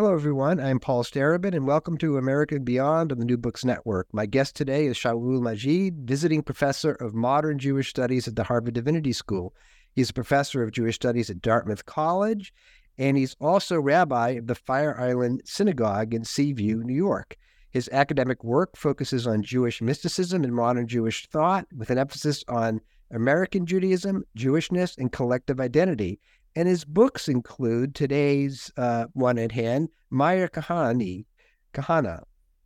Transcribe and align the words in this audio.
Hello, 0.00 0.14
everyone. 0.14 0.58
I'm 0.58 0.80
Paul 0.80 1.04
Starobin, 1.04 1.54
and 1.54 1.66
welcome 1.66 1.98
to 1.98 2.16
America 2.16 2.58
Beyond 2.58 3.12
on 3.12 3.18
the 3.18 3.24
New 3.26 3.36
Books 3.36 3.66
Network. 3.66 4.08
My 4.14 4.24
guest 4.24 4.56
today 4.56 4.86
is 4.86 4.96
Shaul 4.96 5.42
Magid, 5.42 6.06
visiting 6.06 6.42
professor 6.42 6.92
of 6.92 7.12
modern 7.12 7.58
Jewish 7.58 7.90
studies 7.90 8.26
at 8.26 8.34
the 8.34 8.44
Harvard 8.44 8.72
Divinity 8.72 9.12
School. 9.12 9.54
He's 9.92 10.08
a 10.08 10.14
professor 10.14 10.62
of 10.62 10.72
Jewish 10.72 10.94
studies 10.94 11.28
at 11.28 11.42
Dartmouth 11.42 11.84
College, 11.84 12.50
and 12.96 13.18
he's 13.18 13.36
also 13.42 13.78
rabbi 13.78 14.30
of 14.30 14.46
the 14.46 14.54
Fire 14.54 14.98
Island 14.98 15.42
Synagogue 15.44 16.14
in 16.14 16.24
Seaview, 16.24 16.82
New 16.82 16.96
York. 16.96 17.36
His 17.70 17.90
academic 17.92 18.42
work 18.42 18.78
focuses 18.78 19.26
on 19.26 19.42
Jewish 19.42 19.82
mysticism 19.82 20.44
and 20.44 20.54
modern 20.54 20.88
Jewish 20.88 21.28
thought, 21.28 21.66
with 21.76 21.90
an 21.90 21.98
emphasis 21.98 22.42
on 22.48 22.80
American 23.10 23.66
Judaism, 23.66 24.24
Jewishness, 24.34 24.96
and 24.96 25.12
collective 25.12 25.60
identity. 25.60 26.20
And 26.56 26.66
his 26.66 26.84
books 26.84 27.28
include 27.28 27.94
today's 27.94 28.72
uh, 28.76 29.06
one 29.12 29.38
at 29.38 29.52
hand, 29.52 29.88
Meir 30.10 30.48
Kahane, 30.48 31.24
Kahana, 31.72 32.24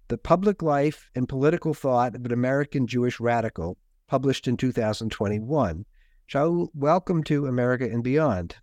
The 0.08 0.16
Public 0.16 0.62
Life 0.62 1.10
and 1.14 1.28
Political 1.28 1.74
Thought 1.74 2.14
of 2.14 2.24
an 2.24 2.32
American 2.32 2.86
Jewish 2.86 3.20
Radical, 3.20 3.76
published 4.06 4.48
in 4.48 4.56
2021. 4.56 5.84
Shaul, 6.30 6.68
welcome 6.72 7.22
to 7.24 7.46
America 7.46 7.84
and 7.84 8.02
Beyond. 8.02 8.56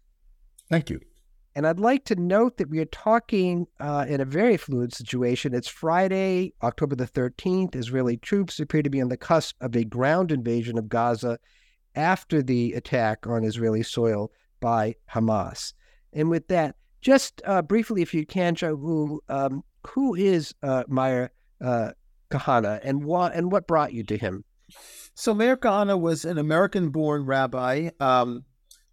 Thank 0.69 0.89
you. 0.89 0.99
And 1.53 1.67
I'd 1.67 1.79
like 1.79 2.05
to 2.05 2.15
note 2.15 2.57
that 2.57 2.69
we 2.69 2.79
are 2.79 2.85
talking 2.85 3.67
uh, 3.79 4.05
in 4.07 4.21
a 4.21 4.25
very 4.25 4.57
fluid 4.57 4.93
situation. 4.93 5.53
It's 5.53 5.67
Friday, 5.67 6.53
October 6.63 6.95
the 6.95 7.05
13th. 7.05 7.75
Israeli 7.75 8.17
troops 8.17 8.59
appear 8.59 8.81
to 8.81 8.89
be 8.89 9.01
on 9.01 9.09
the 9.09 9.17
cusp 9.17 9.55
of 9.61 9.75
a 9.75 9.83
ground 9.83 10.31
invasion 10.31 10.79
of 10.79 10.89
Gaza 10.89 11.37
after 11.93 12.41
the 12.41 12.73
attack 12.73 13.27
on 13.27 13.43
Israeli 13.43 13.83
soil 13.83 14.31
by 14.61 14.95
Hamas. 15.13 15.73
And 16.13 16.29
with 16.29 16.47
that, 16.47 16.75
just 17.01 17.41
uh, 17.45 17.61
briefly, 17.61 18.01
if 18.01 18.13
you 18.13 18.25
can, 18.25 18.55
Shaul, 18.55 19.17
um, 19.27 19.63
who 19.87 20.15
is 20.15 20.53
uh, 20.63 20.83
uh, 20.89 21.91
Kahana 22.31 22.79
and 22.83 23.03
what 23.03 23.33
and 23.33 23.51
what 23.51 23.67
brought 23.67 23.93
you 23.93 24.03
to 24.03 24.17
him? 24.17 24.45
So 25.13 25.33
Meir 25.33 25.57
Kahana 25.57 25.99
was 25.99 26.23
an 26.23 26.37
American-born 26.37 27.25
rabbi 27.25 27.89
um, 27.99 28.45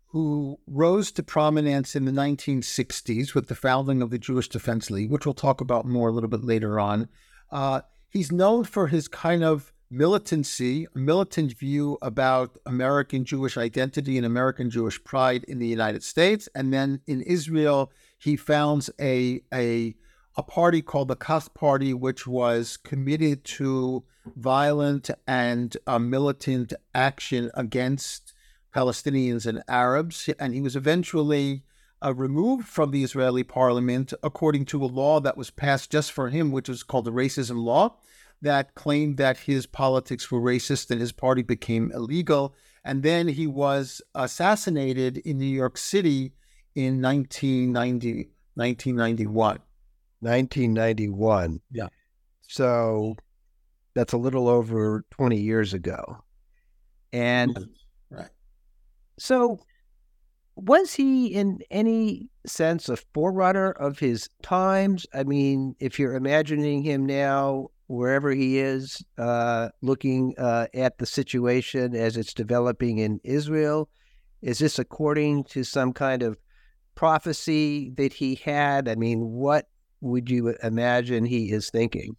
who 0.06 0.58
rose 0.66 1.12
to 1.12 1.22
prominence 1.22 1.94
in 1.94 2.04
the 2.04 2.12
1960s 2.12 3.34
with 3.34 3.46
the 3.46 3.54
founding 3.54 4.02
of 4.02 4.10
the 4.10 4.18
Jewish 4.18 4.48
Defense 4.48 4.90
League, 4.90 5.10
which 5.10 5.26
we'll 5.26 5.34
talk 5.34 5.60
about 5.60 5.86
more 5.86 6.08
a 6.08 6.12
little 6.12 6.30
bit 6.30 6.42
later 6.42 6.80
on. 6.80 7.08
Uh, 7.52 7.82
he's 8.08 8.32
known 8.32 8.64
for 8.64 8.88
his 8.88 9.06
kind 9.06 9.44
of 9.44 9.72
militancy, 9.90 10.86
a 10.94 10.98
militant 10.98 11.52
view 11.52 11.98
about 12.02 12.58
American 12.66 13.24
Jewish 13.24 13.56
identity 13.56 14.16
and 14.16 14.26
American 14.26 14.70
Jewish 14.70 15.02
pride 15.02 15.44
in 15.44 15.58
the 15.58 15.66
United 15.66 16.02
States. 16.02 16.48
And 16.54 16.72
then 16.72 17.00
in 17.06 17.22
Israel, 17.22 17.90
he 18.18 18.36
founds 18.36 18.90
a, 19.00 19.40
a, 19.52 19.94
a 20.36 20.42
party 20.42 20.82
called 20.82 21.08
the 21.08 21.16
Kach 21.16 21.54
Party, 21.54 21.94
which 21.94 22.26
was 22.26 22.76
committed 22.76 23.44
to 23.44 24.04
violent 24.36 25.10
and 25.26 25.76
uh, 25.86 25.98
militant 25.98 26.74
action 26.94 27.50
against 27.54 28.34
Palestinians 28.74 29.46
and 29.46 29.62
Arabs. 29.68 30.28
And 30.38 30.52
he 30.52 30.60
was 30.60 30.76
eventually 30.76 31.62
uh, 32.04 32.14
removed 32.14 32.68
from 32.68 32.90
the 32.90 33.02
Israeli 33.02 33.42
parliament 33.42 34.12
according 34.22 34.66
to 34.66 34.84
a 34.84 34.86
law 34.86 35.18
that 35.20 35.36
was 35.36 35.50
passed 35.50 35.90
just 35.90 36.12
for 36.12 36.28
him, 36.28 36.52
which 36.52 36.68
was 36.68 36.82
called 36.82 37.06
the 37.06 37.12
racism 37.12 37.64
law 37.64 37.96
that 38.42 38.74
claimed 38.74 39.16
that 39.16 39.36
his 39.36 39.66
politics 39.66 40.30
were 40.30 40.40
racist 40.40 40.90
and 40.90 41.00
his 41.00 41.12
party 41.12 41.42
became 41.42 41.90
illegal. 41.92 42.54
And 42.84 43.02
then 43.02 43.28
he 43.28 43.46
was 43.46 44.00
assassinated 44.14 45.18
in 45.18 45.38
New 45.38 45.44
York 45.44 45.76
City 45.76 46.32
in 46.74 47.02
1990, 47.02 48.30
1991. 48.54 49.58
1991. 50.20 51.60
Yeah. 51.70 51.88
So 52.42 53.16
that's 53.94 54.12
a 54.12 54.18
little 54.18 54.48
over 54.48 55.04
20 55.10 55.36
years 55.36 55.74
ago. 55.74 56.18
And 57.12 57.68
right. 58.10 58.30
So 59.18 59.58
was 60.56 60.94
he 60.94 61.28
in 61.28 61.60
any 61.70 62.28
sense 62.46 62.88
a 62.88 62.96
forerunner 62.96 63.70
of 63.70 63.98
his 63.98 64.28
times? 64.42 65.06
I 65.14 65.24
mean, 65.24 65.76
if 65.78 65.98
you're 65.98 66.14
imagining 66.14 66.82
him 66.82 67.06
now 67.06 67.68
wherever 67.88 68.30
he 68.30 68.58
is, 68.58 69.02
uh, 69.18 69.70
looking 69.82 70.34
uh, 70.38 70.66
at 70.72 70.98
the 70.98 71.06
situation 71.06 71.96
as 71.96 72.16
it's 72.16 72.34
developing 72.34 72.98
in 72.98 73.20
Israel? 73.24 73.88
Is 74.40 74.58
this 74.60 74.78
according 74.78 75.44
to 75.44 75.64
some 75.64 75.92
kind 75.92 76.22
of 76.22 76.38
prophecy 76.94 77.90
that 77.96 78.12
he 78.12 78.36
had? 78.36 78.88
I 78.88 78.94
mean, 78.94 79.32
what 79.32 79.66
would 80.00 80.30
you 80.30 80.54
imagine 80.62 81.24
he 81.24 81.50
is 81.50 81.70
thinking? 81.70 82.16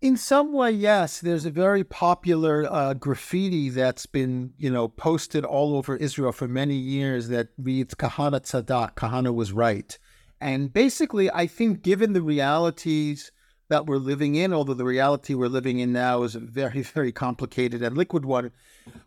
In 0.00 0.16
some 0.16 0.52
way, 0.52 0.70
yes. 0.70 1.20
There's 1.20 1.46
a 1.46 1.50
very 1.50 1.82
popular 1.82 2.66
uh, 2.70 2.94
graffiti 2.94 3.70
that's 3.70 4.06
been, 4.06 4.52
you 4.58 4.70
know, 4.70 4.88
posted 4.88 5.44
all 5.44 5.76
over 5.76 5.96
Israel 5.96 6.32
for 6.32 6.46
many 6.46 6.76
years 6.76 7.28
that 7.28 7.48
reads 7.58 7.94
"Kahana 7.94 8.40
Tzadak," 8.40 8.94
Kahana 8.94 9.34
was 9.34 9.52
right, 9.52 9.98
and 10.40 10.72
basically, 10.72 11.30
I 11.30 11.46
think, 11.46 11.82
given 11.82 12.12
the 12.12 12.22
realities 12.22 13.32
that 13.68 13.86
we're 13.86 13.96
living 13.96 14.34
in, 14.34 14.52
although 14.52 14.74
the 14.74 14.84
reality 14.84 15.34
we're 15.34 15.48
living 15.48 15.78
in 15.78 15.92
now 15.92 16.22
is 16.22 16.34
a 16.34 16.40
very, 16.40 16.82
very 16.94 17.12
complicated 17.12 17.82
and 17.82 17.96
liquid 17.96 18.24
one, 18.24 18.52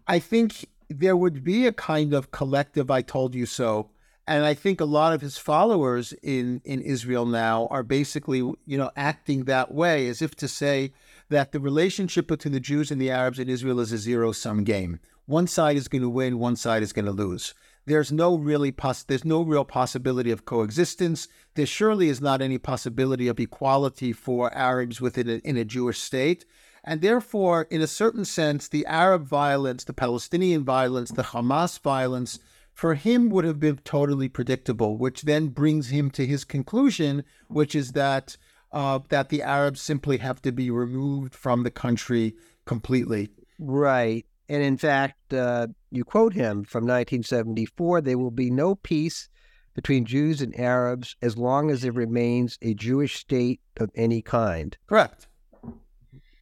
I 0.08 0.20
think 0.20 0.66
there 0.90 1.16
would 1.16 1.44
be 1.44 1.68
a 1.68 1.74
kind 1.74 2.14
of 2.14 2.32
collective 2.32 2.90
I 2.90 3.02
told 3.02 3.36
you 3.36 3.46
so. 3.46 3.92
And 4.28 4.46
I 4.46 4.54
think 4.54 4.80
a 4.80 4.86
lot 4.86 5.14
of 5.14 5.22
his 5.22 5.40
followers 5.40 6.14
in, 6.22 6.62
in 6.64 6.82
Israel 6.82 7.26
now 7.26 7.68
are 7.72 7.82
basically, 7.82 8.38
you 8.38 8.78
know, 8.78 8.92
acting 8.96 9.46
that 9.46 9.74
way, 9.74 10.08
as 10.08 10.22
if 10.22 10.36
to 10.36 10.48
say 10.48 10.94
that 11.30 11.52
the 11.52 11.60
relationship 11.60 12.28
between 12.28 12.52
the 12.52 12.60
Jews 12.60 12.92
and 12.92 13.02
the 13.02 13.10
Arabs 13.10 13.40
in 13.40 13.50
Israel 13.50 13.80
is 13.80 13.92
a 13.92 13.98
zero 13.98 14.32
sum 14.32 14.64
game. 14.64 15.00
One 15.26 15.48
side 15.48 15.78
is 15.78 15.88
going 15.88 16.04
to 16.04 16.10
win, 16.10 16.38
one 16.38 16.56
side 16.56 16.84
is 16.84 16.94
going 16.94 17.06
to 17.06 17.12
lose 17.12 17.56
there's 17.90 18.12
no 18.12 18.38
really 18.38 18.72
poss- 18.72 19.04
there's 19.04 19.26
no 19.26 19.42
real 19.42 19.66
possibility 19.66 20.32
of 20.32 20.46
coexistence. 20.46 21.28
There 21.56 21.66
surely 21.66 22.10
is 22.10 22.22
not 22.22 22.42
any 22.42 22.58
possibility 22.58 23.28
of 23.28 23.40
equality 23.40 24.14
for 24.14 24.54
Arabs 24.54 25.02
within 25.02 25.30
a, 25.30 25.36
in 25.38 25.58
a 25.58 25.66
Jewish 25.66 26.00
state. 26.00 26.46
And 26.84 27.02
therefore, 27.02 27.68
in 27.70 27.82
a 27.82 27.88
certain 27.88 28.26
sense, 28.26 28.68
the 28.68 28.86
Arab 28.86 29.26
violence, 29.28 29.84
the 29.84 29.94
Palestinian 29.94 30.64
violence, 30.64 31.12
the 31.12 31.24
Hamas 31.24 31.80
violence, 31.80 32.40
for 32.74 32.96
him 32.96 33.30
would 33.30 33.44
have 33.44 33.60
been 33.60 33.80
totally 33.84 34.30
predictable, 34.30 34.98
which 34.98 35.24
then 35.24 35.48
brings 35.48 35.90
him 35.90 36.10
to 36.12 36.26
his 36.26 36.46
conclusion, 36.46 37.26
which 37.48 37.76
is 37.76 37.92
that 37.92 38.38
uh, 38.72 39.00
that 39.10 39.30
the 39.30 39.42
Arabs 39.42 39.82
simply 39.82 40.18
have 40.18 40.42
to 40.44 40.52
be 40.52 40.70
removed 40.70 41.34
from 41.34 41.64
the 41.64 41.72
country 41.72 42.36
completely. 42.66 43.30
Right. 43.58 44.26
And 44.50 44.64
in 44.64 44.78
fact, 44.78 45.32
uh, 45.32 45.68
you 45.92 46.04
quote 46.04 46.34
him 46.34 46.64
from 46.64 46.84
1974 46.84 48.02
there 48.02 48.18
will 48.18 48.32
be 48.32 48.50
no 48.50 48.76
peace 48.76 49.30
between 49.76 50.06
Jews 50.06 50.42
and 50.42 50.60
Arabs 50.60 51.16
as 51.22 51.38
long 51.38 51.70
as 51.70 51.84
there 51.84 51.92
remains 51.92 52.58
a 52.62 52.74
Jewish 52.74 53.18
state 53.18 53.62
of 53.78 53.92
any 53.96 54.22
kind. 54.22 54.76
Correct. 54.88 55.28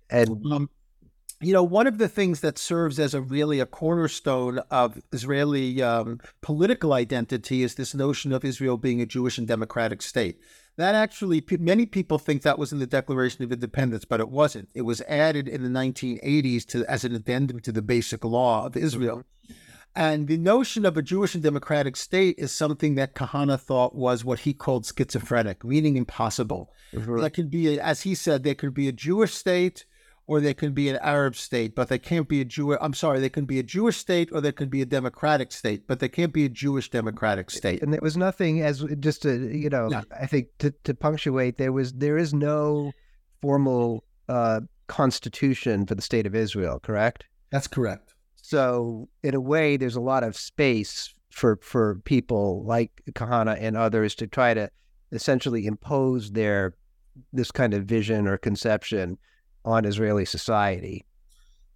And 0.10 0.42
um, 0.52 0.70
you 1.42 1.54
know, 1.54 1.64
one 1.64 1.86
of 1.86 1.98
the 1.98 2.08
things 2.08 2.40
that 2.40 2.58
serves 2.58 2.98
as 2.98 3.14
a 3.14 3.22
really 3.22 3.60
a 3.60 3.66
cornerstone 3.66 4.60
of 4.72 5.00
Israeli 5.12 5.82
um, 5.84 6.20
political 6.42 6.94
identity 6.94 7.62
is 7.62 7.76
this 7.76 7.94
notion 7.94 8.32
of 8.32 8.44
Israel 8.44 8.78
being 8.78 9.02
a 9.02 9.06
Jewish 9.06 9.38
and 9.38 9.48
democratic 9.48 10.02
state. 10.02 10.40
That 10.78 10.94
actually, 10.94 11.44
many 11.60 11.88
people 11.88 12.20
think 12.20 12.44
that 12.44 12.60
was 12.60 12.72
in 12.72 12.78
the 12.78 12.86
Declaration 12.86 13.44
of 13.44 13.52
Independence, 13.52 14.06
but 14.06 14.20
it 14.20 14.30
wasn't. 14.30 14.70
It 14.76 14.84
was 14.84 15.02
added 15.02 15.48
in 15.48 15.64
the 15.64 15.70
1980s 15.70 16.66
to, 16.68 16.86
as 16.86 17.04
an 17.04 17.16
addendum 17.16 17.60
to 17.62 17.72
the 17.72 17.82
Basic 17.82 18.24
Law 18.24 18.68
of 18.68 18.78
Israel. 18.78 19.24
And 19.96 20.28
the 20.28 20.38
notion 20.38 20.86
of 20.86 20.96
a 20.96 21.02
Jewish 21.02 21.34
and 21.34 21.44
democratic 21.44 21.96
state 21.96 22.36
is 22.38 22.52
something 22.52 22.94
that 22.94 23.16
Kahana 23.16 23.60
thought 23.60 23.96
was 23.96 24.24
what 24.24 24.42
he 24.42 24.54
called 24.54 24.86
schizophrenic, 24.86 25.64
meaning 25.64 25.98
impossible. 25.98 26.72
Mm-hmm. 26.94 27.22
That 27.22 27.32
could 27.32 27.50
be, 27.50 27.80
as 27.80 28.02
he 28.02 28.14
said, 28.14 28.44
there 28.44 28.54
could 28.54 28.76
be 28.76 28.88
a 28.88 28.92
Jewish 28.92 29.34
state 29.34 29.86
or 30.28 30.42
they 30.42 30.54
can 30.54 30.74
be 30.74 30.90
an 30.90 31.00
Arab 31.02 31.36
state, 31.36 31.74
but 31.74 31.88
they 31.88 31.98
can't 31.98 32.28
be 32.28 32.42
a 32.42 32.46
Jewish. 32.46 32.78
I'm 32.82 32.94
sorry, 32.94 33.22
they 33.22 33.30
can 33.30 33.46
be 33.46 33.60
a 33.60 33.64
Jewish 33.64 33.96
state 33.98 34.30
or 34.34 34.42
they 34.42 34.52
can 34.52 34.68
be 34.68 34.82
a 34.82 34.86
democratic 34.86 35.54
state, 35.54 35.88
but 35.88 36.00
they 36.00 36.10
can't 36.10 36.34
be 36.34 36.44
a 36.44 36.50
Jewish 36.50 36.90
democratic 36.90 37.50
state. 37.50 37.82
And 37.82 37.94
there 37.94 38.02
was 38.04 38.18
nothing 38.18 38.62
as 38.62 38.84
just 39.00 39.22
to 39.22 39.50
you 39.56 39.70
know, 39.70 39.88
no. 39.88 40.04
I 40.20 40.28
think 40.28 40.50
to, 40.60 40.72
to 40.84 40.94
punctuate, 40.94 41.58
there 41.58 41.72
was 41.72 41.94
there 41.94 42.18
is 42.18 42.34
no 42.34 42.92
formal 43.42 44.04
uh, 44.28 44.62
constitution 44.88 45.86
for 45.86 45.96
the 45.96 46.02
state 46.02 46.28
of 46.28 46.36
Israel. 46.36 46.80
Correct. 46.80 47.24
That's 47.50 47.68
correct. 47.68 48.14
So 48.36 49.08
in 49.24 49.34
a 49.34 49.42
way, 49.42 49.78
there's 49.78 49.96
a 49.96 50.02
lot 50.02 50.24
of 50.24 50.36
space 50.36 51.14
for 51.32 51.58
for 51.62 52.02
people 52.04 52.66
like 52.66 53.02
Kahana 53.12 53.58
and 53.62 53.78
others 53.78 54.14
to 54.16 54.28
try 54.28 54.54
to 54.54 54.70
essentially 55.14 55.66
impose 55.68 56.32
their 56.32 56.74
this 57.32 57.50
kind 57.50 57.74
of 57.74 57.86
vision 57.86 58.28
or 58.28 58.38
conception 58.38 59.18
on 59.68 59.86
Israeli 59.86 60.26
society. 60.26 61.06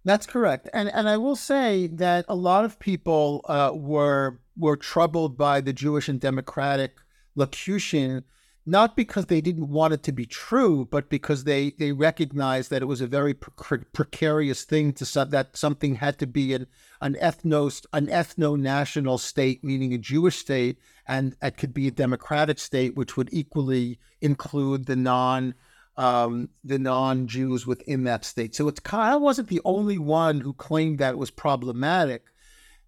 That's 0.04 0.26
correct, 0.26 0.68
and 0.72 0.88
and 0.88 1.08
I 1.08 1.16
will 1.16 1.36
say 1.36 1.86
that 1.86 2.24
a 2.28 2.34
lot 2.34 2.64
of 2.64 2.80
people 2.80 3.44
uh, 3.48 3.70
were 3.72 4.40
were 4.56 4.76
troubled 4.76 5.38
by 5.38 5.60
the 5.60 5.72
Jewish 5.72 6.08
and 6.08 6.20
democratic 6.20 6.96
locution, 7.36 8.24
not 8.66 8.96
because 8.96 9.26
they 9.26 9.40
didn't 9.40 9.68
want 9.68 9.94
it 9.94 10.02
to 10.04 10.12
be 10.12 10.26
true, 10.26 10.88
but 10.90 11.08
because 11.08 11.44
they 11.44 11.70
they 11.78 11.92
recognized 11.92 12.68
that 12.70 12.82
it 12.82 12.86
was 12.86 13.00
a 13.00 13.06
very 13.06 13.32
pre- 13.34 13.84
precarious 13.92 14.64
thing 14.64 14.92
to 14.94 15.24
that 15.26 15.56
something 15.56 15.96
had 15.96 16.18
to 16.18 16.26
be 16.26 16.52
an 16.52 16.66
an 17.00 17.14
ethnos 17.22 17.86
an 17.92 18.08
ethno 18.08 18.58
national 18.58 19.18
state, 19.18 19.62
meaning 19.62 19.94
a 19.94 19.98
Jewish 19.98 20.38
state, 20.38 20.78
and 21.06 21.36
it 21.40 21.56
could 21.56 21.72
be 21.72 21.86
a 21.86 21.92
democratic 21.92 22.58
state, 22.58 22.96
which 22.96 23.16
would 23.16 23.28
equally 23.32 24.00
include 24.20 24.86
the 24.86 24.96
non 24.96 25.54
um, 25.96 26.48
the 26.64 26.78
non-Jews 26.78 27.66
within 27.66 28.04
that 28.04 28.24
state. 28.24 28.54
So 28.54 28.68
it's 28.68 28.80
Kahana 28.80 29.20
wasn't 29.20 29.48
the 29.48 29.60
only 29.64 29.98
one 29.98 30.40
who 30.40 30.52
claimed 30.52 30.98
that 30.98 31.14
it 31.14 31.18
was 31.18 31.30
problematic. 31.30 32.24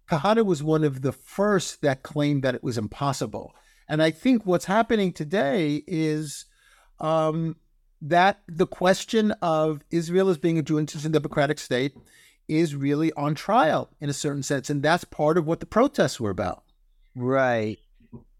Kahana 0.09 0.45
was 0.45 0.63
one 0.63 0.83
of 0.83 1.01
the 1.01 1.11
first 1.11 1.81
that 1.81 2.03
claimed 2.03 2.43
that 2.43 2.55
it 2.55 2.63
was 2.63 2.77
impossible. 2.77 3.53
And 3.87 4.01
I 4.01 4.11
think 4.11 4.45
what's 4.45 4.65
happening 4.65 5.13
today 5.13 5.83
is 5.87 6.45
um, 6.99 7.57
that 8.01 8.41
the 8.47 8.67
question 8.67 9.31
of 9.41 9.83
Israel 9.91 10.29
as 10.29 10.37
being 10.37 10.57
a 10.57 10.63
Jewish 10.63 10.93
and 10.93 11.13
democratic 11.13 11.59
state 11.59 11.93
is 12.47 12.75
really 12.75 13.11
on 13.13 13.35
trial 13.35 13.89
in 13.99 14.09
a 14.09 14.13
certain 14.13 14.43
sense. 14.43 14.69
And 14.69 14.83
that's 14.83 15.03
part 15.03 15.37
of 15.37 15.45
what 15.45 15.59
the 15.59 15.65
protests 15.65 16.19
were 16.19 16.29
about. 16.29 16.63
Right. 17.15 17.79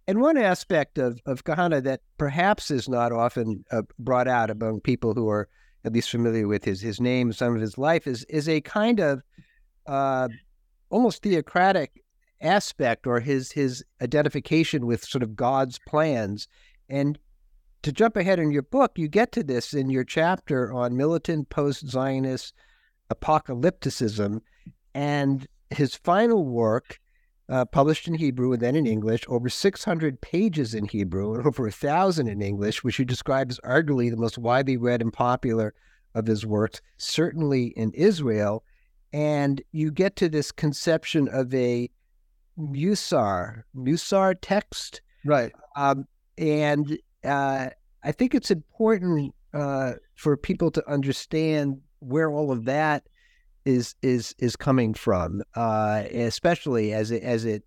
And 0.07 0.22
one 0.22 0.38
aspect 0.38 0.98
of, 0.98 1.19
of 1.25 1.44
Kahana 1.44 1.84
that 1.84 2.02
perhaps 2.18 2.69
is 2.69 2.88
not 2.88 3.12
often 3.12 3.66
uh, 3.72 3.81
brought 3.98 4.28
out 4.28 4.52
among 4.52 4.81
people 4.81 5.13
who 5.13 5.28
are 5.30 5.50
at 5.84 5.94
least 5.94 6.12
familiar 6.12 6.48
with 6.48 6.63
his, 6.63 6.81
his 6.81 7.00
name, 7.00 7.31
some 7.34 7.56
of 7.56 7.62
his 7.62 7.78
life, 7.78 8.06
is, 8.07 8.24
is 8.25 8.48
a 8.48 8.62
kind 8.62 9.00
of 9.00 9.22
uh, 9.88 10.28
almost 10.90 11.24
theocratic 11.24 12.04
aspect 12.42 13.07
or 13.07 13.19
his, 13.19 13.52
his 13.52 13.84
identification 14.02 14.86
with 14.86 15.04
sort 15.04 15.24
of 15.24 15.36
God's 15.36 15.80
plans. 15.88 16.48
And 16.90 17.18
to 17.81 17.92
jump 17.92 18.16
ahead 18.16 18.40
in 18.40 18.52
your 18.52 18.63
book, 18.63 18.94
you 18.96 19.07
get 19.07 19.31
to 19.34 19.44
this 19.44 19.74
in 19.74 19.90
your 19.90 20.04
chapter 20.04 20.74
on 20.74 20.98
militant 20.98 21.50
post 21.50 21.88
Zionist 21.88 22.54
apocalypticism. 23.12 24.42
And 24.94 25.48
his 25.72 25.96
final 25.96 26.46
work 26.46 27.00
uh, 27.47 27.65
published 27.65 28.07
in 28.07 28.15
Hebrew 28.15 28.53
and 28.53 28.62
then 28.62 28.75
in 28.75 28.88
English, 28.88 29.24
over 29.27 29.50
600 29.50 30.21
pages 30.21 30.74
in 30.74 30.86
Hebrew 30.86 31.36
and 31.36 31.45
over 31.45 31.68
a 31.68 31.71
thousand 31.71 32.27
in 32.27 32.42
English, 32.42 32.83
which 32.83 32.97
he 32.97 33.06
describes 33.06 33.59
as 33.59 33.69
arguably 33.69 34.09
the 34.09 34.18
most 34.18 34.38
widely 34.38 34.77
read 34.77 35.01
and 35.01 35.13
popular 35.13 35.74
of 36.13 36.25
his 36.25 36.45
works, 36.45 36.81
certainly 36.97 37.68
in 37.75 37.92
Israel. 37.92 38.63
And 39.13 39.62
you 39.71 39.92
get 39.92 40.15
to 40.18 40.30
this 40.30 40.51
conception 40.51 41.27
of 41.27 41.53
a 41.53 41.89
Musar, 42.57 43.63
Musar 43.75 44.36
text. 44.42 45.01
Right. 45.24 45.51
Um, 45.75 46.07
and 46.38 46.97
uh, 47.24 47.69
I 48.03 48.12
think 48.12 48.33
it's 48.33 48.51
important 48.51 49.33
uh, 49.53 49.94
for 50.15 50.36
people 50.36 50.71
to 50.71 50.89
understand 50.89 51.80
where 52.00 52.31
all 52.31 52.51
of 52.51 52.65
that 52.65 53.07
is 53.66 53.96
is 54.02 54.36
is 54.38 54.56
coming 54.56 54.94
from, 54.94 55.42
uh, 55.56 56.04
especially 56.12 56.94
as 56.94 57.12
it 57.12 57.24
as 57.24 57.46
it 57.46 57.64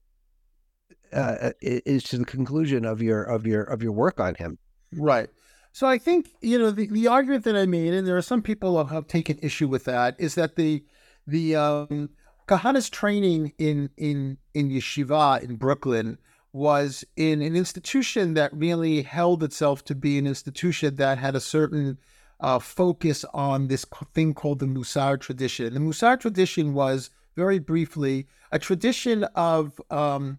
uh, 1.13 1.51
is 1.61 2.05
to 2.05 2.19
the 2.19 2.25
conclusion 2.25 2.85
of 2.85 3.03
your 3.03 3.23
of 3.23 3.47
your 3.47 3.63
of 3.63 3.83
your 3.83 3.93
work 3.93 4.21
on 4.21 4.35
him. 4.37 4.59
Right. 4.95 5.29
So 5.73 5.87
I 5.87 5.99
think 5.99 6.31
you 6.41 6.59
know 6.59 6.71
the, 6.71 6.87
the 6.87 7.09
argument 7.09 7.45
that 7.45 7.57
I 7.57 7.67
made, 7.67 7.95
and 7.95 8.07
there 8.07 8.17
are 8.17 8.23
some 8.23 8.43
people 8.43 8.85
who 8.85 8.95
have 8.95 9.07
taken 9.07 9.39
issue 9.43 9.69
with 9.69 9.85
that, 9.85 10.17
is 10.19 10.35
that 10.37 10.57
the 10.57 10.85
the 11.27 11.57
um, 11.57 12.11
Kahana's 12.47 12.89
training 12.89 13.53
in 13.59 13.91
in 13.97 14.39
in 14.55 14.71
yeshiva 14.71 15.43
in 15.43 15.57
Brooklyn 15.57 16.19
was 16.53 17.05
in 17.17 17.43
an 17.43 17.55
institution 17.55 18.35
that 18.35 18.53
really 18.55 19.03
held 19.03 19.43
itself 19.43 19.85
to 19.85 19.95
be 19.95 20.19
an 20.19 20.27
institution 20.27 20.97
that 20.97 21.19
had 21.19 21.37
a 21.37 21.41
certain 21.41 21.99
uh, 22.41 22.59
focus 22.59 23.25
on 23.35 23.69
this 23.69 23.85
thing 24.15 24.35
called 24.35 24.61
the 24.61 24.67
Musar 24.67 25.21
tradition. 25.21 25.75
The 25.75 25.81
Musar 25.81 26.19
tradition 26.19 26.75
was, 26.75 27.11
very 27.37 27.59
briefly, 27.59 28.27
a 28.51 28.59
tradition 28.59 29.25
of 29.35 29.81
um, 29.91 30.39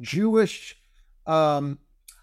Jewish, 0.00 0.76
um, 1.26 1.78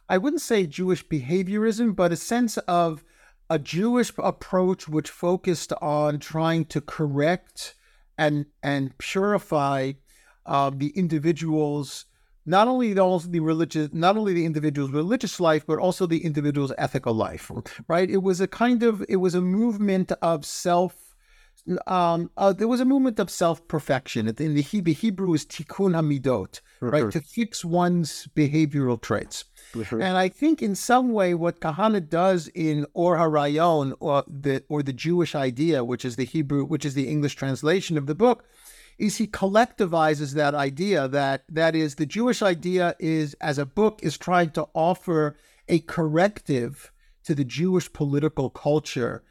I 0.10 0.18
wouldn't 0.18 0.42
say 0.42 0.66
Jewish 0.66 1.06
behaviorism, 1.06 1.96
but 1.96 2.12
a 2.12 2.18
sense 2.18 2.58
of 2.60 3.04
a 3.50 3.60
Jewish 3.60 4.12
approach 4.18 4.88
which 4.88 5.10
focused 5.10 5.72
on 5.82 6.20
trying 6.20 6.66
to 6.66 6.82
correct 6.82 7.76
and 8.18 8.48
and 8.64 8.98
purify 8.98 9.94
uh, 10.46 10.72
the 10.74 10.90
individual's 10.90 12.06
not 12.48 12.68
only 12.70 12.94
the, 12.94 13.28
the 13.30 13.42
religious, 13.42 13.90
not 13.92 14.18
only 14.18 14.34
the 14.34 14.46
individual's 14.46 14.92
religious 14.92 15.40
life, 15.40 15.66
but 15.68 15.78
also 15.78 16.08
the 16.08 16.24
individual's 16.24 16.72
ethical 16.78 17.14
life, 17.14 17.52
right? 17.88 18.10
It 18.10 18.24
was 18.24 18.40
a 18.40 18.48
kind 18.48 18.82
of, 18.84 19.04
it 19.10 19.18
was 19.18 19.36
a 19.36 19.42
movement 19.42 20.14
of 20.22 20.46
self, 20.46 20.96
um, 21.86 22.32
uh, 22.38 22.54
there 22.54 22.70
was 22.70 22.80
a 22.80 22.86
movement 22.86 23.20
of 23.20 23.30
self 23.30 23.68
perfection. 23.68 24.30
In 24.30 24.56
the 24.56 24.62
Hebrew, 24.62 24.94
Hebrew 24.94 25.34
is 25.34 25.46
tikkun 25.46 25.94
hamidot, 25.94 26.62
right? 26.80 27.04
Mm-hmm. 27.04 27.10
To 27.10 27.20
fix 27.20 27.66
one's 27.66 28.30
behavioral 28.34 29.02
traits. 29.02 29.44
Mm-hmm. 29.74 30.02
And 30.02 30.16
I 30.18 30.30
think 30.30 30.62
in 30.62 30.76
some 30.76 31.12
way, 31.12 31.34
what 31.34 31.60
Kahana 31.60 32.08
does 32.08 32.48
in 32.56 32.86
Or 32.94 33.18
HaRayon, 33.18 33.94
or 34.00 34.24
the 34.26 34.64
or 34.70 34.82
the 34.82 34.94
Jewish 34.94 35.36
idea, 35.36 35.84
which 35.84 36.06
is 36.06 36.16
the 36.16 36.24
Hebrew, 36.24 36.64
which 36.64 36.86
is 36.86 36.94
the 36.94 37.10
English 37.10 37.36
translation 37.36 37.98
of 37.98 38.06
the 38.06 38.16
book, 38.16 38.46
is 38.98 39.18
he 39.18 39.28
collectivizes 39.28 40.34
that 40.34 40.56
idea 40.56 41.08
that 41.08 41.44
that 41.50 41.76
is 41.76 41.96
the 41.96 42.06
Jewish 42.06 42.42
idea 42.42 42.96
is 43.00 43.36
as 43.36 43.58
a 43.58 43.66
book 43.66 44.00
is 44.02 44.18
trying 44.18 44.50
to 44.52 44.68
offer 44.74 45.36
a 45.68 45.80
corrective 45.80 46.92
to 47.24 47.36
the 47.36 47.46
Jewish 47.46 47.92
political 47.94 48.50
culture 48.50 49.24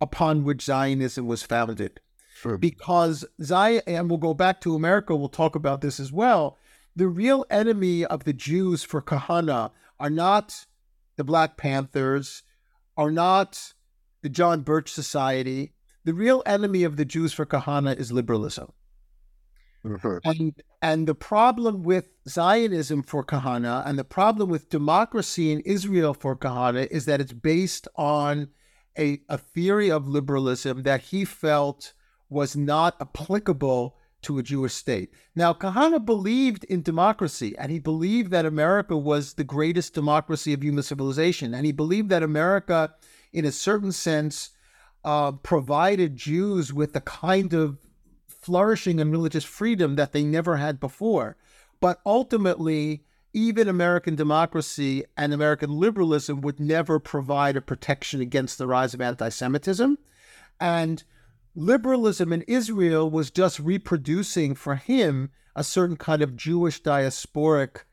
upon 0.00 0.44
which 0.44 0.64
Zionism 0.64 1.26
was 1.26 1.42
founded. 1.42 2.00
Sure. 2.34 2.56
Because 2.58 3.24
Zion, 3.42 3.82
and 3.86 4.08
we'll 4.08 4.18
go 4.18 4.34
back 4.34 4.60
to 4.62 4.74
America, 4.74 5.14
we'll 5.14 5.28
talk 5.28 5.54
about 5.54 5.80
this 5.80 6.00
as 6.00 6.12
well. 6.12 6.58
The 6.96 7.08
real 7.08 7.44
enemy 7.50 8.04
of 8.04 8.24
the 8.24 8.32
Jews 8.32 8.84
for 8.84 9.02
Kahana 9.02 9.70
are 9.98 10.10
not 10.10 10.66
the 11.16 11.24
Black 11.24 11.56
Panthers, 11.56 12.42
are 12.96 13.10
not 13.10 13.74
the 14.22 14.28
John 14.28 14.62
Birch 14.62 14.92
Society. 14.92 15.72
The 16.04 16.14
real 16.14 16.42
enemy 16.46 16.84
of 16.84 16.96
the 16.96 17.04
Jews 17.04 17.32
for 17.32 17.46
Kahana 17.46 17.96
is 17.98 18.12
liberalism. 18.12 18.72
Mm-hmm. 19.84 20.18
And 20.24 20.62
and 20.80 21.06
the 21.06 21.14
problem 21.14 21.82
with 21.82 22.08
Zionism 22.28 23.02
for 23.02 23.24
Kahana 23.24 23.86
and 23.86 23.98
the 23.98 24.04
problem 24.04 24.48
with 24.48 24.70
democracy 24.70 25.52
in 25.52 25.60
Israel 25.60 26.14
for 26.14 26.34
Kahana 26.34 26.86
is 26.86 27.04
that 27.04 27.20
it's 27.20 27.32
based 27.32 27.86
on 27.96 28.48
a, 28.98 29.20
a 29.28 29.38
theory 29.38 29.90
of 29.90 30.08
liberalism 30.08 30.82
that 30.84 31.00
he 31.02 31.24
felt 31.24 31.92
was 32.28 32.56
not 32.56 32.96
applicable 33.00 33.96
to 34.22 34.38
a 34.38 34.42
Jewish 34.42 34.74
state. 34.74 35.12
Now, 35.34 35.52
Kahana 35.52 36.04
believed 36.04 36.64
in 36.64 36.82
democracy, 36.82 37.54
and 37.58 37.70
he 37.70 37.78
believed 37.78 38.30
that 38.30 38.46
America 38.46 38.96
was 38.96 39.34
the 39.34 39.44
greatest 39.44 39.94
democracy 39.94 40.52
of 40.54 40.62
human 40.62 40.82
civilization, 40.82 41.52
and 41.52 41.66
he 41.66 41.72
believed 41.72 42.08
that 42.08 42.22
America, 42.22 42.94
in 43.32 43.44
a 43.44 43.52
certain 43.52 43.92
sense, 43.92 44.50
uh, 45.04 45.32
provided 45.32 46.16
Jews 46.16 46.72
with 46.72 46.94
the 46.94 47.02
kind 47.02 47.52
of 47.52 47.78
flourishing 48.44 49.00
and 49.00 49.10
religious 49.10 49.44
freedom 49.44 49.96
that 49.96 50.12
they 50.12 50.22
never 50.22 50.58
had 50.58 50.78
before. 50.78 51.36
But 51.80 52.00
ultimately, 52.04 53.04
even 53.32 53.68
American 53.68 54.14
democracy 54.14 55.04
and 55.16 55.32
American 55.32 55.70
liberalism 55.70 56.42
would 56.42 56.60
never 56.60 56.98
provide 56.98 57.56
a 57.56 57.62
protection 57.62 58.20
against 58.20 58.58
the 58.58 58.66
rise 58.66 58.92
of 58.92 59.00
anti 59.00 59.30
Semitism. 59.30 59.98
And 60.60 61.02
liberalism 61.54 62.32
in 62.32 62.42
Israel 62.42 63.10
was 63.10 63.30
just 63.30 63.58
reproducing 63.58 64.54
for 64.54 64.76
him 64.76 65.30
a 65.56 65.64
certain 65.64 65.96
kind 65.96 66.20
of 66.20 66.36
Jewish 66.36 66.82
diasporic 66.82 67.84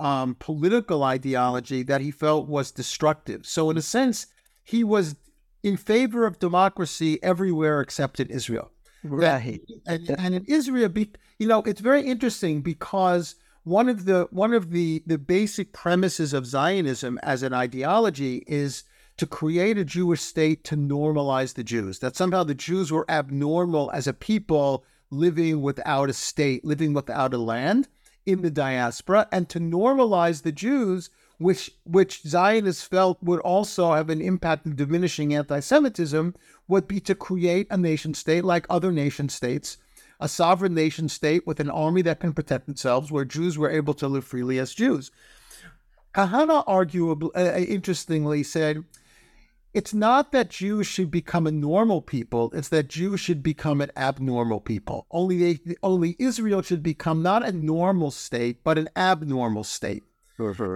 um, 0.00 0.34
political 0.38 1.04
ideology 1.04 1.84
that 1.84 2.00
he 2.00 2.10
felt 2.10 2.48
was 2.48 2.72
destructive. 2.72 3.46
So, 3.46 3.70
in 3.70 3.76
a 3.76 3.82
sense, 3.82 4.26
he 4.64 4.82
was 4.82 5.14
in 5.62 5.76
favor 5.76 6.26
of 6.26 6.40
democracy 6.40 7.22
everywhere 7.22 7.80
except 7.80 8.18
in 8.18 8.28
Israel. 8.28 8.72
Right. 9.04 9.60
And, 9.86 10.10
and 10.10 10.34
in 10.34 10.44
Israel, 10.46 10.90
you 11.38 11.46
know, 11.46 11.62
it's 11.62 11.80
very 11.80 12.02
interesting 12.02 12.60
because 12.60 13.34
one 13.64 13.88
of 13.88 14.04
the 14.04 14.28
one 14.30 14.52
of 14.52 14.70
the 14.70 15.02
the 15.06 15.18
basic 15.18 15.72
premises 15.72 16.32
of 16.32 16.46
Zionism 16.46 17.18
as 17.22 17.42
an 17.42 17.52
ideology 17.52 18.44
is 18.46 18.84
to 19.16 19.26
create 19.26 19.78
a 19.78 19.84
Jewish 19.84 20.20
state 20.20 20.64
to 20.64 20.76
normalize 20.76 21.54
the 21.54 21.64
Jews. 21.64 21.98
That 22.00 22.16
somehow 22.16 22.44
the 22.44 22.54
Jews 22.54 22.90
were 22.90 23.10
abnormal 23.10 23.90
as 23.92 24.06
a 24.06 24.12
people 24.12 24.84
living 25.10 25.62
without 25.62 26.08
a 26.08 26.14
state, 26.14 26.64
living 26.64 26.94
without 26.94 27.34
a 27.34 27.38
land 27.38 27.88
in 28.24 28.42
the 28.42 28.50
diaspora, 28.50 29.28
and 29.30 29.48
to 29.48 29.60
normalize 29.60 30.42
the 30.42 30.52
Jews, 30.52 31.10
which 31.38 31.70
which 31.84 32.22
Zionists 32.22 32.84
felt 32.84 33.22
would 33.22 33.40
also 33.40 33.92
have 33.92 34.10
an 34.10 34.20
impact 34.20 34.64
in 34.66 34.76
diminishing 34.76 35.34
anti-Semitism, 35.34 36.34
would 36.68 36.88
be 36.88 37.00
to 37.00 37.14
create 37.14 37.66
a 37.70 37.76
nation 37.76 38.14
state 38.14 38.44
like 38.44 38.66
other 38.70 38.92
nation 38.92 39.28
states 39.28 39.78
a 40.22 40.28
sovereign 40.28 40.72
nation 40.72 41.08
state 41.08 41.46
with 41.46 41.58
an 41.58 41.68
army 41.68 42.00
that 42.00 42.20
can 42.20 42.32
protect 42.32 42.66
themselves, 42.66 43.10
where 43.10 43.24
Jews 43.24 43.58
were 43.58 43.68
able 43.68 43.92
to 43.94 44.06
live 44.06 44.24
freely 44.24 44.58
as 44.60 44.72
Jews. 44.72 45.10
Kahana 46.14 46.64
arguably, 46.66 47.30
uh, 47.36 47.58
interestingly, 47.58 48.44
said, 48.44 48.84
it's 49.74 49.92
not 49.92 50.30
that 50.32 50.50
Jews 50.50 50.86
should 50.86 51.10
become 51.10 51.46
a 51.46 51.50
normal 51.50 52.02
people; 52.02 52.52
it's 52.54 52.68
that 52.68 52.88
Jews 52.88 53.18
should 53.18 53.42
become 53.42 53.80
an 53.80 53.90
abnormal 53.96 54.60
people. 54.60 55.06
Only 55.10 55.38
they, 55.38 55.74
only 55.82 56.14
Israel 56.18 56.62
should 56.62 56.82
become 56.82 57.22
not 57.22 57.44
a 57.44 57.50
normal 57.50 58.10
state, 58.12 58.62
but 58.62 58.78
an 58.78 58.90
abnormal 58.94 59.64
state. 59.64 60.04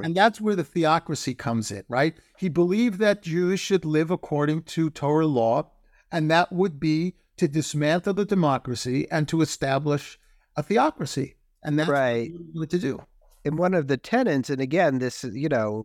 And 0.05 0.14
that's 0.14 0.40
where 0.40 0.57
the 0.57 0.64
theocracy 0.64 1.35
comes 1.35 1.71
in, 1.71 1.85
right? 1.88 2.16
He 2.38 2.49
believed 2.49 2.99
that 3.00 3.23
Jews 3.23 3.61
should 3.61 3.85
live 3.85 4.11
according 4.11 4.62
to 4.62 4.90
Torah 4.90 5.26
law, 5.26 5.71
and 6.16 6.30
that 6.30 6.50
would 6.50 6.80
be 6.80 7.14
to 7.37 7.46
dismantle 7.46 8.14
the 8.14 8.25
democracy 8.25 9.06
and 9.11 9.28
to 9.28 9.42
establish 9.42 10.18
a 10.56 10.62
theocracy. 10.62 11.37
And 11.62 11.78
that's 11.78 11.90
right. 11.90 12.32
what 12.54 12.70
to 12.70 12.78
do. 12.78 13.02
And 13.44 13.58
one 13.58 13.75
of 13.75 13.87
the 13.87 13.99
tenets, 13.99 14.49
and 14.49 14.61
again, 14.62 14.99
this, 14.99 15.25
you 15.25 15.50
know, 15.50 15.85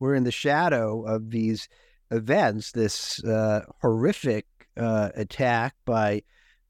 we're 0.00 0.16
in 0.16 0.24
the 0.24 0.32
shadow 0.32 1.04
of 1.04 1.30
these 1.30 1.68
events, 2.10 2.72
this 2.72 3.22
uh, 3.22 3.60
horrific 3.80 4.46
uh, 4.76 5.10
attack 5.14 5.76
by 5.84 6.22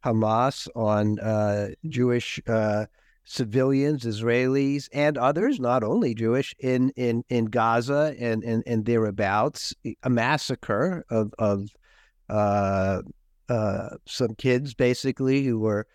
Hamas 0.05 0.69
on 0.77 1.19
uh, 1.21 1.69
Jewish 1.89 2.41
uh, 2.47 2.85
civilians, 3.25 4.05
Israelis, 4.05 4.91
and 4.93 5.17
others, 5.17 5.59
not 5.59 5.83
only 5.83 6.15
Jewish, 6.15 6.55
in 6.59 6.91
in, 6.91 7.25
in 7.31 7.47
Gaza 7.47 8.15
and, 8.21 8.45
and, 8.45 8.63
and 8.67 8.85
thereabouts, 8.85 9.73
a 10.03 10.11
massacre 10.11 11.07
of, 11.09 11.33
of 11.39 11.71
uh, 12.33 13.03
uh, 13.49 13.91
some 14.07 14.35
kids 14.37 14.75
basically 14.75 15.45
who 15.45 15.59
were 15.59 15.87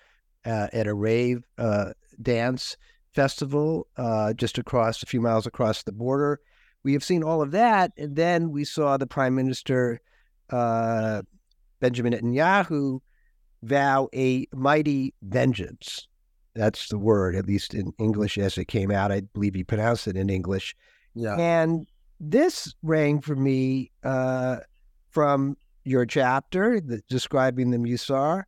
uh, 0.46 0.67
at 0.72 0.88
a 0.88 0.94
rave 0.94 1.44
uh, 1.58 1.91
dance 2.22 2.77
festival 3.13 3.88
uh, 3.98 4.34
just 4.34 4.58
across 4.58 5.01
a 5.01 5.08
few 5.08 5.20
miles 5.20 5.48
across 5.48 5.84
the 5.84 5.91
border. 5.91 6.39
We 6.84 6.94
have 6.94 7.03
seen 7.03 7.24
all 7.24 7.41
of 7.41 7.51
that, 7.51 7.91
and 7.98 8.15
then 8.15 8.51
we 8.51 8.63
saw 8.63 8.96
the 8.96 9.08
Prime 9.08 9.36
Minister 9.36 10.00
uh, 10.51 11.24
Benjamin 11.79 12.13
Netanyahu 12.13 13.00
vow 13.63 14.08
a 14.13 14.48
mighty 14.53 15.15
vengeance. 15.24 16.08
That's 16.53 16.88
the 16.89 17.00
word, 17.00 17.36
at 17.36 17.48
least 17.48 17.74
in 17.74 17.94
English 18.00 18.38
as 18.38 18.58
it 18.58 18.65
came 18.65 18.91
out. 18.91 19.12
I 19.12 19.22
believe 19.22 19.56
he 19.56 19.63
pronounced 19.63 20.08
it 20.08 20.15
in 20.15 20.29
English. 20.29 20.75
Yeah. 21.15 21.36
And 21.38 21.88
this 22.20 22.74
rang 22.84 23.22
for 23.22 23.36
me 23.36 23.91
uh, 24.03 24.58
from 25.10 25.58
your 25.88 26.06
chapter 26.06 26.79
the, 26.79 27.01
describing 27.10 27.72
the 27.72 27.77
Musar, 27.77 28.44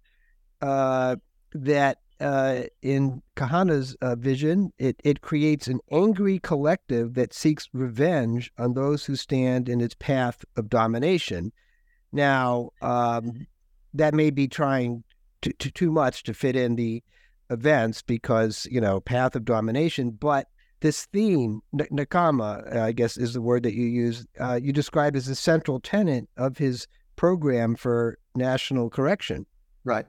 uh, 0.62 1.15
that 1.53 1.98
uh, 2.19 2.63
in 2.81 3.22
Kahana's 3.38 3.96
uh, 4.01 4.15
vision, 4.15 4.74
it, 4.77 5.00
it 5.03 5.22
creates 5.22 5.67
an 5.67 5.79
angry 5.89 6.39
collective 6.39 7.13
that 7.13 7.34
seeks 7.34 7.69
revenge 7.74 8.51
on 8.58 8.74
those 8.74 9.05
who 9.05 9.15
stand 9.15 9.69
in 9.69 9.79
its 9.79 9.96
path 9.96 10.43
of 10.58 10.69
domination. 10.69 11.51
Now, 12.12 12.72
um, 12.81 13.48
that 13.93 14.13
may 14.13 14.31
be 14.31 14.48
trying 14.48 15.03
to, 15.41 15.53
to, 15.53 15.72
too 15.72 15.91
much 15.91 16.24
to 16.24 16.34
fit 16.34 16.58
in 16.58 16.75
the 16.75 17.01
events 17.50 18.01
because, 18.01 18.67
you 18.69 18.81
know, 18.81 19.00
path 19.00 19.36
of 19.36 19.46
domination, 19.46 20.12
but 20.12 20.48
this 20.81 21.05
theme, 21.05 21.62
Nekama, 21.74 22.75
I 22.75 22.91
guess 22.91 23.17
is 23.17 23.34
the 23.34 23.41
word 23.41 23.63
that 23.63 23.74
you 23.74 23.86
use, 23.86 24.25
uh, 24.39 24.60
you 24.62 24.72
describe 24.72 25.15
as 25.15 25.27
a 25.27 25.36
central 25.36 25.79
tenet 25.79 26.27
of 26.38 26.58
his 26.58 26.88
program 27.20 27.76
for 27.76 28.18
national 28.34 28.90
correction. 28.90 29.46
Right. 29.84 30.06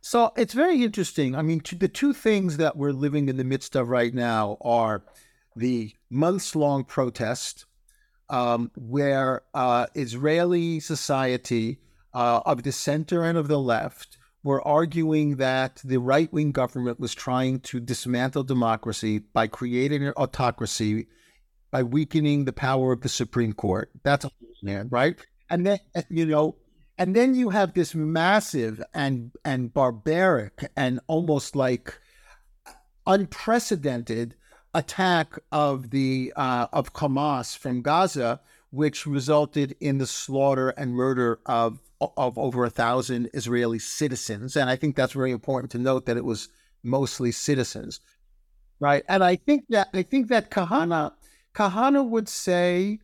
So 0.00 0.32
it's 0.36 0.54
very 0.54 0.84
interesting. 0.84 1.34
I 1.34 1.42
mean, 1.42 1.60
the 1.76 1.88
two 1.88 2.12
things 2.14 2.58
that 2.58 2.76
we're 2.76 2.92
living 2.92 3.28
in 3.28 3.36
the 3.38 3.50
midst 3.52 3.74
of 3.74 3.88
right 3.88 4.14
now 4.14 4.56
are 4.60 5.02
the 5.56 5.92
months 6.08 6.54
long 6.54 6.84
protest, 6.84 7.66
um, 8.30 8.70
where 8.76 9.42
uh, 9.52 9.86
Israeli 9.96 10.78
society 10.78 11.80
uh, 12.14 12.40
of 12.46 12.62
the 12.62 12.70
center 12.70 13.24
and 13.24 13.36
of 13.36 13.48
the 13.48 13.58
left 13.58 14.16
were 14.44 14.62
arguing 14.62 15.38
that 15.38 15.82
the 15.84 15.98
right 15.98 16.32
wing 16.32 16.52
government 16.52 17.00
was 17.00 17.16
trying 17.16 17.58
to 17.70 17.80
dismantle 17.80 18.44
democracy 18.44 19.18
by 19.18 19.48
creating 19.48 20.06
an 20.06 20.12
autocracy, 20.16 21.08
by 21.72 21.82
weakening 21.82 22.44
the 22.44 22.52
power 22.52 22.92
of 22.92 23.00
the 23.00 23.08
Supreme 23.08 23.54
Court. 23.54 23.90
That's 24.04 24.24
a 24.24 24.28
whole 24.28 24.54
man, 24.62 24.86
right? 24.88 25.18
And 25.50 25.66
then 25.66 25.78
eh, 25.94 26.02
you 26.10 26.26
know 26.26 26.56
and 26.98 27.14
then 27.14 27.34
you 27.34 27.50
have 27.50 27.74
this 27.74 27.94
massive 27.94 28.82
and 28.92 29.30
and 29.44 29.72
barbaric 29.72 30.70
and 30.76 31.00
almost 31.06 31.54
like 31.54 31.98
unprecedented 33.06 34.34
attack 34.74 35.38
of 35.50 35.90
the 35.90 36.32
uh, 36.36 36.66
of 36.72 36.92
Hamas 36.92 37.56
from 37.56 37.82
Gaza, 37.82 38.40
which 38.70 39.06
resulted 39.06 39.74
in 39.80 39.98
the 39.98 40.06
slaughter 40.06 40.70
and 40.70 40.92
murder 40.92 41.40
of 41.46 41.80
of 42.00 42.36
over 42.36 42.64
a 42.64 42.70
thousand 42.70 43.30
Israeli 43.32 43.78
citizens. 43.78 44.56
And 44.56 44.68
I 44.68 44.76
think 44.76 44.94
that's 44.94 45.12
very 45.12 45.32
important 45.32 45.70
to 45.72 45.78
note 45.78 46.06
that 46.06 46.16
it 46.16 46.24
was 46.24 46.48
mostly 46.82 47.32
citizens, 47.32 48.00
right? 48.78 49.04
And 49.08 49.24
I 49.24 49.36
think 49.36 49.64
that 49.70 49.88
I 49.94 50.02
think 50.02 50.28
that 50.28 50.50
Kahana 50.50 51.12
Kahana 51.54 52.06
would 52.06 52.28
say, 52.28 52.98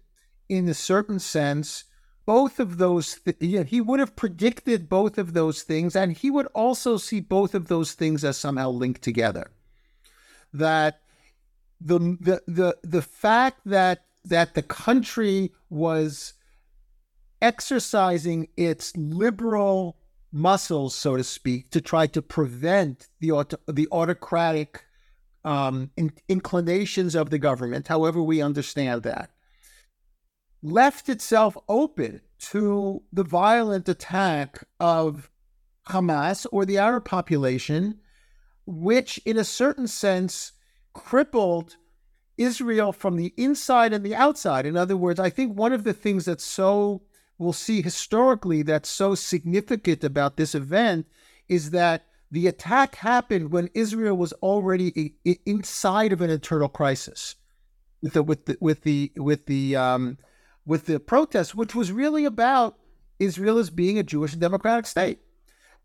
in 0.49 0.69
a 0.69 0.75
certain 0.75 1.19
sense, 1.19 1.85
both 2.27 2.59
of 2.59 2.79
those 2.79 3.21
th- 3.21 3.37
yeah, 3.41 3.63
he 3.63 3.81
would 3.81 4.01
have 4.01 4.17
predicted 4.17 4.89
both 4.89 5.19
of 5.19 5.33
those 5.35 5.63
things 5.63 5.95
and 5.95 6.13
he 6.13 6.31
would 6.31 6.47
also 6.55 6.97
see 6.97 7.21
both 7.21 7.55
of 7.55 7.69
those 7.69 7.93
things 7.93 8.25
as 8.25 8.37
somehow 8.37 8.71
linked 8.71 9.03
together. 9.03 9.51
That 10.53 11.01
the 11.81 11.99
the 11.99 12.43
the, 12.47 12.77
the 12.83 13.03
fact 13.03 13.61
that 13.67 14.05
that 14.25 14.55
the 14.55 14.63
country 14.63 15.53
was 15.69 16.35
exercising 17.43 18.49
its 18.57 18.97
liberal 18.97 19.97
muscles 20.33 20.95
so 20.95 21.17
to 21.17 21.23
speak 21.23 21.71
to 21.71 21.81
try 21.81 22.07
to 22.07 22.23
prevent 22.23 23.09
the 23.21 23.31
auto- 23.31 23.59
the 23.69 23.87
autocratic 23.93 24.85
um, 25.45 25.91
in- 25.97 26.11
inclinations 26.29 27.15
of 27.15 27.31
the 27.31 27.39
government 27.39 27.87
however 27.87 28.21
we 28.23 28.41
understand 28.41 29.03
that 29.03 29.31
left 30.65 31.11
itself 31.11 31.57
open 31.69 32.23
to 32.39 33.03
the 33.13 33.23
violent 33.23 33.87
attack 33.87 34.65
of 34.81 35.31
Hamas 35.89 36.47
or 36.51 36.65
the 36.65 36.79
Arab 36.79 37.05
population, 37.05 38.01
which, 38.67 39.21
in 39.27 39.37
a 39.37 39.45
certain 39.45 39.87
sense, 39.87 40.53
crippled 40.95 41.77
Israel 42.39 42.93
from 42.93 43.17
the 43.17 43.35
inside 43.37 43.93
and 43.93 44.05
the 44.05 44.15
outside. 44.15 44.65
In 44.65 44.77
other 44.77 44.97
words, 44.97 45.21
I 45.21 45.29
think 45.29 45.57
one 45.57 45.75
of 45.75 45.85
the 45.85 45.93
things 45.93 46.25
that's 46.25 46.45
so, 46.45 47.03
we'll 47.37 47.53
see 47.53 47.83
historically, 47.83 48.63
that's 48.63 48.89
so 48.89 49.15
significant 49.15 50.03
about 50.03 50.39
this 50.39 50.55
event 50.55 51.07
is 51.47 51.73
that 51.73 52.07
the 52.31 52.47
attack 52.47 52.97
happened 52.97 53.53
when 53.53 53.69
Israel 53.75 54.17
was 54.17 54.33
already 54.35 55.15
inside 55.45 56.13
of 56.13 56.23
an 56.23 56.31
internal 56.31 56.71
crisis 56.71 57.37
with 58.03 58.15
the 58.15 58.23
with 58.23 58.47
the 58.47 58.57
with 58.61 58.83
the 58.83 59.13
with 59.17 59.47
the 59.47 59.77
um, 59.77 60.19
with 60.67 60.87
the 60.87 61.01
protest, 61.01 61.55
which 61.55 61.75
was 61.75 61.93
really 61.93 62.25
about 62.25 62.79
Israel 63.19 63.59
as 63.59 63.71
being 63.71 63.99
a 63.99 64.03
Jewish 64.03 64.33
and 64.33 64.41
democratic 64.41 64.87
state. 64.87 65.21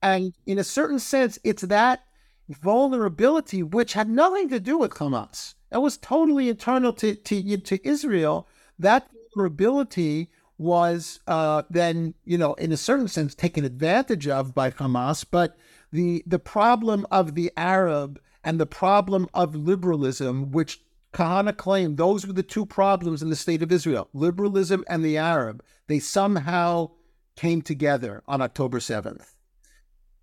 And 0.02 0.34
in 0.46 0.58
a 0.58 0.64
certain 0.64 1.00
sense, 1.00 1.38
it's 1.44 1.64
that 1.64 2.04
vulnerability 2.50 3.62
which 3.62 3.94
had 3.94 4.10
nothing 4.10 4.50
to 4.50 4.60
do 4.60 4.78
with 4.78 4.92
Hamas. 4.92 5.56
That 5.70 5.82
was 5.82 5.98
totally 5.98 6.50
internal 6.50 6.94
to, 6.94 7.16
to, 7.16 7.58
to 7.58 7.88
Israel. 7.88 8.48
That 8.80 9.08
vulnerability 9.36 10.32
was 10.58 11.20
uh, 11.28 11.64
then, 11.70 12.16
you 12.26 12.38
know, 12.38 12.54
in 12.56 12.72
a 12.72 12.78
certain 12.78 13.08
sense, 13.08 13.36
taken 13.36 13.64
advantage 13.64 14.28
of 14.28 14.56
by 14.56 14.72
Hamas. 14.72 15.26
But 15.30 15.56
the 15.92 16.24
the 16.28 16.40
problem 16.40 17.06
of 17.10 17.36
the 17.36 17.52
Arab 17.56 18.20
and 18.44 18.60
the 18.60 18.66
problem 18.66 19.28
of 19.34 19.56
liberalism, 19.56 20.52
which 20.52 20.82
Kahana 21.14 21.56
claimed 21.56 21.98
those 21.98 22.26
were 22.26 22.34
the 22.34 22.44
two 22.44 22.66
problems 22.66 23.22
in 23.22 23.30
the 23.30 23.36
state 23.36 23.64
of 23.64 23.72
Israel 23.72 24.10
liberalism 24.14 24.84
and 24.88 25.04
the 25.04 25.18
Arab. 25.18 25.64
They 25.88 26.00
somehow 26.00 26.92
came 27.36 27.62
together 27.62 28.22
on 28.28 28.42
October 28.42 28.80
7th. 28.80 29.34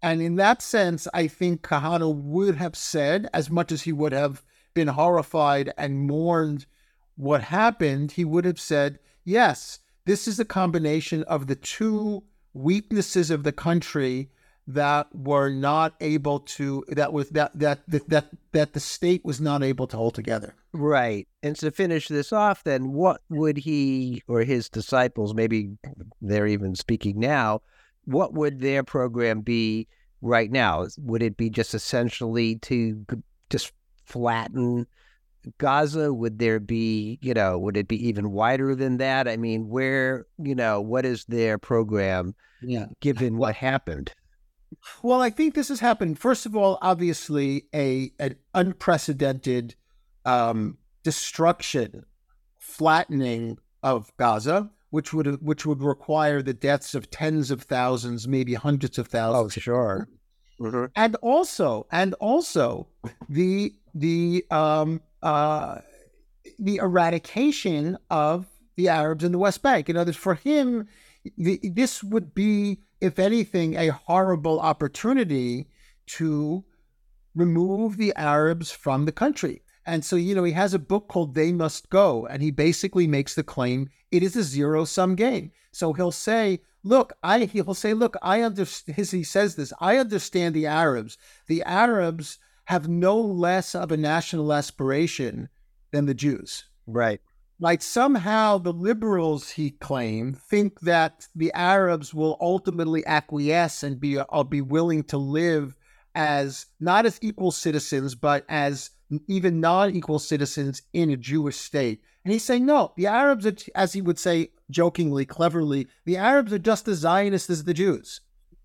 And 0.03 0.21
in 0.21 0.37
that 0.37 0.63
sense, 0.63 1.09
I 1.15 1.27
think 1.27 1.63
Kahana 1.63 2.15
would 2.15 2.57
have 2.57 2.77
said, 2.77 3.29
as 3.33 3.51
much 3.51 3.73
as 3.73 3.83
he 3.83 3.93
would 3.93 4.13
have 4.13 4.45
been 4.75 4.89
horrified 4.89 5.73
and 5.77 6.07
mourned 6.07 6.67
what 7.17 7.41
happened, 7.43 8.13
he 8.13 8.25
would 8.25 8.45
have 8.45 8.61
said, 8.61 8.99
yes, 9.25 9.81
this 10.05 10.29
is 10.29 10.39
a 10.39 10.45
combination 10.45 11.25
of 11.25 11.47
the 11.47 11.57
two 11.57 12.23
weaknesses 12.53 13.31
of 13.31 13.43
the 13.43 13.53
country 13.53 14.31
that 14.69 15.09
were 15.15 15.49
not 15.49 15.95
able 16.01 16.41
to 16.41 16.85
that 16.89 17.13
was 17.13 17.29
that 17.31 17.57
that 17.59 17.81
that 17.87 18.09
that, 18.09 18.27
that 18.53 18.73
the 18.73 18.81
state 18.81 19.25
was 19.25 19.41
not 19.41 19.63
able 19.63 19.87
to 19.87 19.97
hold 19.97 20.15
together. 20.15 20.55
Right. 20.77 21.27
And 21.43 21.57
to 21.57 21.71
finish 21.71 22.09
this 22.09 22.33
off, 22.33 22.63
then 22.63 22.93
what 22.93 23.23
would 23.31 23.57
he 23.57 24.23
or 24.29 24.43
his 24.43 24.69
disciples, 24.69 25.33
maybe 25.33 25.71
they're 26.21 26.47
even 26.47 26.75
speaking 26.75 27.19
now, 27.19 27.63
what 28.05 28.35
would 28.35 28.61
their 28.61 28.85
program 28.85 29.41
be 29.41 29.89
right 30.21 30.51
now? 30.51 30.87
Would 30.99 31.23
it 31.23 31.39
be 31.39 31.49
just 31.49 31.75
essentially 31.75 32.57
to 32.57 33.07
just 33.49 33.73
flatten 34.05 34.87
Gaza? 35.57 36.13
Would 36.13 36.39
there 36.39 36.61
be, 36.61 37.19
you 37.23 37.33
know, 37.33 37.59
would 37.59 37.79
it 37.79 37.89
be 37.89 38.07
even 38.09 38.33
wider 38.33 38.75
than 38.75 38.99
that? 38.99 39.27
I 39.27 39.39
mean, 39.39 39.71
where, 39.71 40.27
you 40.37 40.55
know, 40.55 40.83
what 40.83 41.07
is 41.07 41.25
their 41.25 41.57
program 41.57 42.35
yeah. 42.61 42.87
given 43.01 43.39
what 43.39 43.55
happened? 43.55 44.13
Well, 45.03 45.23
I 45.23 45.31
think 45.31 45.55
this 45.55 45.69
has 45.69 45.81
happened. 45.81 46.19
First 46.19 46.45
of 46.45 46.55
all, 46.55 46.77
obviously, 46.83 47.67
a 47.75 48.13
an 48.19 48.37
unprecedented 48.53 49.75
um, 50.27 50.77
destruction, 51.03 52.05
flattening 52.59 53.59
of 53.83 54.15
Gaza, 54.19 54.71
which 54.91 55.15
would 55.15 55.41
which 55.43 55.65
would 55.65 55.83
require 55.83 56.43
the 56.43 56.55
deaths 56.55 56.95
of 56.95 57.11
tens 57.11 57.51
of 57.51 57.63
thousands, 57.63 58.29
maybe 58.29 58.55
hundreds 58.55 58.99
of 58.99 59.09
thousands. 59.09 59.57
Oh, 59.57 59.61
sure. 59.61 60.09
Mm-hmm. 60.61 60.87
And 60.95 61.17
also, 61.17 61.87
and 61.91 62.15
also, 62.15 62.89
the 63.29 63.75
the 63.95 64.45
um, 64.51 65.01
uh, 65.23 65.79
the 66.59 66.77
eradication 66.77 67.99
of 68.11 68.47
the 68.77 68.89
Arabs 68.89 69.25
in 69.25 69.33
the 69.33 69.39
West 69.39 69.63
Bank. 69.63 69.89
In 69.89 69.97
other 69.97 70.09
words, 70.09 70.19
for 70.19 70.35
him, 70.35 70.89
the, 71.37 71.61
this 71.63 72.03
would 72.03 72.35
be, 72.35 72.81
if 73.01 73.19
anything, 73.19 73.75
a 73.75 73.89
horrible 73.89 74.61
opportunity 74.61 75.69
to 76.07 76.65
remove 77.35 77.97
the 77.97 78.15
Arabs 78.17 78.71
from 78.71 79.05
the 79.05 79.13
country. 79.13 79.63
And 79.87 80.05
so, 80.05 80.17
you 80.17 80.35
know, 80.35 80.43
he 80.45 80.53
has 80.53 80.75
a 80.75 80.81
book 80.81 81.09
called 81.09 81.35
They 81.35 81.53
Must 81.53 81.89
Go, 81.91 82.27
and 82.27 82.43
he 82.43 82.51
basically 82.51 83.07
makes 83.07 83.35
the 83.35 83.45
claim 83.45 83.89
it 84.11 84.23
is 84.23 84.35
a 84.35 84.43
zero 84.43 84.85
sum 84.85 85.15
game. 85.15 85.53
So 85.73 85.93
he'll 85.93 86.13
say, 86.13 86.61
look, 86.83 87.13
I 87.23 87.45
he'll 87.45 87.75
say, 87.75 87.95
look, 87.95 88.17
I 88.23 88.43
understand 88.43 88.97
he 88.97 89.23
says 89.23 89.55
this, 89.55 89.73
I 89.81 89.99
understand 89.99 90.55
the 90.55 90.67
Arabs. 90.67 91.19
The 91.47 91.63
Arabs 91.63 92.39
have 92.65 92.89
no 92.89 93.21
less 93.21 93.75
of 93.75 93.93
a 93.93 93.97
national 93.97 94.53
aspiration 94.53 95.49
than 95.93 96.07
the 96.07 96.15
Jews. 96.15 96.65
Right. 96.87 97.21
Like 97.59 97.81
somehow 97.81 98.59
the 98.59 98.73
liberals, 98.73 99.51
he 99.51 99.71
claimed, 99.71 100.39
think 100.39 100.81
that 100.81 101.27
the 101.35 101.53
Arabs 101.55 102.13
will 102.13 102.37
ultimately 102.41 103.07
acquiesce 103.07 103.83
and 103.83 103.99
be 103.99 104.19
or 104.19 104.27
uh, 104.31 104.43
be 104.43 104.61
willing 104.61 105.05
to 105.05 105.17
live 105.17 105.77
as 106.15 106.67
not 106.81 107.07
as 107.07 107.19
equal 107.23 107.51
citizens, 107.51 108.15
but 108.15 108.45
as 108.49 108.91
even 109.29 109.61
non-equal 109.61 110.19
citizens 110.19 110.83
in 110.93 111.11
a 111.11 111.17
Jewish 111.17 111.57
state. 111.57 112.01
And 112.25 112.33
he's 112.33 112.45
saying, 112.45 112.67
no, 112.67 112.93
the 112.97 113.07
Arabs 113.07 113.47
are, 113.47 113.55
as 113.75 113.93
he 113.93 114.03
would 114.03 114.19
say 114.19 114.51
jokingly, 114.71 115.25
cleverly, 115.25 115.87
the 116.05 116.17
Arabs 116.17 116.53
are 116.53 116.59
just 116.59 116.89
as 116.89 116.99
Zionist 116.99 117.51
as 117.51 117.65
the 117.65 117.75
Jews. 117.75 118.21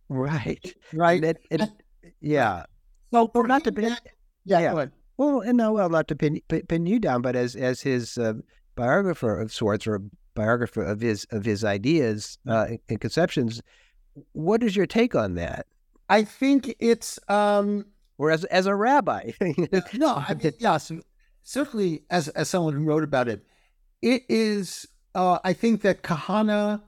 Right. 0.10 0.74
Right. 0.94 1.24
And, 1.24 1.38
and, 1.52 1.72
yeah. 2.20 2.66
So 3.14 3.30
well, 3.34 3.44
not 3.44 3.64
to 3.66 3.72
pin, 3.72 3.96
yeah, 4.46 4.60
yeah. 4.60 4.86
Well, 5.18 5.42
and 5.42 5.58
no, 5.58 5.74
well, 5.74 5.90
not 5.90 6.08
to 6.08 6.16
pin, 6.16 6.42
pin 6.48 6.86
you 6.86 6.98
down, 6.98 7.22
but 7.22 7.36
as 7.36 7.56
as 7.56 7.82
his 7.82 8.18
uh, 8.18 8.34
biographer 8.76 9.40
of 9.40 9.54
sorts 9.54 9.86
or 9.86 10.02
biographer 10.34 10.84
of 10.84 11.02
his 11.02 11.26
of 11.32 11.46
his 11.46 11.64
ideas 11.64 12.40
uh, 12.48 12.68
and 12.90 13.02
conceptions, 13.02 13.62
what 14.32 14.64
is 14.64 14.76
your 14.76 14.86
take 14.86 15.14
on 15.14 15.36
that? 15.36 15.68
I 16.10 16.24
think 16.24 16.74
it's 16.80 17.20
um, 17.28 17.86
or 18.22 18.30
as 18.30 18.44
as 18.46 18.68
a 18.68 18.76
rabbi. 18.76 19.32
no, 19.94 20.16
I 20.16 20.36
mean, 20.36 20.54
yeah, 20.60 20.78
so 20.78 21.02
certainly 21.42 22.04
as 22.12 22.28
as 22.30 22.50
someone 22.50 22.76
who 22.76 22.84
wrote 22.84 23.04
about 23.04 23.28
it, 23.28 23.44
it 24.02 24.24
is. 24.30 24.88
Uh, 25.14 25.40
I 25.44 25.54
think 25.54 25.82
that 25.82 26.04
Kahana 26.04 26.84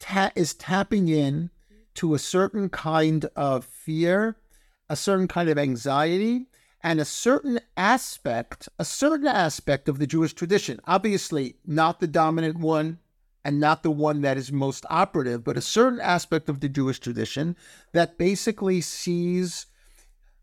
ta- 0.00 0.32
is 0.34 0.54
tapping 0.54 1.06
in 1.08 1.50
to 1.94 2.14
a 2.14 2.18
certain 2.18 2.68
kind 2.68 3.26
of 3.36 3.64
fear 3.64 4.36
a 4.88 4.96
certain 4.96 5.28
kind 5.28 5.48
of 5.48 5.58
anxiety 5.58 6.46
and 6.82 7.00
a 7.00 7.04
certain 7.04 7.58
aspect, 7.76 8.68
a 8.78 8.84
certain 8.84 9.26
aspect 9.26 9.88
of 9.88 9.98
the 9.98 10.06
Jewish 10.06 10.32
tradition. 10.32 10.80
Obviously, 10.86 11.56
not 11.66 12.00
the 12.00 12.06
dominant 12.06 12.58
one 12.58 12.98
and 13.44 13.60
not 13.60 13.82
the 13.82 13.90
one 13.90 14.22
that 14.22 14.36
is 14.36 14.52
most 14.52 14.86
operative, 14.88 15.42
but 15.44 15.56
a 15.56 15.60
certain 15.60 16.00
aspect 16.00 16.48
of 16.48 16.60
the 16.60 16.68
Jewish 16.68 17.00
tradition 17.00 17.56
that 17.92 18.18
basically 18.18 18.80
sees 18.80 19.66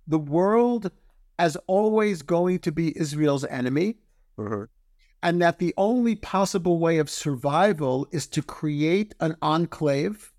the 0.08 0.20
world 0.20 0.92
as 1.40 1.56
always 1.68 2.22
going 2.22 2.60
to 2.60 2.72
be 2.72 2.98
Israel's 2.98 3.46
enemy. 3.46 3.98
Mm-hmm. 4.38 4.64
And 5.22 5.42
that 5.42 5.60
the 5.60 5.74
only 5.78 6.16
possible 6.16 6.80
way 6.80 6.98
of 6.98 7.10
survival 7.10 8.08
is 8.12 8.28
to 8.28 8.42
create 8.42 9.16
an 9.22 9.38
enclave 9.42 10.34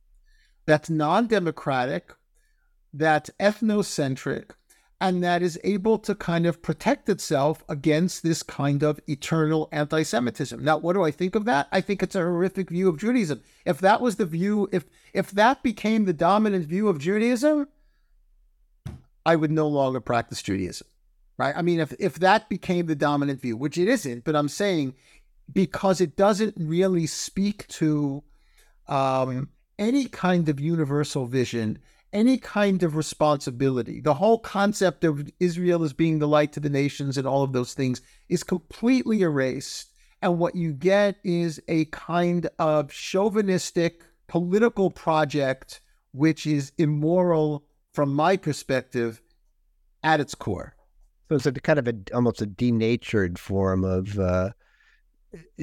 that's 0.66 0.90
non 0.90 1.27
democratic, 1.27 2.12
that's 2.92 3.31
ethnocentric 3.40 4.50
and 5.00 5.22
that 5.22 5.42
is 5.42 5.61
able 5.64 5.98
to 5.98 6.14
kind 6.14 6.46
of 6.46 6.62
protect 6.62 7.11
itself 7.11 7.62
against 7.68 8.22
this 8.22 8.42
kind 8.42 8.83
of 8.83 8.98
eternal 9.07 9.68
anti 9.72 10.03
Semitism. 10.03 10.64
Now, 10.64 10.79
what 10.79 10.94
do 10.94 11.03
I 11.03 11.11
think 11.11 11.35
of 11.35 11.44
that? 11.44 11.68
I 11.72 11.81
think 11.81 12.03
it's 12.03 12.14
a 12.14 12.20
horrific 12.20 12.70
view 12.70 12.88
of 12.88 12.98
Judaism. 12.98 13.42
If 13.66 13.81
that 13.81 14.00
was 14.00 14.16
the 14.16 14.24
view, 14.24 14.68
if 14.72 14.87
if 15.12 15.31
that 15.33 15.62
became 15.62 16.05
the 16.05 16.12
dominant 16.12 16.66
view 16.66 16.88
of 16.88 16.98
Judaism, 16.98 17.68
I 19.27 19.37
would 19.37 19.51
no 19.51 19.69
longer 19.69 20.01
practice 20.01 20.43
Judaism. 20.43 20.87
Right? 21.37 21.55
I 21.57 21.63
mean, 21.63 21.81
if 21.81 21.93
if 21.99 22.19
that 22.21 22.49
became 22.49 22.87
the 22.87 22.95
dominant 22.95 23.41
view, 23.41 23.57
which 23.57 23.77
it 23.79 23.89
isn't, 23.89 24.25
but 24.25 24.37
I'm 24.37 24.49
saying 24.49 24.95
because 25.53 26.01
it 26.01 26.17
doesn't 26.17 26.55
really 26.57 27.07
speak 27.07 27.67
to 27.69 28.23
um, 28.87 29.49
any 29.79 30.07
kind 30.07 30.49
of 30.49 30.61
universal 30.61 31.27
vision 31.27 31.81
any 32.15 32.39
kind 32.39 32.85
of 32.85 32.95
responsibility. 32.95 34.01
The 34.01 34.15
whole 34.15 34.39
concept 34.39 35.03
of 35.03 35.29
Israel 35.41 35.83
as 35.83 35.93
being 35.93 36.21
the 36.21 36.29
light 36.29 36.53
to 36.53 36.61
the 36.61 36.71
nations 36.71 37.19
and 37.19 37.27
all 37.27 37.43
of 37.43 37.53
those 37.53 37.75
things 37.75 38.01
is 38.29 38.45
completely 38.45 39.23
erased. 39.23 39.91
And 40.23 40.39
what 40.39 40.55
you 40.55 40.73
get 40.73 41.17
is 41.25 41.61
a 41.67 41.87
kind 41.87 42.49
of 42.59 42.93
chauvinistic 42.93 44.05
political 44.29 44.91
project, 44.91 45.81
which 46.13 46.47
is 46.47 46.73
immoral 46.79 47.65
from 47.95 48.13
my 48.13 48.37
perspective 48.37 49.23
at 50.03 50.21
its 50.21 50.35
core. 50.35 50.77
So 51.31 51.37
it's 51.37 51.47
a 51.47 51.53
kind 51.53 51.79
of 51.79 51.89
a 51.89 51.95
almost 52.13 52.43
a 52.43 52.47
denatured 52.47 53.39
form 53.39 53.83
of 53.83 54.19
uh, 54.19 54.51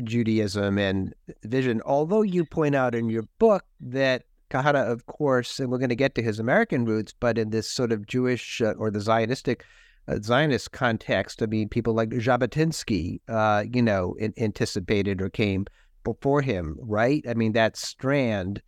Judaism 0.03 0.79
and 0.79 1.13
vision. 1.43 1.81
Although 1.85 2.23
you 2.23 2.45
point 2.45 2.73
out 2.73 2.95
in 2.95 3.09
your 3.09 3.27
book 3.37 3.63
that 3.79 4.23
Kahana, 4.49 4.89
of 4.89 5.05
course, 5.05 5.59
and 5.59 5.69
we're 5.69 5.77
going 5.77 5.89
to 5.89 5.95
get 5.95 6.15
to 6.15 6.23
his 6.23 6.39
American 6.39 6.85
roots, 6.85 7.13
but 7.17 7.37
in 7.37 7.51
this 7.51 7.69
sort 7.69 7.91
of 7.91 8.07
Jewish 8.07 8.61
uh, 8.61 8.73
or 8.77 8.91
the 8.91 8.99
Zionistic 8.99 9.61
uh, 10.07 10.17
Zionist 10.21 10.71
context, 10.71 11.41
I 11.41 11.45
mean, 11.45 11.69
people 11.69 11.93
like 11.93 12.09
Jabotinsky, 12.09 13.21
uh, 13.29 13.63
you 13.71 13.81
know, 13.81 14.15
in, 14.19 14.33
anticipated 14.37 15.21
or 15.21 15.29
came 15.29 15.67
before 16.03 16.41
him, 16.41 16.75
right? 16.81 17.23
I 17.29 17.33
mean, 17.35 17.53
that 17.53 17.77
strand, 17.77 18.61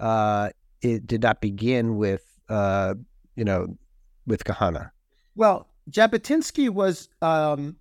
uh, 0.00 0.50
it 0.80 1.06
did 1.06 1.22
not 1.22 1.40
begin 1.40 1.96
with, 1.96 2.24
uh, 2.48 2.94
you 3.38 3.44
know, 3.44 3.78
with 4.26 4.42
Kahana. 4.44 4.90
Well, 5.36 5.68
Jabotinsky 5.90 6.68
was 6.68 7.08
um, 7.22 7.76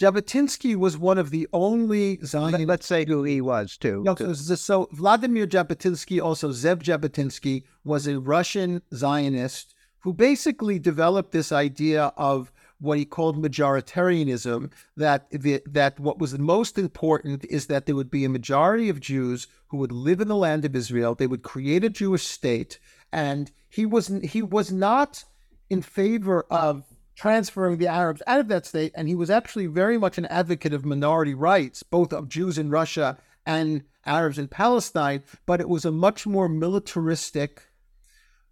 Jabotinsky 0.00 0.74
was 0.74 0.96
one 0.96 1.18
of 1.18 1.30
the 1.30 1.46
only 1.52 2.18
Zion. 2.24 2.66
Let's 2.66 2.86
say 2.86 3.04
who 3.04 3.22
he 3.22 3.40
was 3.40 3.76
too. 3.76 4.02
No, 4.02 4.14
so, 4.16 4.32
so 4.32 4.88
Vladimir 4.92 5.46
Jabotinsky, 5.46 6.20
also 6.20 6.50
Zev 6.50 6.82
Jabotinsky, 6.82 7.64
was 7.84 8.06
a 8.06 8.18
Russian 8.18 8.82
Zionist 8.94 9.74
who 10.00 10.12
basically 10.12 10.78
developed 10.78 11.30
this 11.30 11.52
idea 11.52 12.12
of 12.16 12.50
what 12.80 12.98
he 12.98 13.04
called 13.04 13.40
majoritarianism 13.40 14.72
that 14.96 15.30
the, 15.30 15.62
that 15.66 16.00
what 16.00 16.18
was 16.18 16.36
most 16.36 16.78
important 16.78 17.44
is 17.44 17.66
that 17.66 17.86
there 17.86 17.94
would 17.94 18.10
be 18.10 18.24
a 18.24 18.28
majority 18.28 18.88
of 18.88 18.98
Jews 18.98 19.46
who 19.68 19.76
would 19.76 19.92
live 19.92 20.20
in 20.20 20.26
the 20.26 20.34
land 20.34 20.64
of 20.64 20.74
Israel. 20.74 21.14
They 21.14 21.28
would 21.28 21.44
create 21.44 21.84
a 21.84 21.90
Jewish 21.90 22.26
state, 22.26 22.80
and 23.12 23.52
he 23.72 23.86
was 23.86 24.08
he 24.22 24.42
was 24.42 24.70
not 24.70 25.24
in 25.70 25.80
favor 25.80 26.46
of 26.50 26.84
transferring 27.16 27.78
the 27.78 27.86
Arabs 27.86 28.22
out 28.26 28.40
of 28.40 28.48
that 28.48 28.66
state. 28.66 28.92
And 28.94 29.08
he 29.08 29.14
was 29.14 29.30
actually 29.30 29.66
very 29.66 29.96
much 29.96 30.18
an 30.18 30.26
advocate 30.26 30.74
of 30.74 30.84
minority 30.84 31.34
rights, 31.34 31.82
both 31.82 32.12
of 32.12 32.28
Jews 32.28 32.58
in 32.58 32.68
Russia 32.68 33.16
and 33.46 33.84
Arabs 34.04 34.38
in 34.38 34.48
Palestine, 34.48 35.22
but 35.46 35.60
it 35.60 35.68
was 35.68 35.84
a 35.84 35.92
much 35.92 36.26
more 36.26 36.48
militaristic 36.48 37.62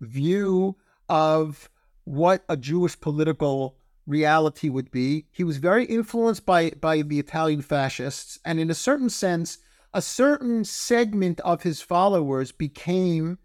view 0.00 0.76
of 1.08 1.68
what 2.04 2.42
a 2.48 2.56
Jewish 2.56 2.98
political 2.98 3.76
reality 4.06 4.70
would 4.70 4.90
be. 4.90 5.26
He 5.30 5.44
was 5.44 5.58
very 5.58 5.84
influenced 5.84 6.46
by 6.46 6.70
by 6.70 7.02
the 7.02 7.18
Italian 7.18 7.60
fascists, 7.60 8.38
and 8.44 8.58
in 8.58 8.70
a 8.70 8.74
certain 8.74 9.10
sense, 9.10 9.58
a 9.92 10.00
certain 10.00 10.64
segment 10.64 11.40
of 11.40 11.62
his 11.62 11.82
followers 11.82 12.52
became 12.52 13.38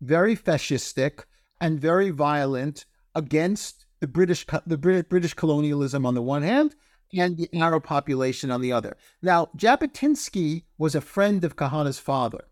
very 0.00 0.36
fascistic 0.36 1.24
and 1.60 1.80
very 1.80 2.10
violent 2.10 2.84
against 3.14 3.86
the 4.00 4.06
British 4.06 4.44
the 4.66 4.76
British 4.76 5.34
colonialism 5.34 6.04
on 6.04 6.14
the 6.14 6.22
one 6.22 6.42
hand 6.42 6.74
and 7.12 7.36
the 7.36 7.48
Arab 7.54 7.84
population 7.84 8.50
on 8.50 8.60
the 8.60 8.72
other. 8.72 8.96
Now, 9.22 9.48
Jabotinsky 9.56 10.64
was 10.76 10.94
a 10.94 11.00
friend 11.00 11.44
of 11.44 11.56
Kahana's 11.56 11.98
father. 11.98 12.44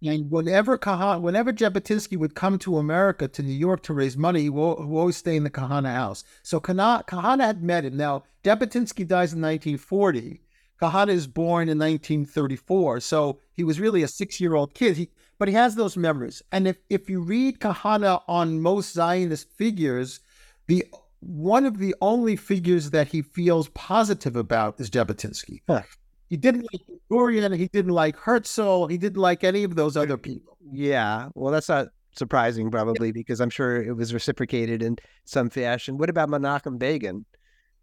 And 0.00 0.30
whenever 0.30 0.78
Kahana, 0.78 1.20
whenever 1.20 1.52
Jabotinsky 1.52 2.16
would 2.16 2.36
come 2.36 2.58
to 2.60 2.78
America, 2.78 3.26
to 3.26 3.42
New 3.42 3.52
York 3.52 3.82
to 3.82 3.94
raise 3.94 4.16
money, 4.16 4.42
he 4.42 4.50
would, 4.50 4.74
always 4.74 5.16
stay 5.16 5.34
in 5.34 5.42
the 5.42 5.50
Kahana 5.50 5.92
house. 5.92 6.22
So 6.44 6.60
Kahana, 6.60 7.40
had 7.40 7.62
met 7.64 7.84
him. 7.84 7.96
Now, 7.96 8.22
Jabotinsky 8.44 9.06
dies 9.06 9.32
in 9.32 9.42
1940. 9.42 10.40
Kahana 10.80 11.08
is 11.08 11.26
born 11.26 11.68
in 11.68 11.78
1934. 11.78 13.00
So 13.00 13.40
he 13.52 13.64
was 13.64 13.80
really 13.80 14.04
a 14.04 14.08
six 14.08 14.40
year 14.40 14.54
old 14.54 14.72
kid. 14.74 14.96
He, 14.96 15.10
but 15.38 15.48
he 15.48 15.54
has 15.54 15.74
those 15.74 15.96
memories. 15.96 16.42
And 16.52 16.68
if, 16.68 16.76
if 16.90 17.08
you 17.08 17.20
read 17.20 17.60
Kahana 17.60 18.22
on 18.28 18.60
most 18.60 18.92
Zionist 18.92 19.50
figures, 19.56 20.20
the 20.66 20.84
one 21.20 21.66
of 21.66 21.78
the 21.78 21.94
only 22.00 22.36
figures 22.36 22.90
that 22.90 23.08
he 23.08 23.22
feels 23.22 23.68
positive 23.70 24.36
about 24.36 24.80
is 24.80 24.90
Jabotinsky. 24.90 25.62
Huh. 25.68 25.82
He 26.28 26.36
didn't 26.36 26.66
like 26.72 26.82
Dorian. 27.10 27.52
He 27.52 27.68
didn't 27.68 27.92
like 27.92 28.16
Herzl. 28.16 28.86
He 28.86 28.98
didn't 28.98 29.20
like 29.20 29.42
any 29.42 29.64
of 29.64 29.74
those 29.74 29.96
other 29.96 30.16
people. 30.16 30.58
Yeah. 30.70 31.30
Well, 31.34 31.52
that's 31.52 31.68
not 31.68 31.88
surprising, 32.14 32.70
probably, 32.70 33.12
because 33.12 33.40
I'm 33.40 33.50
sure 33.50 33.82
it 33.82 33.96
was 33.96 34.12
reciprocated 34.12 34.82
in 34.82 34.96
some 35.24 35.48
fashion. 35.48 35.96
What 35.96 36.10
about 36.10 36.28
Menachem 36.28 36.78
Begin? 36.78 37.24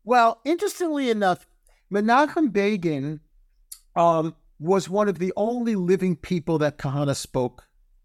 Well, 0.04 0.40
interestingly 0.46 1.10
enough, 1.10 1.48
Menachem 1.92 2.54
Begin 2.54 3.20
um, 3.96 4.36
was 4.60 4.90
one 4.90 5.08
of 5.08 5.20
the 5.20 5.34
only 5.36 5.76
living 5.76 6.16
people 6.16 6.58
that 6.60 6.78
Kahana 6.78 7.16
spoke 7.16 7.64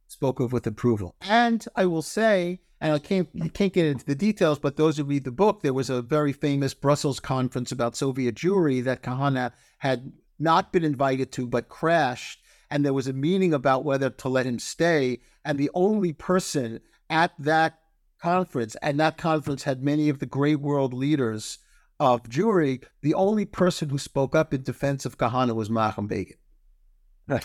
spoke 0.09 0.41
of 0.41 0.53
with 0.53 0.67
approval. 0.67 1.15
And 1.21 1.65
I 1.77 1.87
will 1.87 2.03
say, 2.03 2.61
and 2.81 2.93
I 2.93 2.99
can't 2.99 3.29
can't 3.55 3.73
get 3.73 3.87
into 3.87 4.05
the 4.05 4.15
details, 4.15 4.59
but 4.59 4.77
those 4.77 4.97
who 4.97 5.05
read 5.05 5.25
the 5.25 5.31
book, 5.31 5.63
there 5.63 5.75
was 5.75 5.91
a 5.91 6.03
very 6.03 6.33
famous 6.33 6.75
Brussels 6.75 7.21
conference 7.21 7.71
about 7.71 7.97
Soviet 7.97 8.35
Jewry 8.35 8.83
that 8.85 9.03
Kahana 9.03 9.53
had 9.79 10.13
not 10.39 10.73
been 10.73 10.85
invited 10.85 11.31
to, 11.33 11.47
but 11.47 11.69
crashed. 11.69 12.41
And 12.71 12.85
there 12.85 12.95
was 12.95 13.07
a 13.07 13.13
meeting 13.13 13.53
about 13.53 13.85
whether 13.85 14.11
to 14.11 14.29
let 14.29 14.47
him 14.47 14.59
stay. 14.59 15.21
And 15.45 15.59
the 15.59 15.71
only 15.75 16.13
person 16.13 16.81
at 17.09 17.33
that 17.39 17.79
conference, 18.23 18.77
and 18.83 18.99
that 19.01 19.19
conference 19.19 19.65
had 19.65 19.83
many 19.83 20.09
of 20.09 20.19
the 20.19 20.27
great 20.27 20.61
world 20.61 20.95
leaders 20.95 21.59
of 22.01 22.23
Jewry, 22.25 22.83
the 23.03 23.15
only 23.15 23.45
person 23.45 23.91
who 23.91 23.99
spoke 23.99 24.35
up 24.35 24.53
in 24.53 24.63
defense 24.63 25.05
of 25.05 25.19
Kahana 25.19 25.55
was 25.55 25.69
Menachem 25.69 26.09
Begin. 26.09 26.37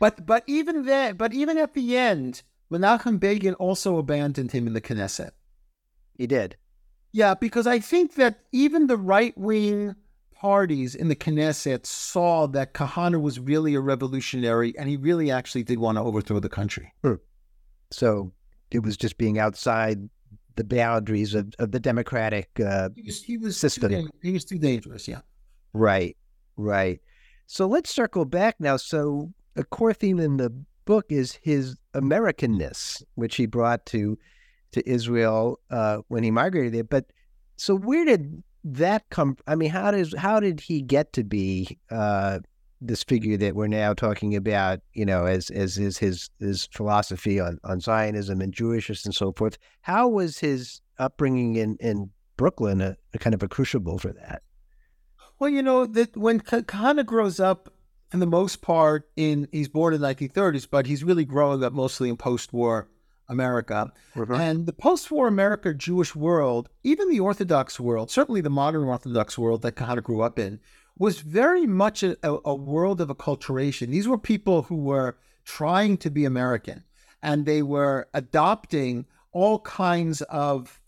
but 0.00 0.26
but 0.26 0.42
even 0.46 0.84
then, 0.86 1.16
but 1.16 1.32
even 1.34 1.58
at 1.58 1.74
the 1.74 1.96
end, 1.96 2.42
Menachem 2.72 3.20
Begin 3.20 3.54
also 3.54 3.98
abandoned 3.98 4.52
him 4.52 4.66
in 4.66 4.72
the 4.72 4.80
Knesset. 4.80 5.32
He 6.16 6.26
did. 6.26 6.56
Yeah, 7.12 7.34
because 7.34 7.66
I 7.66 7.78
think 7.78 8.14
that 8.14 8.40
even 8.52 8.86
the 8.86 8.96
right 8.96 9.36
wing 9.36 9.96
parties 10.32 10.94
in 10.94 11.08
the 11.08 11.16
Knesset 11.16 11.84
saw 11.84 12.46
that 12.48 12.72
Kahana 12.72 13.20
was 13.20 13.38
really 13.38 13.74
a 13.74 13.80
revolutionary 13.80 14.76
and 14.78 14.88
he 14.88 14.96
really 14.96 15.30
actually 15.30 15.64
did 15.64 15.78
want 15.78 15.98
to 15.98 16.02
overthrow 16.02 16.40
the 16.40 16.48
country. 16.48 16.94
Hmm. 17.02 17.14
So 17.90 18.32
it 18.70 18.82
was 18.82 18.96
just 18.96 19.18
being 19.18 19.38
outside 19.38 20.08
the 20.56 20.64
boundaries 20.64 21.34
of, 21.34 21.52
of 21.58 21.72
the 21.72 21.80
democratic 21.80 22.48
uh, 22.64 22.90
he 22.94 23.02
was, 23.02 23.22
he 23.22 23.38
was 23.38 23.56
system. 23.56 23.90
Too, 23.90 24.10
he 24.22 24.32
was 24.32 24.44
too 24.44 24.58
dangerous, 24.58 25.08
yeah. 25.08 25.20
Right, 25.72 26.16
right. 26.56 27.00
So 27.46 27.66
let's 27.66 27.90
circle 27.90 28.24
back 28.24 28.56
now. 28.58 28.76
So 28.76 29.32
a 29.56 29.64
core 29.64 29.92
theme 29.92 30.20
in 30.20 30.36
the 30.36 30.50
book 30.84 31.06
is 31.08 31.38
his 31.42 31.76
Americanness, 31.94 33.02
which 33.14 33.36
he 33.36 33.46
brought 33.46 33.86
to 33.86 34.18
to 34.72 34.88
Israel 34.88 35.58
uh, 35.70 35.98
when 36.08 36.22
he 36.22 36.30
migrated 36.30 36.74
there. 36.74 36.84
But 36.84 37.06
so 37.56 37.76
where 37.76 38.04
did 38.04 38.42
that 38.64 39.08
come? 39.10 39.36
I 39.46 39.54
mean, 39.54 39.70
how 39.70 39.90
does 39.90 40.14
how 40.16 40.40
did 40.40 40.60
he 40.60 40.80
get 40.80 41.12
to 41.14 41.24
be 41.24 41.78
uh, 41.90 42.40
this 42.80 43.02
figure 43.02 43.36
that 43.36 43.54
we're 43.54 43.66
now 43.66 43.94
talking 43.94 44.34
about? 44.36 44.80
You 44.92 45.06
know, 45.06 45.26
as 45.26 45.50
as 45.50 45.78
is 45.78 45.98
his 45.98 46.30
his 46.38 46.68
philosophy 46.72 47.40
on 47.40 47.58
on 47.64 47.80
Zionism 47.80 48.40
and 48.40 48.54
Jewishness 48.54 49.04
and 49.04 49.14
so 49.14 49.32
forth. 49.32 49.58
How 49.82 50.08
was 50.08 50.38
his 50.38 50.80
upbringing 50.98 51.56
in 51.56 51.76
in 51.80 52.10
Brooklyn 52.36 52.80
a, 52.80 52.96
a 53.14 53.18
kind 53.18 53.34
of 53.34 53.42
a 53.42 53.48
crucible 53.48 53.98
for 53.98 54.12
that? 54.12 54.42
Well, 55.38 55.50
you 55.50 55.62
know 55.62 55.86
that 55.86 56.16
when 56.16 56.40
Kahana 56.40 57.04
grows 57.04 57.40
up, 57.40 57.72
for 58.10 58.18
the 58.18 58.26
most 58.26 58.60
part, 58.60 59.08
in 59.16 59.48
he's 59.52 59.68
born 59.68 59.94
in 59.94 60.00
the 60.00 60.14
1930s, 60.14 60.68
but 60.70 60.86
he's 60.86 61.04
really 61.04 61.24
growing 61.24 61.64
up 61.64 61.72
mostly 61.72 62.08
in 62.08 62.16
post-war 62.16 62.88
America. 63.30 63.92
Mm-hmm. 64.14 64.34
And 64.34 64.66
the 64.66 64.72
post 64.72 65.10
war 65.10 65.28
America 65.28 65.72
Jewish 65.72 66.14
world, 66.14 66.68
even 66.82 67.08
the 67.08 67.20
Orthodox 67.20 67.80
world, 67.80 68.10
certainly 68.10 68.40
the 68.40 68.50
modern 68.50 68.84
Orthodox 68.84 69.38
world 69.38 69.62
that 69.62 69.76
Kahana 69.76 70.02
grew 70.02 70.20
up 70.20 70.38
in, 70.38 70.60
was 71.00 71.20
very 71.20 71.66
much 71.66 72.02
a, 72.02 72.16
a 72.22 72.54
world 72.54 73.00
of 73.00 73.08
acculturation. 73.08 73.88
These 73.88 74.06
were 74.06 74.18
people 74.18 74.62
who 74.62 74.76
were 74.76 75.16
trying 75.46 75.96
to 75.96 76.10
be 76.10 76.26
American 76.26 76.84
and 77.22 77.46
they 77.46 77.62
were 77.62 78.06
adopting 78.12 79.06
all 79.32 79.60
kinds 79.60 80.20
of 80.22 80.78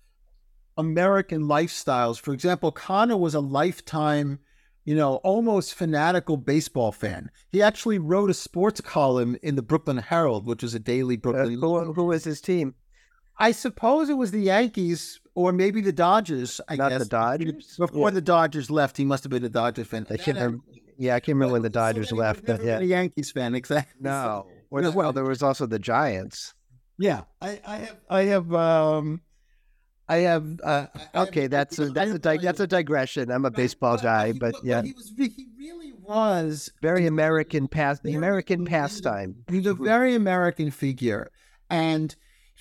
American 0.77 1.45
lifestyles. 1.45 2.21
For 2.21 2.35
example, 2.35 2.73
Kahana 2.73 3.19
was 3.19 3.35
a 3.35 3.41
lifetime 3.41 4.39
you 4.85 4.97
know, 4.97 5.17
almost 5.17 5.75
fanatical 5.75 6.37
baseball 6.37 6.91
fan. 6.91 7.31
He 7.51 7.63
actually 7.63 7.99
wrote 7.99 8.31
a 8.31 8.35
sports 8.35 8.81
column 8.81 9.37
in 9.43 9.55
the 9.55 9.63
Brooklyn 9.63 9.99
Herald, 9.99 10.45
which 10.45 10.65
is 10.65 10.75
a 10.75 10.81
daily 10.81 11.17
Brooklyn. 11.17 11.57
Uh, 11.57 11.61
who, 11.61 11.93
who, 11.93 12.05
was 12.07 12.25
his 12.25 12.41
team? 12.41 12.75
I 13.39 13.53
suppose 13.53 14.09
it 14.09 14.15
was 14.15 14.31
the 14.31 14.41
Yankees 14.41 15.21
or 15.35 15.53
maybe 15.53 15.81
the 15.81 15.93
Dodgers. 15.93 16.61
I 16.69 16.77
Not 16.77 16.91
guess. 16.91 17.03
the 17.03 17.09
Dodgers. 17.09 17.77
Before 17.79 18.09
yeah. 18.09 18.15
the 18.15 18.21
Dodgers 18.21 18.71
left, 18.71 18.97
he 18.97 19.05
must 19.05 19.25
have 19.25 19.31
been 19.31 19.45
a 19.45 19.49
Dodgers 19.49 19.87
fan. 19.87 20.07
I 20.11 20.17
can't 20.17 20.37
remember. 20.37 20.65
Yeah, 20.99 21.17
I 21.17 21.21
can't 21.21 21.37
remember 21.37 21.55
when 21.55 21.63
the 21.63 21.71
Dodgers 21.71 22.11
so 22.11 22.17
left. 22.17 22.47
But 22.47 22.63
yeah, 22.63 22.79
a 22.79 22.83
Yankees 22.83 23.33
fan, 23.33 23.55
exactly. 23.55 24.01
No. 24.01 24.47
Well, 24.73 24.91
well, 24.93 25.13
there 25.13 25.25
was 25.25 25.43
also 25.43 25.67
the 25.67 25.79
Giants. 25.79 26.55
Yeah, 26.99 27.25
I, 27.43 27.61
I 27.67 27.77
have, 27.77 27.97
I 28.09 28.23
have, 28.23 28.55
um, 28.55 29.21
I 30.09 30.17
have. 30.19 30.61
Uh, 30.63 30.87
okay, 31.15 31.47
that's 31.47 31.79
a 31.79 31.91
that's 31.91 32.11
a 32.11 32.19
dig- 32.19 32.41
that's 32.41 32.61
a 32.61 32.67
digression. 32.67 33.31
I'm 33.31 33.45
a 33.45 33.51
baseball 33.51 33.99
guy, 33.99 34.33
but, 34.33 34.53
but 34.53 34.65
yeah, 34.65 34.81
he 34.83 34.93
was 34.93 35.13
he 35.17 35.47
really 35.59 35.93
was 36.01 36.73
very 36.81 37.07
American 37.07 37.69
past 37.69 38.03
the 38.03 38.15
American 38.15 38.65
pastime. 38.65 39.45
He's 39.51 39.67
a 39.67 39.75
very 39.75 40.15
American 40.15 40.71
figure, 40.71 41.31
and 41.69 42.15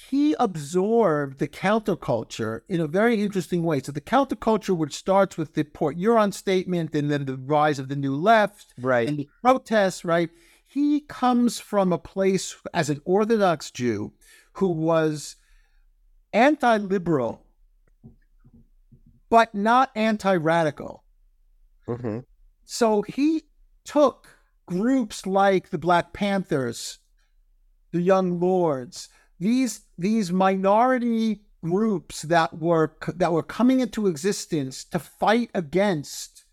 he 0.09 0.35
absorbed 0.39 1.39
the 1.39 1.47
counterculture 1.47 2.61
in 2.67 2.79
a 2.79 2.87
very 2.87 3.21
interesting 3.21 3.63
way. 3.63 3.81
So 3.81 3.91
the 3.91 4.01
counterculture, 4.01 4.75
which 4.75 4.95
starts 4.95 5.37
with 5.37 5.53
the 5.53 5.63
Port 5.63 5.97
Huron 5.97 6.31
statement 6.31 6.95
and 6.95 7.11
then 7.11 7.25
the 7.25 7.37
rise 7.37 7.79
of 7.79 7.87
the 7.87 7.95
New 7.95 8.15
Left, 8.15 8.73
right, 8.79 9.07
and 9.07 9.19
the 9.19 9.29
protests, 9.41 10.03
right. 10.03 10.29
He 10.65 11.01
comes 11.01 11.59
from 11.59 11.91
a 11.91 11.97
place 11.97 12.55
as 12.73 12.89
an 12.89 13.01
Orthodox 13.03 13.71
Jew 13.71 14.13
who 14.53 14.69
was 14.69 15.35
anti 16.33 16.77
liberal, 16.77 17.45
but 19.29 19.53
not 19.53 19.91
anti 19.95 20.35
radical. 20.35 21.03
Mm-hmm. 21.87 22.19
So 22.65 23.01
he 23.01 23.43
took 23.83 24.27
groups 24.65 25.25
like 25.25 25.69
the 25.69 25.77
Black 25.77 26.13
Panthers, 26.13 26.99
the 27.91 28.01
Young 28.01 28.39
Lords, 28.39 29.09
these 29.41 29.81
these 29.97 30.31
minority 30.31 31.41
groups 31.63 32.21
that 32.21 32.59
were 32.59 32.95
that 33.07 33.33
were 33.33 33.43
coming 33.43 33.79
into 33.81 34.07
existence 34.07 34.85
to 34.85 34.99
fight 34.99 35.49
against 35.53 36.45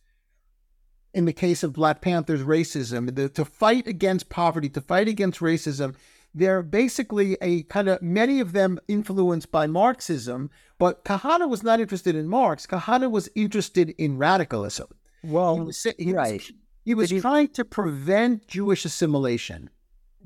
in 1.14 1.26
the 1.26 1.32
case 1.32 1.62
of 1.62 1.72
Black 1.72 2.00
Panthers 2.00 2.42
racism, 2.42 3.14
the, 3.14 3.28
to 3.30 3.44
fight 3.44 3.86
against 3.86 4.28
poverty, 4.28 4.68
to 4.70 4.80
fight 4.80 5.08
against 5.08 5.40
racism, 5.40 5.94
they're 6.34 6.62
basically 6.62 7.36
a 7.40 7.62
kind 7.64 7.88
of 7.88 8.00
many 8.02 8.40
of 8.40 8.52
them 8.52 8.78
influenced 8.88 9.50
by 9.50 9.66
Marxism, 9.66 10.50
but 10.78 11.04
Kahana 11.04 11.48
was 11.48 11.62
not 11.62 11.80
interested 11.80 12.14
in 12.14 12.28
Marx. 12.28 12.66
Kahana 12.66 13.10
was 13.10 13.28
interested 13.34 13.90
in 13.98 14.18
radicalism. 14.18 14.88
Well, 15.22 15.56
he 15.56 15.62
was, 15.62 15.86
he 15.98 16.12
right. 16.12 16.34
Was, 16.34 16.52
he 16.84 16.94
was 16.94 17.10
trying 17.10 17.48
to 17.48 17.64
prevent 17.64 18.46
Jewish 18.46 18.84
assimilation. 18.84 19.70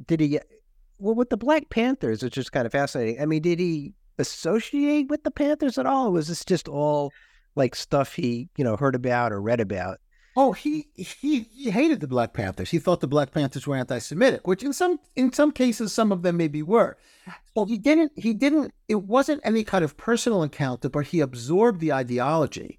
Did 0.07 0.21
he? 0.21 0.41
Well, 1.03 1.17
with 1.17 1.31
the 1.31 1.37
Black 1.37 1.69
Panthers, 1.69 2.23
which 2.23 2.39
is 2.39 2.49
kind 2.49 2.65
of 2.65 2.71
fascinating. 2.71 3.21
I 3.21 3.27
mean, 3.27 3.43
did 3.43 3.59
he 3.59 3.95
associate 4.19 5.09
with 5.09 5.25
the 5.25 5.33
Panthers 5.33 5.77
at 5.77 5.85
all? 5.85 6.07
Or 6.07 6.13
was 6.13 6.29
this 6.29 6.45
just 6.45 6.69
all 6.69 7.13
like 7.57 7.75
stuff 7.75 8.15
he, 8.15 8.51
you 8.57 8.63
know, 8.63 8.77
heard 8.77 8.95
about 8.95 9.33
or 9.33 9.43
read 9.43 9.59
about? 9.59 9.99
Oh, 10.37 10.53
he 10.53 10.87
he 10.95 11.41
he 11.41 11.71
hated 11.71 11.99
the 11.99 12.07
Black 12.07 12.35
Panthers. 12.35 12.71
He 12.71 12.79
thought 12.79 13.01
the 13.01 13.09
Black 13.09 13.33
Panthers 13.33 13.67
were 13.67 13.75
anti-Semitic, 13.75 14.47
which 14.47 14.63
in 14.63 14.73
some 14.73 15.01
in 15.17 15.33
some 15.33 15.51
cases 15.51 15.93
some 15.93 16.13
of 16.13 16.23
them 16.23 16.37
maybe 16.37 16.63
were. 16.63 16.97
Well, 17.57 17.67
he 17.67 17.79
didn't. 17.79 18.13
He 18.15 18.33
didn't. 18.33 18.73
It 18.87 19.03
wasn't 19.03 19.41
any 19.43 19.65
kind 19.65 19.85
of 19.85 19.97
personal 19.97 20.45
encounter, 20.45 20.89
but 20.89 21.09
he 21.09 21.19
absorbed 21.19 21.81
the 21.81 21.93
ideology. 21.93 22.79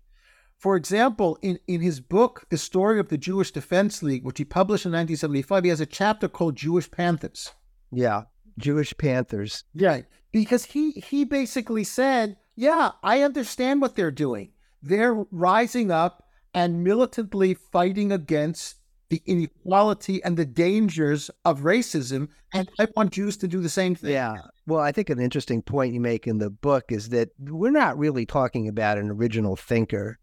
For 0.58 0.78
example, 0.78 1.38
in, 1.42 1.60
in 1.68 1.82
his 1.82 2.00
book, 2.00 2.46
The 2.50 2.58
Story 2.58 3.02
of 3.02 3.10
the 3.10 3.18
Jewish 3.18 3.52
Defense 3.52 4.02
League, 4.02 4.24
which 4.24 4.38
he 4.38 4.46
published 4.46 4.86
in 4.86 4.94
1975, 4.94 5.64
he 5.66 5.70
has 5.70 5.82
a 5.82 5.86
chapter 5.86 6.30
called 6.30 6.56
Jewish 6.56 6.90
Panthers. 6.90 7.52
Yeah, 7.94 8.24
Jewish 8.58 8.96
Panthers. 8.98 9.64
Yeah, 9.74 10.02
because 10.32 10.66
he 10.66 10.92
he 10.92 11.24
basically 11.24 11.84
said, 11.84 12.38
"Yeah, 12.56 12.92
I 13.04 13.22
understand 13.22 13.82
what 13.82 13.96
they're 13.96 14.12
doing. 14.12 14.52
They're 14.82 15.14
rising 15.32 15.92
up 15.92 16.28
and 16.54 16.84
militantly 16.84 17.54
fighting 17.54 18.12
against 18.12 18.78
the 19.10 19.22
inequality 19.26 20.24
and 20.24 20.38
the 20.38 20.46
dangers 20.46 21.30
of 21.46 21.62
racism, 21.62 22.30
and 22.54 22.70
I 22.80 22.88
want 22.96 23.14
Jews 23.14 23.38
to 23.38 23.48
do 23.48 23.62
the 23.62 23.70
same 23.70 23.96
thing." 23.96 24.12
Yeah. 24.12 24.36
Well, 24.66 24.80
I 24.80 24.92
think 24.92 25.10
an 25.10 25.20
interesting 25.20 25.62
point 25.62 25.94
you 25.94 26.00
make 26.00 26.28
in 26.28 26.40
the 26.40 26.50
book 26.50 26.86
is 26.90 27.10
that 27.10 27.30
we're 27.40 27.72
not 27.72 27.98
really 27.98 28.26
talking 28.26 28.68
about 28.68 28.98
an 28.98 29.10
original 29.10 29.56
thinker. 29.56 30.20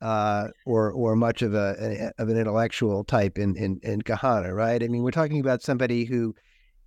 Uh, 0.00 0.48
or 0.66 0.90
or 0.90 1.14
much 1.14 1.42
of 1.42 1.54
a, 1.54 2.10
of 2.18 2.28
an 2.28 2.36
intellectual 2.36 3.04
type 3.04 3.38
in, 3.38 3.54
in 3.54 3.78
in 3.84 4.02
Kahana, 4.02 4.52
right? 4.52 4.82
I 4.82 4.88
mean, 4.88 5.04
we're 5.04 5.12
talking 5.12 5.38
about 5.38 5.62
somebody 5.62 6.04
who 6.06 6.34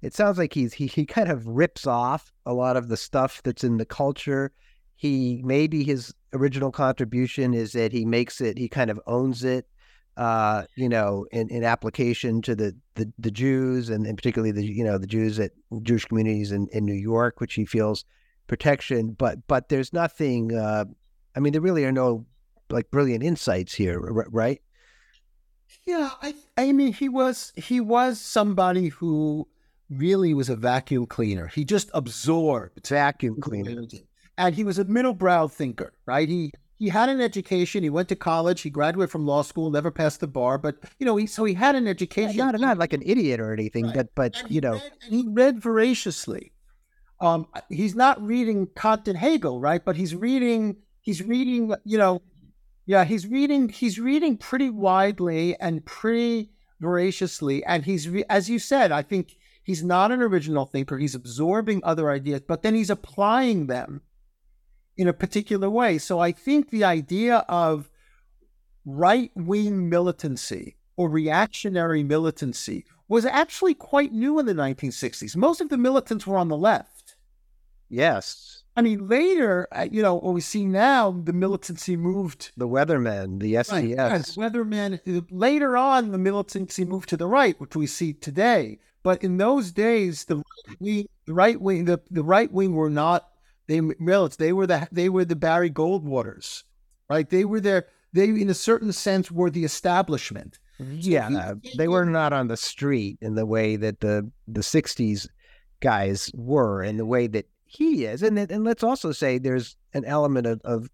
it 0.05 0.13
sounds 0.13 0.37
like 0.37 0.53
he's 0.53 0.73
he, 0.73 0.85
he 0.85 1.05
kind 1.05 1.29
of 1.29 1.47
rips 1.47 1.87
off 1.87 2.31
a 2.45 2.53
lot 2.53 2.77
of 2.77 2.89
the 2.89 2.97
stuff 2.97 3.41
that's 3.43 3.63
in 3.63 3.77
the 3.77 3.85
culture. 3.85 4.51
He 4.95 5.41
maybe 5.43 5.83
his 5.83 6.13
original 6.31 6.71
contribution 6.71 7.53
is 7.53 7.71
that 7.71 7.91
he 7.91 8.05
makes 8.05 8.39
it, 8.39 8.57
he 8.57 8.69
kind 8.69 8.91
of 8.91 8.99
owns 9.07 9.43
it, 9.43 9.67
uh, 10.15 10.63
you 10.75 10.89
know, 10.89 11.25
in, 11.31 11.49
in 11.49 11.63
application 11.63 12.41
to 12.43 12.55
the, 12.55 12.75
the, 12.93 13.11
the 13.17 13.31
Jews 13.31 13.89
and, 13.89 14.05
and 14.05 14.15
particularly 14.15 14.51
the 14.51 14.63
you 14.63 14.83
know 14.83 14.99
the 14.99 15.07
Jews 15.07 15.39
at 15.39 15.51
Jewish 15.81 16.05
communities 16.05 16.51
in, 16.51 16.67
in 16.71 16.85
New 16.85 16.93
York, 16.93 17.41
which 17.41 17.55
he 17.55 17.65
feels 17.65 18.05
protection. 18.45 19.15
But 19.17 19.47
but 19.47 19.69
there's 19.69 19.91
nothing. 19.91 20.55
Uh, 20.55 20.85
I 21.35 21.39
mean, 21.39 21.51
there 21.51 21.61
really 21.61 21.83
are 21.83 21.91
no 21.91 22.27
like 22.69 22.91
brilliant 22.91 23.23
insights 23.23 23.73
here, 23.73 23.99
right? 23.99 24.61
Yeah, 25.83 26.11
I 26.21 26.35
I 26.57 26.71
mean 26.71 26.93
he 26.93 27.09
was 27.09 27.51
he 27.55 27.81
was 27.81 28.21
somebody 28.21 28.89
who 28.89 29.47
really 29.89 30.33
was 30.33 30.49
a 30.49 30.55
vacuum 30.55 31.05
cleaner. 31.05 31.47
He 31.47 31.63
just 31.63 31.89
absorbed 31.93 32.87
vacuum 32.87 33.39
cleaner. 33.41 33.83
And 34.37 34.55
he 34.55 34.63
was 34.63 34.79
a 34.79 34.85
middle 34.85 35.13
brow 35.13 35.47
thinker, 35.47 35.93
right? 36.05 36.27
He 36.27 36.51
he 36.77 36.89
had 36.89 37.07
an 37.07 37.21
education. 37.21 37.83
He 37.83 37.89
went 37.89 38.09
to 38.09 38.15
college. 38.15 38.61
He 38.61 38.69
graduated 38.69 39.09
from 39.09 39.25
law 39.25 39.43
school. 39.43 39.71
Never 39.71 39.91
passed 39.91 40.19
the 40.19 40.27
bar, 40.27 40.57
but 40.57 40.75
you 40.99 41.05
know, 41.05 41.15
he 41.15 41.25
so 41.25 41.45
he 41.45 41.53
had 41.53 41.75
an 41.75 41.87
education. 41.87 42.37
Not 42.37 42.59
not 42.59 42.77
like 42.77 42.93
an 42.93 43.01
idiot 43.05 43.39
or 43.39 43.53
anything, 43.53 43.85
right. 43.85 43.95
but 43.95 44.15
but 44.15 44.41
and 44.41 44.51
you 44.51 44.61
know, 44.61 44.73
read, 44.73 44.91
he 45.09 45.25
read 45.27 45.61
voraciously. 45.61 46.51
Um, 47.21 47.47
he's 47.69 47.95
not 47.95 48.21
reading 48.21 48.67
Kant 48.75 49.07
and 49.07 49.17
Hegel, 49.17 49.61
right? 49.61 49.83
But 49.83 49.95
he's 49.95 50.15
reading. 50.15 50.77
He's 51.01 51.23
reading. 51.23 51.73
You 51.85 51.97
know, 51.97 52.21
yeah, 52.85 53.05
he's 53.05 53.25
reading. 53.25 53.69
He's 53.69 53.97
reading 53.97 54.35
pretty 54.35 54.69
widely 54.69 55.55
and 55.59 55.85
pretty 55.85 56.51
voraciously, 56.81 57.63
and 57.63 57.85
he's 57.85 58.09
re- 58.09 58.25
as 58.29 58.49
you 58.49 58.59
said. 58.59 58.91
I 58.91 59.01
think 59.01 59.37
He's 59.65 59.83
not 59.83 60.11
an 60.11 60.21
original 60.21 60.67
thinker. 60.67 60.99
He's 60.99 61.15
absorbing 61.15 61.81
other 61.83 62.11
ideas, 62.11 62.41
but 62.47 62.61
then 62.61 62.75
he's 62.75 62.91
applying 62.91 63.65
them 63.65 64.01
in 64.95 65.07
a 65.07 65.13
particular 65.13 65.71
way. 65.71 65.97
So 65.97 66.19
I 66.19 66.31
think 66.31 66.69
the 66.69 66.83
idea 66.83 67.37
of 67.49 67.89
right 68.85 69.31
wing 69.35 69.89
militancy 69.89 70.75
or 70.95 71.09
reactionary 71.09 72.03
militancy 72.03 72.85
was 73.07 73.25
actually 73.25 73.73
quite 73.73 74.13
new 74.13 74.37
in 74.37 74.45
the 74.45 74.53
1960s. 74.53 75.35
Most 75.35 75.61
of 75.61 75.69
the 75.69 75.79
militants 75.79 76.27
were 76.27 76.37
on 76.37 76.47
the 76.47 76.55
left. 76.55 77.15
Yes. 77.89 78.65
I 78.77 78.83
mean, 78.83 79.07
later, 79.07 79.67
uh, 79.71 79.87
you 79.89 80.03
know, 80.03 80.13
what 80.13 80.35
we 80.35 80.41
see 80.41 80.65
now, 80.65 81.09
the 81.09 81.33
militancy 81.33 81.97
moved. 81.97 82.51
The 82.55 82.67
Weathermen, 82.67 83.39
the 83.39 83.55
SDS. 83.55 83.71
Right, 83.71 83.97
right. 83.97 84.53
Weathermen. 84.53 85.25
Later 85.31 85.75
on, 85.75 86.11
the 86.11 86.19
militancy 86.19 86.85
moved 86.85 87.09
to 87.09 87.17
the 87.17 87.27
right, 87.27 87.59
which 87.59 87.75
we 87.75 87.87
see 87.87 88.13
today. 88.13 88.77
But 89.05 89.23
in 89.23 89.37
those 89.37 89.71
days, 89.71 90.25
the 90.25 90.41
right 91.27 91.61
wing, 91.61 91.85
the, 91.85 92.01
the 92.09 92.23
right 92.23 92.51
wing 92.51 92.73
were 92.73 92.89
not 92.89 93.29
they 93.67 93.79
milits. 93.79 94.37
They 94.37 94.51
were 94.51 94.65
the 94.65 94.87
they 94.91 95.09
were 95.09 95.25
the 95.25 95.35
Barry 95.35 95.69
Goldwaters, 95.69 96.63
right? 97.07 97.29
They 97.29 97.45
were 97.45 97.59
there. 97.59 97.85
They, 98.13 98.29
in 98.29 98.49
a 98.49 98.55
certain 98.55 98.91
sense, 98.91 99.29
were 99.29 99.51
the 99.51 99.63
establishment. 99.63 100.57
Mm-hmm. 100.81 100.97
Yeah, 101.01 101.29
so 101.29 101.37
uh, 101.37 101.55
they 101.77 101.87
were 101.87 102.03
not 102.05 102.33
on 102.33 102.47
the 102.47 102.57
street 102.57 103.19
in 103.21 103.35
the 103.35 103.45
way 103.45 103.75
that 103.75 103.99
the 103.99 104.27
the 104.47 104.61
'60s 104.61 105.29
guys 105.81 106.31
were, 106.33 106.81
in 106.81 106.97
the 106.97 107.05
way 107.05 107.27
that 107.27 107.45
he 107.65 108.05
is. 108.05 108.23
And 108.23 108.39
and 108.39 108.63
let's 108.63 108.83
also 108.83 109.11
say 109.11 109.37
there's 109.37 109.75
an 109.93 110.05
element 110.05 110.47
of, 110.47 110.61
of 110.63 110.89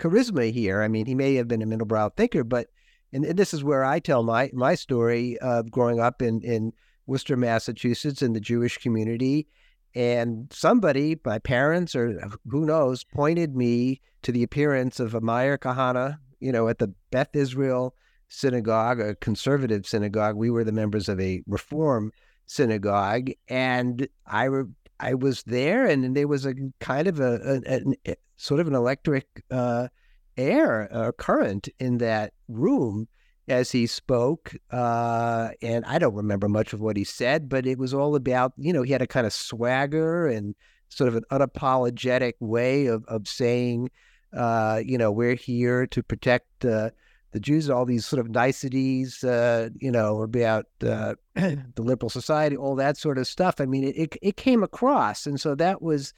charisma 0.00 0.52
here. 0.52 0.82
I 0.82 0.88
mean, 0.88 1.06
he 1.06 1.14
may 1.14 1.36
have 1.36 1.46
been 1.46 1.62
a 1.62 1.66
middle 1.66 1.86
brow 1.86 2.08
thinker, 2.08 2.42
but 2.42 2.66
and 3.12 3.24
this 3.24 3.54
is 3.54 3.62
where 3.62 3.84
I 3.84 4.00
tell 4.00 4.24
my 4.24 4.50
my 4.52 4.74
story 4.74 5.38
of 5.38 5.70
growing 5.70 6.00
up 6.00 6.22
in 6.22 6.40
in 6.42 6.72
Worcester, 7.06 7.36
Massachusetts, 7.36 8.22
in 8.22 8.32
the 8.32 8.40
Jewish 8.40 8.78
community. 8.78 9.46
And 9.94 10.52
somebody, 10.52 11.18
my 11.24 11.38
parents 11.38 11.94
or 11.94 12.20
who 12.48 12.66
knows, 12.66 13.04
pointed 13.04 13.56
me 13.56 14.00
to 14.22 14.32
the 14.32 14.42
appearance 14.42 15.00
of 15.00 15.14
a 15.14 15.20
Meir 15.20 15.56
Kahana, 15.56 16.18
you 16.40 16.52
know, 16.52 16.68
at 16.68 16.78
the 16.78 16.92
Beth 17.10 17.34
Israel 17.34 17.94
synagogue, 18.28 19.00
a 19.00 19.14
conservative 19.14 19.86
synagogue. 19.86 20.36
We 20.36 20.50
were 20.50 20.64
the 20.64 20.72
members 20.72 21.08
of 21.08 21.18
a 21.20 21.42
reform 21.46 22.12
synagogue. 22.46 23.30
And 23.48 24.06
I, 24.26 24.44
re- 24.44 24.70
I 25.00 25.14
was 25.14 25.42
there, 25.44 25.86
and 25.86 26.16
there 26.16 26.28
was 26.28 26.44
a 26.44 26.54
kind 26.80 27.08
of 27.08 27.20
a, 27.20 27.62
a, 27.66 27.76
a, 27.76 28.12
a 28.12 28.16
sort 28.36 28.60
of 28.60 28.66
an 28.66 28.74
electric 28.74 29.26
uh, 29.50 29.88
air 30.36 30.88
uh, 30.92 31.12
current 31.12 31.68
in 31.78 31.98
that 31.98 32.32
room 32.48 33.08
as 33.48 33.70
he 33.70 33.86
spoke. 33.86 34.54
Uh, 34.70 35.50
and 35.62 35.84
I 35.84 35.98
don't 35.98 36.14
remember 36.14 36.48
much 36.48 36.72
of 36.72 36.80
what 36.80 36.96
he 36.96 37.04
said, 37.04 37.48
but 37.48 37.66
it 37.66 37.78
was 37.78 37.94
all 37.94 38.16
about, 38.16 38.52
you 38.56 38.72
know, 38.72 38.82
he 38.82 38.92
had 38.92 39.02
a 39.02 39.06
kind 39.06 39.26
of 39.26 39.32
swagger 39.32 40.26
and 40.26 40.54
sort 40.88 41.08
of 41.08 41.16
an 41.16 41.24
unapologetic 41.30 42.34
way 42.40 42.86
of, 42.86 43.04
of 43.06 43.28
saying, 43.28 43.90
uh, 44.32 44.80
you 44.84 44.98
know, 44.98 45.10
we're 45.12 45.34
here 45.34 45.86
to 45.86 46.02
protect 46.02 46.64
uh, 46.64 46.90
the 47.32 47.40
Jews, 47.40 47.68
all 47.68 47.84
these 47.84 48.06
sort 48.06 48.20
of 48.20 48.30
niceties, 48.30 49.22
uh, 49.22 49.68
you 49.78 49.90
know, 49.90 50.22
about 50.22 50.66
uh, 50.82 51.14
the 51.34 51.62
liberal 51.76 52.10
society, 52.10 52.56
all 52.56 52.76
that 52.76 52.96
sort 52.96 53.18
of 53.18 53.26
stuff. 53.26 53.56
I 53.60 53.66
mean, 53.66 53.84
it, 53.84 54.16
it, 54.22 54.36
came 54.36 54.62
across. 54.62 55.26
And 55.26 55.40
so 55.40 55.54
that 55.56 55.82
was, 55.82 56.14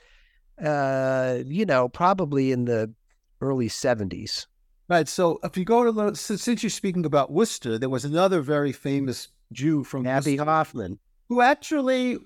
uh, 0.62 1.38
you 1.44 1.66
know, 1.66 1.88
probably 1.88 2.52
in 2.52 2.66
the 2.66 2.92
early 3.40 3.68
70s. 3.68 4.46
Right. 4.88 5.06
So 5.08 5.38
if 5.42 5.56
you 5.56 5.64
go 5.64 5.84
to 5.84 5.92
the, 5.92 6.14
since 6.14 6.62
you're 6.62 6.70
speaking 6.70 7.04
about 7.04 7.30
Worcester, 7.30 7.78
there 7.78 7.90
was 7.90 8.04
another 8.04 8.40
very 8.40 8.72
famous 8.72 9.28
Jew 9.52 9.84
from 9.84 10.06
Abbie 10.06 10.32
Worcester, 10.32 10.44
Hoffman, 10.44 10.98
who 11.28 11.42
actually, 11.42 12.18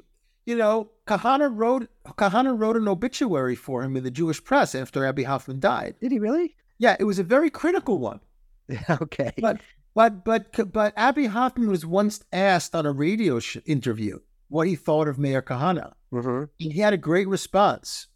you 0.46 0.56
know, 0.56 0.90
Kahana 1.06 1.50
wrote 1.52 1.88
Kahana 2.06 2.58
wrote 2.58 2.76
an 2.76 2.88
obituary 2.88 3.56
for 3.56 3.82
him 3.82 3.96
in 3.96 4.04
the 4.04 4.10
Jewish 4.10 4.42
press 4.42 4.74
after 4.74 5.04
Abbie 5.04 5.24
Hoffman 5.24 5.60
died. 5.60 5.96
Did 6.00 6.12
he 6.12 6.18
really? 6.18 6.54
Yeah, 6.78 6.96
it 6.98 7.04
was 7.04 7.18
a 7.18 7.24
very 7.24 7.50
critical 7.50 7.98
one. 7.98 8.20
okay. 8.90 9.32
But 9.40 9.60
but 9.94 10.24
but 10.24 10.72
but 10.72 10.94
Abbie 10.96 11.26
Hoffman 11.26 11.68
was 11.68 11.84
once 11.84 12.24
asked 12.32 12.74
on 12.74 12.86
a 12.86 12.92
radio 12.92 13.40
sh- 13.40 13.58
interview 13.66 14.20
what 14.48 14.68
he 14.68 14.76
thought 14.76 15.08
of 15.08 15.18
Meir 15.18 15.42
Kahana. 15.42 15.94
Mm-hmm. 16.12 16.44
he 16.58 16.78
had 16.78 16.92
a 16.92 16.98
great 16.98 17.26
response. 17.26 18.06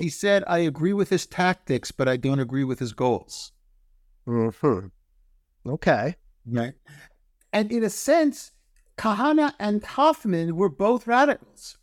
He 0.00 0.08
said, 0.08 0.44
"I 0.46 0.58
agree 0.58 0.92
with 0.92 1.08
his 1.08 1.26
tactics, 1.26 1.90
but 1.90 2.08
I 2.08 2.16
don't 2.16 2.38
agree 2.38 2.64
with 2.64 2.78
his 2.78 2.92
goals." 2.92 3.52
Hmm. 4.26 4.48
Okay. 5.66 6.16
Right. 6.46 6.74
And 7.52 7.70
in 7.70 7.84
a 7.84 7.90
sense, 7.90 8.52
Kahana 8.98 9.52
and 9.58 9.82
Hoffman 9.84 10.56
were 10.56 10.68
both 10.68 11.06
radicals. 11.06 11.78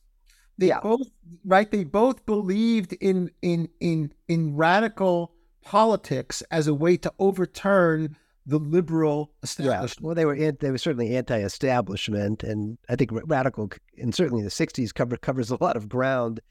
They 0.58 0.68
yeah. 0.68 0.80
both 0.82 1.08
right. 1.46 1.70
They 1.70 1.84
both 1.84 2.26
believed 2.26 2.94
in 2.94 3.32
in 3.42 3.70
in 3.80 4.14
in 4.28 4.56
radical 4.56 5.34
politics 5.64 6.44
as 6.52 6.68
a 6.68 6.74
way 6.74 6.98
to 6.98 7.12
overturn 7.20 8.16
the 8.46 8.60
liberal 8.60 9.32
establishment. 9.44 9.98
Yeah. 10.02 10.06
Well, 10.06 10.16
they 10.16 10.26
were 10.26 10.36
in, 10.36 10.58
they 10.60 10.72
were 10.72 10.78
certainly 10.78 11.16
anti-establishment, 11.16 12.44
and 12.44 12.78
I 12.90 12.96
think 12.96 13.12
radical, 13.26 13.70
and 13.98 14.14
certainly 14.14 14.44
the 14.44 14.50
'60s 14.50 14.94
cover, 14.94 15.18
covers 15.18 15.52
a 15.52 15.58
lot 15.62 15.78
of 15.78 15.90
ground 15.90 16.42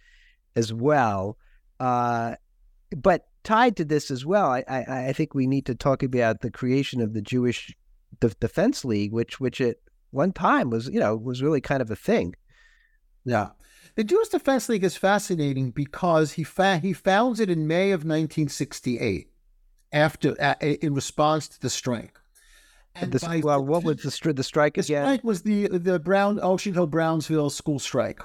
as 0.56 0.72
well. 0.72 1.36
Uh, 1.78 2.34
but 2.96 3.26
tied 3.44 3.76
to 3.76 3.84
this 3.84 4.10
as 4.10 4.24
well, 4.26 4.50
I, 4.50 4.64
I, 4.68 5.06
I 5.08 5.12
think 5.12 5.34
we 5.34 5.46
need 5.46 5.66
to 5.66 5.74
talk 5.74 6.02
about 6.02 6.40
the 6.40 6.50
creation 6.50 7.00
of 7.00 7.14
the 7.14 7.22
Jewish 7.22 7.74
De- 8.20 8.28
Defense 8.40 8.84
League, 8.84 9.12
which 9.12 9.40
which 9.40 9.60
at 9.60 9.76
one 10.10 10.32
time 10.32 10.70
was 10.70 10.88
you 10.88 11.00
know 11.00 11.16
was 11.16 11.42
really 11.42 11.60
kind 11.60 11.80
of 11.82 11.90
a 11.90 11.96
thing. 11.96 12.34
Yeah, 13.24 13.50
the 13.96 14.04
Jewish 14.04 14.28
Defense 14.28 14.68
League 14.68 14.84
is 14.84 14.96
fascinating 14.96 15.70
because 15.70 16.32
he 16.32 16.42
fa- 16.44 16.78
he 16.78 16.92
founds 16.92 17.40
it 17.40 17.50
in 17.50 17.66
May 17.66 17.90
of 17.92 18.00
1968, 18.00 19.28
after 19.92 20.34
uh, 20.40 20.54
in 20.60 20.94
response 20.94 21.48
to 21.48 21.60
the 21.60 21.70
strike, 21.70 22.18
And 22.94 23.12
the, 23.12 23.40
well, 23.44 23.64
what 23.64 23.84
was 23.84 23.98
the, 24.02 24.08
stri- 24.10 24.36
the 24.36 24.42
strike 24.42 24.74
the 24.74 24.80
again? 24.82 25.04
strike 25.04 25.24
was 25.24 25.42
the 25.42 25.68
the 25.68 25.98
Brown 25.98 26.40
Ocean 26.42 26.74
Hill 26.74 26.86
Brownsville 26.86 27.50
school 27.50 27.78
strike, 27.78 28.20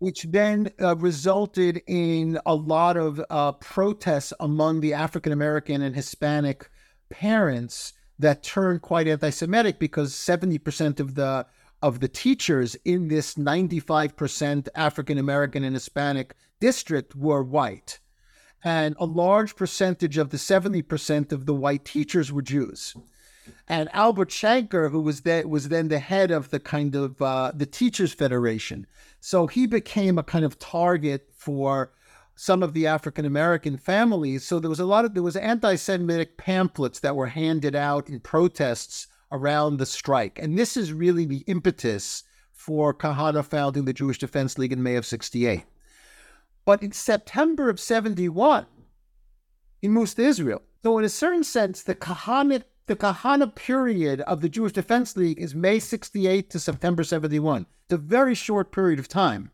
which 0.00 0.24
then 0.24 0.70
uh, 0.80 0.96
resulted 0.96 1.82
in 1.86 2.38
a 2.44 2.54
lot 2.54 2.96
of 2.96 3.20
uh, 3.30 3.52
protests 3.52 4.32
among 4.40 4.80
the 4.80 4.94
African 4.94 5.30
American 5.30 5.82
and 5.82 5.94
Hispanic 5.94 6.68
parents 7.10 7.92
that 8.18 8.42
turned 8.42 8.82
quite 8.82 9.06
anti-Semitic 9.06 9.78
because 9.78 10.14
seventy 10.14 10.58
percent 10.58 11.00
of 11.00 11.14
the 11.14 11.46
of 11.82 12.00
the 12.00 12.08
teachers 12.08 12.74
in 12.84 13.08
this 13.08 13.36
ninety-five 13.36 14.16
percent 14.16 14.68
African 14.74 15.18
American 15.18 15.64
and 15.64 15.76
Hispanic 15.76 16.34
district 16.60 17.14
were 17.14 17.42
white. 17.42 18.00
And 18.64 18.96
a 18.98 19.06
large 19.06 19.54
percentage 19.56 20.18
of 20.18 20.28
the 20.28 20.36
70% 20.36 21.32
of 21.32 21.46
the 21.46 21.54
white 21.54 21.86
teachers 21.86 22.30
were 22.30 22.42
Jews 22.42 22.94
and 23.68 23.88
Albert 23.92 24.30
Shanker, 24.30 24.90
who 24.90 25.00
was 25.00 25.22
that 25.22 25.48
was 25.48 25.68
then 25.68 25.88
the 25.88 25.98
head 25.98 26.30
of 26.30 26.50
the 26.50 26.60
kind 26.60 26.94
of 26.94 27.20
uh, 27.20 27.52
the 27.54 27.66
Teachers 27.66 28.12
Federation. 28.12 28.86
So 29.20 29.46
he 29.46 29.66
became 29.66 30.18
a 30.18 30.22
kind 30.22 30.44
of 30.44 30.58
target 30.58 31.28
for 31.34 31.92
some 32.34 32.62
of 32.62 32.72
the 32.72 32.86
African 32.86 33.24
American 33.24 33.76
families. 33.76 34.46
So 34.46 34.58
there 34.58 34.70
was 34.70 34.80
a 34.80 34.86
lot 34.86 35.04
of 35.04 35.14
there 35.14 35.22
was 35.22 35.36
anti-Semitic 35.36 36.38
pamphlets 36.38 37.00
that 37.00 37.16
were 37.16 37.26
handed 37.26 37.74
out 37.74 38.08
in 38.08 38.20
protests 38.20 39.08
around 39.30 39.76
the 39.76 39.86
strike, 39.86 40.38
and 40.40 40.58
this 40.58 40.76
is 40.76 40.92
really 40.92 41.26
the 41.26 41.44
impetus 41.46 42.24
for 42.52 42.92
Kahane 42.92 43.44
founding 43.44 43.84
the 43.84 43.92
Jewish 43.92 44.18
Defense 44.18 44.58
League 44.58 44.72
in 44.72 44.82
May 44.82 44.96
of 44.96 45.06
'68. 45.06 45.64
But 46.64 46.82
in 46.82 46.92
September 46.92 47.68
of 47.68 47.78
'71, 47.78 48.66
he 49.80 49.88
moves 49.88 50.14
to 50.14 50.22
Israel. 50.22 50.62
So 50.82 50.98
in 50.98 51.04
a 51.04 51.10
certain 51.10 51.44
sense, 51.44 51.82
the 51.82 51.94
Kahane 51.94 52.62
the 52.90 52.96
Kahane 52.96 53.54
period 53.54 54.20
of 54.22 54.40
the 54.40 54.48
Jewish 54.48 54.72
Defense 54.72 55.16
League 55.16 55.40
is 55.40 55.54
May 55.54 55.78
68 55.78 56.50
to 56.50 56.58
September 56.58 57.04
71. 57.04 57.64
It's 57.84 57.94
a 57.94 57.96
very 57.96 58.34
short 58.34 58.72
period 58.72 58.98
of 58.98 59.06
time. 59.06 59.52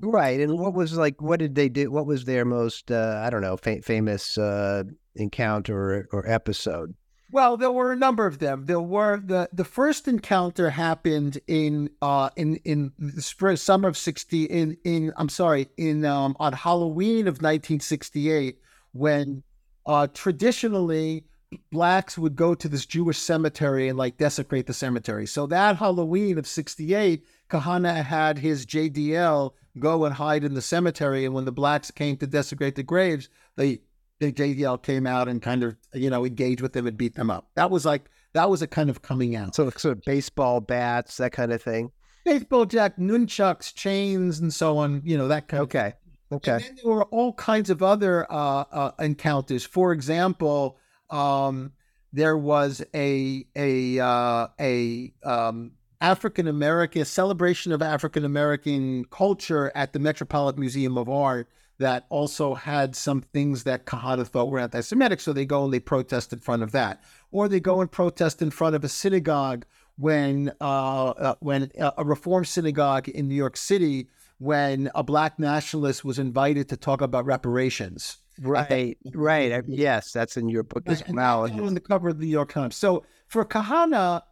Right. 0.00 0.40
And 0.40 0.58
what 0.58 0.72
was 0.72 0.96
like, 0.96 1.20
what 1.20 1.40
did 1.40 1.56
they 1.56 1.68
do? 1.68 1.90
What 1.90 2.06
was 2.06 2.24
their 2.24 2.46
most, 2.46 2.90
uh, 2.90 3.20
I 3.22 3.28
don't 3.28 3.42
know, 3.42 3.58
fa- 3.58 3.82
famous 3.82 4.38
uh, 4.38 4.84
encounter 5.14 5.76
or, 5.76 6.08
or 6.10 6.26
episode? 6.26 6.94
Well, 7.30 7.58
there 7.58 7.70
were 7.70 7.92
a 7.92 7.96
number 7.96 8.24
of 8.24 8.38
them. 8.38 8.64
There 8.64 8.80
were 8.80 9.18
the 9.18 9.50
the 9.52 9.64
first 9.64 10.08
encounter 10.08 10.70
happened 10.70 11.40
in 11.48 11.90
uh 12.00 12.30
in 12.36 12.56
in 12.64 12.92
the 12.96 13.20
spring 13.20 13.56
summer 13.56 13.88
of 13.88 13.98
sixty 13.98 14.44
in 14.44 14.76
in 14.84 15.12
I'm 15.16 15.28
sorry 15.28 15.68
in 15.76 16.04
um 16.04 16.36
on 16.38 16.52
Halloween 16.52 17.26
of 17.26 17.42
1968 17.42 18.58
when 18.92 19.42
uh 19.84 20.06
traditionally 20.14 21.24
blacks 21.70 22.18
would 22.18 22.36
go 22.36 22.54
to 22.54 22.68
this 22.68 22.86
Jewish 22.86 23.18
cemetery 23.18 23.88
and 23.88 23.98
like 23.98 24.16
desecrate 24.16 24.66
the 24.66 24.74
cemetery. 24.74 25.26
So 25.26 25.46
that 25.46 25.76
Halloween 25.76 26.38
of 26.38 26.46
68, 26.46 27.24
Kahane 27.50 28.04
had 28.04 28.38
his 28.38 28.66
JDL 28.66 29.52
go 29.78 30.04
and 30.04 30.14
hide 30.14 30.44
in 30.44 30.54
the 30.54 30.62
cemetery. 30.62 31.24
And 31.24 31.34
when 31.34 31.44
the 31.44 31.52
blacks 31.52 31.90
came 31.90 32.16
to 32.18 32.26
desecrate 32.26 32.76
the 32.76 32.82
graves, 32.82 33.28
the, 33.56 33.80
the 34.20 34.32
JDL 34.32 34.82
came 34.82 35.06
out 35.06 35.28
and 35.28 35.42
kind 35.42 35.62
of, 35.62 35.76
you 35.92 36.10
know, 36.10 36.24
engaged 36.24 36.60
with 36.60 36.72
them 36.72 36.86
and 36.86 36.96
beat 36.96 37.14
them 37.14 37.30
up. 37.30 37.48
That 37.54 37.70
was 37.70 37.84
like, 37.84 38.10
that 38.32 38.50
was 38.50 38.62
a 38.62 38.66
kind 38.66 38.90
of 38.90 39.02
coming 39.02 39.36
out. 39.36 39.54
So, 39.54 39.70
sort 39.70 39.98
of 39.98 40.04
baseball 40.04 40.60
bats, 40.60 41.18
that 41.18 41.32
kind 41.32 41.52
of 41.52 41.62
thing. 41.62 41.92
Baseball 42.24 42.64
jack, 42.64 42.96
nunchucks, 42.96 43.72
chains, 43.74 44.40
and 44.40 44.52
so 44.52 44.78
on, 44.78 45.02
you 45.04 45.16
know, 45.16 45.28
that 45.28 45.46
kind 45.46 45.62
okay. 45.64 45.88
of 45.88 45.94
Okay. 46.32 46.52
And 46.52 46.62
then 46.64 46.76
there 46.82 46.92
were 46.92 47.04
all 47.04 47.32
kinds 47.34 47.70
of 47.70 47.82
other 47.82 48.30
uh, 48.30 48.64
uh, 48.72 48.90
encounters. 48.98 49.64
For 49.64 49.92
example, 49.92 50.78
um, 51.14 51.72
there 52.12 52.36
was 52.36 52.82
a 52.94 53.46
a 53.56 53.98
uh, 54.00 54.48
a 54.60 55.12
um, 55.22 55.72
African 56.00 56.48
American 56.48 57.04
celebration 57.04 57.72
of 57.72 57.80
African 57.80 58.24
American 58.24 59.04
culture 59.06 59.72
at 59.74 59.92
the 59.92 59.98
Metropolitan 59.98 60.60
Museum 60.60 60.98
of 60.98 61.08
Art 61.08 61.48
that 61.78 62.06
also 62.08 62.54
had 62.54 62.94
some 62.94 63.20
things 63.20 63.64
that 63.64 63.84
Kahane 63.84 64.24
thought 64.26 64.48
were 64.48 64.60
anti-Semitic. 64.60 65.20
So 65.20 65.32
they 65.32 65.44
go 65.44 65.64
and 65.64 65.72
they 65.72 65.80
protest 65.80 66.32
in 66.32 66.38
front 66.38 66.62
of 66.62 66.70
that, 66.72 67.02
or 67.32 67.48
they 67.48 67.58
go 67.58 67.80
and 67.80 67.90
protest 67.90 68.42
in 68.42 68.50
front 68.50 68.76
of 68.76 68.84
a 68.84 68.88
synagogue 68.88 69.64
when 69.96 70.52
uh, 70.60 71.10
uh, 71.10 71.34
when 71.40 71.70
a 71.78 72.04
Reform 72.04 72.44
synagogue 72.44 73.08
in 73.08 73.28
New 73.28 73.34
York 73.34 73.56
City 73.56 74.08
when 74.38 74.90
a 74.94 75.02
black 75.02 75.38
nationalist 75.38 76.04
was 76.04 76.18
invited 76.18 76.68
to 76.68 76.76
talk 76.76 77.00
about 77.00 77.24
reparations. 77.24 78.18
Right, 78.40 78.98
right. 79.14 79.52
I, 79.52 79.58
uh, 79.58 79.62
yes, 79.66 80.12
that's 80.12 80.36
in 80.36 80.48
your 80.48 80.62
book 80.64 80.82
as 80.86 81.02
well. 81.08 81.42
on 81.44 81.74
the 81.74 81.80
cover 81.80 82.08
of 82.08 82.18
the 82.18 82.26
New 82.26 82.30
York 82.32 82.52
Times. 82.52 82.74
So 82.76 83.04
for 83.28 83.44
Kahane, 83.44 84.22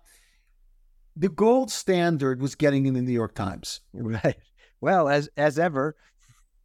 the 1.17 1.29
gold 1.29 1.71
standard 1.71 2.41
was 2.41 2.55
getting 2.55 2.87
in 2.87 2.95
the 2.95 3.03
New 3.03 3.13
York 3.13 3.35
Times. 3.35 3.81
Right. 3.95 4.37
Well, 4.81 5.09
as 5.09 5.29
as 5.37 5.59
ever. 5.59 5.97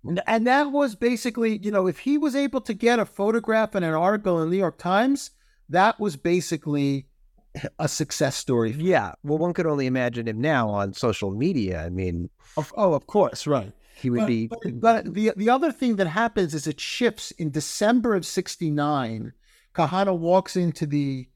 And- 0.03 0.21
And 0.25 0.47
that 0.47 0.71
was 0.71 0.95
basically, 0.95 1.57
you 1.59 1.69
know, 1.71 1.85
if 1.87 1.99
he 1.99 2.17
was 2.17 2.35
able 2.35 2.61
to 2.61 2.73
get 2.73 2.97
a 2.99 3.05
photograph 3.05 3.75
and 3.75 3.83
an 3.85 3.93
article 3.93 4.39
in 4.41 4.45
the 4.49 4.51
New 4.55 4.59
York 4.59 4.77
Times, 4.77 5.31
that 5.69 5.99
was 5.99 6.15
basically 6.15 7.07
a 7.79 7.87
success 7.87 8.35
story. 8.35 8.71
Yeah. 8.71 9.13
Well, 9.23 9.37
one 9.37 9.53
could 9.53 9.65
only 9.65 9.85
imagine 9.85 10.27
him 10.27 10.39
now 10.39 10.69
on 10.69 10.93
social 10.93 11.31
media. 11.31 11.83
I 11.85 11.89
mean, 11.89 12.29
Of, 12.55 12.73
oh, 12.77 12.93
of 12.93 13.05
course, 13.07 13.45
right. 13.47 13.71
He 13.99 14.09
would 14.09 14.21
but, 14.21 14.27
be. 14.27 14.47
But, 14.47 14.79
but 14.79 15.13
the 15.13 15.33
the 15.35 15.49
other 15.49 15.71
thing 15.71 15.95
that 15.95 16.07
happens 16.07 16.53
is 16.53 16.67
it 16.67 16.79
shifts 16.79 17.31
in 17.31 17.49
December 17.51 18.15
of 18.15 18.25
'69. 18.25 19.33
Kahane 19.73 20.17
walks 20.19 20.55
into 20.55 20.85
the 20.85 21.27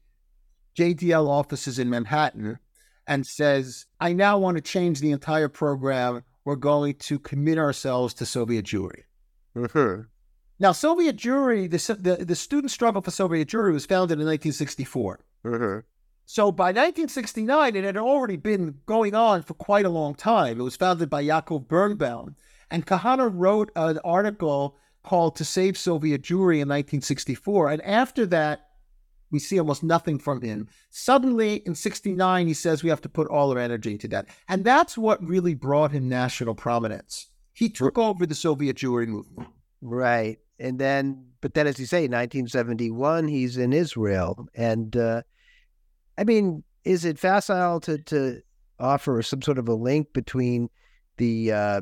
JDL 0.76 1.28
offices 1.28 1.78
in 1.78 1.90
Manhattan 1.90 2.58
and 3.06 3.26
says, 3.26 3.86
"I 4.00 4.12
now 4.12 4.38
want 4.38 4.56
to 4.56 4.60
change 4.60 5.00
the 5.00 5.10
entire 5.10 5.48
program. 5.48 6.22
We're 6.44 6.56
going 6.56 6.94
to 6.94 7.18
commit 7.18 7.58
ourselves 7.58 8.14
to 8.14 8.26
Soviet 8.26 8.64
Jewry." 8.64 9.02
Mhm. 9.56 10.06
Now, 10.58 10.70
Soviet 10.70 11.16
Jewry, 11.16 11.68
the, 11.68 11.94
the 11.94 12.24
the 12.24 12.36
student 12.36 12.70
struggle 12.70 13.02
for 13.02 13.10
Soviet 13.10 13.48
Jewry 13.48 13.72
was 13.72 13.86
founded 13.86 14.20
in 14.20 14.26
1964. 14.26 15.24
Mhm. 15.44 15.82
So 16.24 16.52
by 16.52 16.70
1969, 16.70 17.74
it 17.74 17.84
had 17.84 17.96
already 17.96 18.36
been 18.36 18.78
going 18.86 19.14
on 19.14 19.42
for 19.42 19.54
quite 19.54 19.84
a 19.84 19.90
long 19.90 20.14
time. 20.14 20.60
It 20.60 20.62
was 20.62 20.76
founded 20.76 21.10
by 21.10 21.24
Yaakov 21.24 21.66
Birnbaum. 21.66 22.36
And 22.72 22.86
Kahane 22.86 23.30
wrote 23.34 23.70
an 23.76 23.98
article 24.02 24.78
called 25.04 25.36
To 25.36 25.44
Save 25.44 25.76
Soviet 25.76 26.22
Jewry 26.22 26.56
in 26.56 26.68
1964. 26.68 27.70
And 27.70 27.82
after 27.82 28.24
that, 28.26 28.68
we 29.30 29.38
see 29.38 29.58
almost 29.58 29.82
nothing 29.82 30.18
from 30.18 30.40
him. 30.40 30.68
Suddenly, 30.90 31.56
in 31.66 31.74
69, 31.74 32.46
he 32.46 32.54
says 32.54 32.82
we 32.82 32.88
have 32.88 33.02
to 33.02 33.10
put 33.10 33.28
all 33.28 33.50
our 33.50 33.58
energy 33.58 33.92
into 33.92 34.08
that. 34.08 34.26
And 34.48 34.64
that's 34.64 34.96
what 34.96 35.22
really 35.22 35.54
brought 35.54 35.92
him 35.92 36.08
national 36.08 36.54
prominence. 36.54 37.28
He 37.52 37.68
took 37.68 37.98
over 37.98 38.24
the 38.24 38.34
Soviet 38.34 38.78
Jewry 38.78 39.06
movement. 39.06 39.50
Right. 39.82 40.38
And 40.58 40.78
then, 40.78 41.26
but 41.42 41.52
then, 41.52 41.66
as 41.66 41.78
you 41.78 41.84
say, 41.84 42.02
1971, 42.02 43.28
he's 43.28 43.58
in 43.58 43.74
Israel. 43.74 44.48
And 44.54 44.96
uh, 44.96 45.22
I 46.16 46.24
mean, 46.24 46.64
is 46.84 47.04
it 47.04 47.18
facile 47.18 47.80
to, 47.80 47.98
to 47.98 48.40
offer 48.78 49.20
some 49.22 49.42
sort 49.42 49.58
of 49.58 49.68
a 49.68 49.74
link 49.74 50.14
between 50.14 50.70
the, 51.18 51.52
uh, 51.52 51.80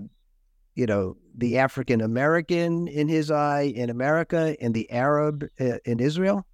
you 0.74 0.86
know, 0.86 1.16
the 1.36 1.58
African 1.58 2.00
American 2.00 2.88
in 2.88 3.08
his 3.08 3.30
eye 3.30 3.62
in 3.74 3.90
America 3.90 4.56
and 4.60 4.74
the 4.74 4.90
Arab 4.90 5.44
uh, 5.60 5.78
in 5.84 6.00
Israel? 6.00 6.46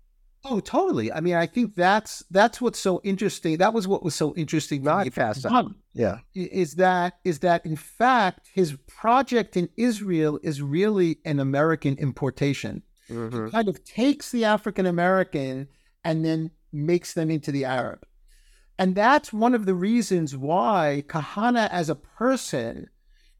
Oh, 0.48 0.61
totally. 0.61 1.12
I 1.12 1.20
mean, 1.20 1.35
I 1.35 1.46
think 1.46 1.74
that's 1.74 2.24
that's 2.31 2.61
what's 2.61 2.79
so 2.79 3.00
interesting. 3.02 3.57
That 3.59 3.74
was 3.74 3.88
what 3.88 4.05
was 4.05 4.14
so 4.14 4.35
interesting. 4.37 4.83
Not 4.85 5.07
me. 5.66 5.74
Yeah. 5.92 6.18
is 6.35 6.74
that 6.74 7.14
is 7.24 7.40
that 7.40 7.66
in 7.66 7.74
fact 7.76 8.48
his 8.55 8.76
project 8.87 9.57
in 9.57 9.68
Israel 9.76 10.38
is 10.42 10.62
really 10.62 11.18
an 11.24 11.40
American 11.40 11.96
importation. 11.98 12.83
Mhm. 13.11 13.50
Kind 13.50 13.68
of 13.68 13.83
takes 13.85 14.31
the 14.31 14.44
African 14.44 14.87
American 14.87 15.68
and 16.05 16.24
then 16.24 16.50
makes 16.72 17.14
them 17.14 17.31
into 17.31 17.50
the 17.50 17.64
Arab. 17.64 18.07
And 18.79 18.94
that's 18.94 19.33
one 19.33 19.55
of 19.55 19.64
the 19.66 19.74
reasons 19.74 20.37
why 20.37 21.02
Kahane 21.09 21.68
as 21.70 21.88
a 21.88 21.94
person 21.94 22.88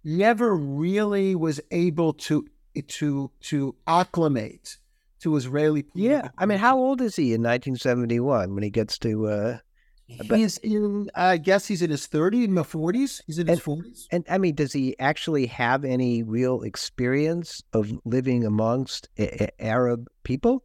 never 0.07 0.55
really 0.55 1.35
was 1.35 1.61
able 1.71 2.13
to 2.15 2.47
to 2.87 3.31
to 3.41 3.75
acclimate 3.87 4.79
to 5.21 5.35
Israeli 5.37 5.85
Yeah. 5.95 6.29
I 6.39 6.47
mean, 6.47 6.59
how 6.59 6.79
old 6.79 7.01
is 7.01 7.17
he 7.17 7.35
in 7.35 7.43
1971 7.43 8.55
when 8.55 8.63
he 8.63 8.71
gets 8.71 8.99
to, 8.99 9.27
uh, 9.27 9.59
he's 10.07 10.59
in 10.59 11.11
I 11.15 11.39
guess 11.39 11.67
he's 11.67 11.83
in 11.83 11.91
his 11.91 12.07
30s, 12.07 12.45
in 12.45 12.55
the 12.55 12.63
40s. 12.63 13.23
He's 13.27 13.39
in 13.39 13.49
his 13.49 13.61
40s. 13.61 14.07
And 14.13 14.25
I 14.31 14.39
mean, 14.39 14.55
does 14.55 14.73
he 14.73 14.97
actually 14.99 15.47
have 15.47 15.85
any 15.85 16.23
real 16.23 16.63
experience 16.63 17.63
of 17.73 17.93
living 18.05 18.45
amongst 18.45 19.09
a- 19.19 19.45
a- 19.45 19.63
Arab 19.65 20.09
people? 20.23 20.65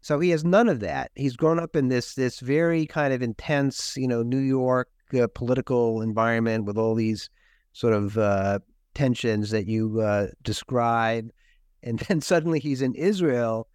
So 0.00 0.18
he 0.18 0.30
has 0.30 0.44
none 0.44 0.68
of 0.68 0.80
that. 0.80 1.10
He's 1.14 1.36
grown 1.36 1.58
up 1.60 1.76
in 1.76 1.88
this 1.88 2.14
this 2.14 2.40
very 2.40 2.86
kind 2.86 3.12
of 3.12 3.22
intense, 3.22 3.96
you 3.96 4.08
know, 4.08 4.22
New 4.22 4.38
York 4.40 4.88
uh, 5.12 5.26
political 5.34 6.00
environment 6.00 6.64
with 6.64 6.78
all 6.78 6.94
these 6.94 7.28
sort 7.72 7.94
of 7.94 8.18
uh, 8.18 8.58
tensions 8.94 9.50
that 9.50 9.66
you 9.66 10.00
uh, 10.00 10.28
describe, 10.42 11.30
and 11.82 11.98
then 12.00 12.20
suddenly 12.20 12.60
he's 12.60 12.82
in 12.82 12.94
Israel, 12.94 13.68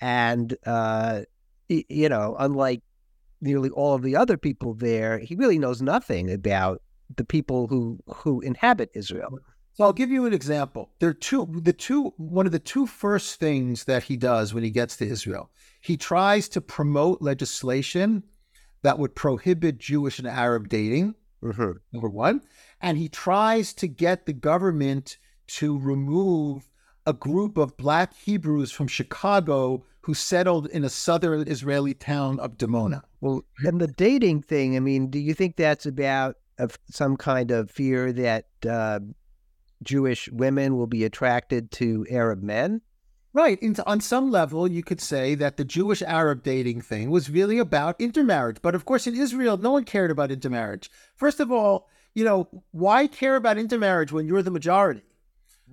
and 0.00 0.56
uh, 0.66 1.22
you 1.68 2.08
know, 2.08 2.36
unlike 2.38 2.82
nearly 3.40 3.70
all 3.70 3.94
of 3.94 4.02
the 4.02 4.16
other 4.16 4.36
people 4.36 4.74
there, 4.74 5.18
he 5.18 5.34
really 5.34 5.58
knows 5.58 5.82
nothing 5.82 6.30
about 6.30 6.82
the 7.14 7.24
people 7.24 7.66
who 7.68 7.98
who 8.08 8.40
inhabit 8.40 8.90
Israel. 8.94 9.38
So 9.74 9.84
I'll 9.84 9.92
give 9.92 10.10
you 10.10 10.24
an 10.24 10.32
example. 10.32 10.90
There 11.00 11.10
are 11.10 11.14
two 11.14 11.46
the 11.62 11.72
two 11.72 12.14
one 12.16 12.46
of 12.46 12.52
the 12.52 12.58
two 12.58 12.86
first 12.86 13.38
things 13.38 13.84
that 13.84 14.04
he 14.04 14.16
does 14.16 14.54
when 14.54 14.64
he 14.64 14.70
gets 14.70 14.96
to 14.96 15.06
Israel. 15.06 15.50
He 15.82 15.96
tries 15.96 16.48
to 16.50 16.60
promote 16.60 17.20
legislation 17.20 18.22
that 18.82 18.98
would 18.98 19.14
prohibit 19.14 19.78
Jewish 19.78 20.18
and 20.18 20.26
Arab 20.26 20.68
dating. 20.68 21.14
Mm-hmm. 21.42 21.72
Number 21.92 22.08
one, 22.08 22.40
and 22.80 22.98
he 22.98 23.08
tries 23.08 23.72
to 23.74 23.88
get 23.88 24.26
the 24.26 24.32
government 24.32 25.18
to 25.46 25.78
remove 25.78 26.68
a 27.06 27.12
group 27.12 27.56
of 27.56 27.76
black 27.76 28.14
Hebrews 28.14 28.72
from 28.72 28.88
Chicago 28.88 29.84
who 30.02 30.14
settled 30.14 30.66
in 30.68 30.84
a 30.84 30.88
southern 30.88 31.48
Israeli 31.48 31.94
town 31.94 32.38
of 32.40 32.56
Dimona. 32.56 33.02
Well, 33.20 33.44
and 33.64 33.80
the 33.80 33.86
dating 33.86 34.42
thing, 34.42 34.76
I 34.76 34.80
mean, 34.80 35.08
do 35.10 35.18
you 35.18 35.34
think 35.34 35.56
that's 35.56 35.86
about 35.86 36.36
of 36.58 36.78
some 36.90 37.16
kind 37.16 37.50
of 37.50 37.70
fear 37.70 38.12
that 38.12 38.46
uh, 38.68 39.00
Jewish 39.82 40.28
women 40.30 40.76
will 40.76 40.86
be 40.86 41.04
attracted 41.04 41.70
to 41.72 42.06
Arab 42.10 42.42
men? 42.42 42.80
Right. 43.32 43.60
And 43.60 43.78
on 43.86 44.00
some 44.00 44.30
level, 44.30 44.66
you 44.66 44.82
could 44.82 45.00
say 45.00 45.34
that 45.34 45.58
the 45.58 45.64
Jewish 45.64 46.00
Arab 46.00 46.42
dating 46.42 46.80
thing 46.80 47.10
was 47.10 47.28
really 47.28 47.58
about 47.58 48.00
intermarriage. 48.00 48.62
But 48.62 48.74
of 48.74 48.86
course, 48.86 49.06
in 49.06 49.14
Israel, 49.14 49.58
no 49.58 49.72
one 49.72 49.84
cared 49.84 50.10
about 50.10 50.30
intermarriage. 50.30 50.90
First 51.16 51.38
of 51.38 51.52
all, 51.52 51.88
you 52.16 52.24
know, 52.24 52.48
why 52.70 53.06
care 53.06 53.36
about 53.36 53.58
intermarriage 53.58 54.10
when 54.10 54.26
you're 54.26 54.42
the 54.42 54.50
majority? 54.50 55.02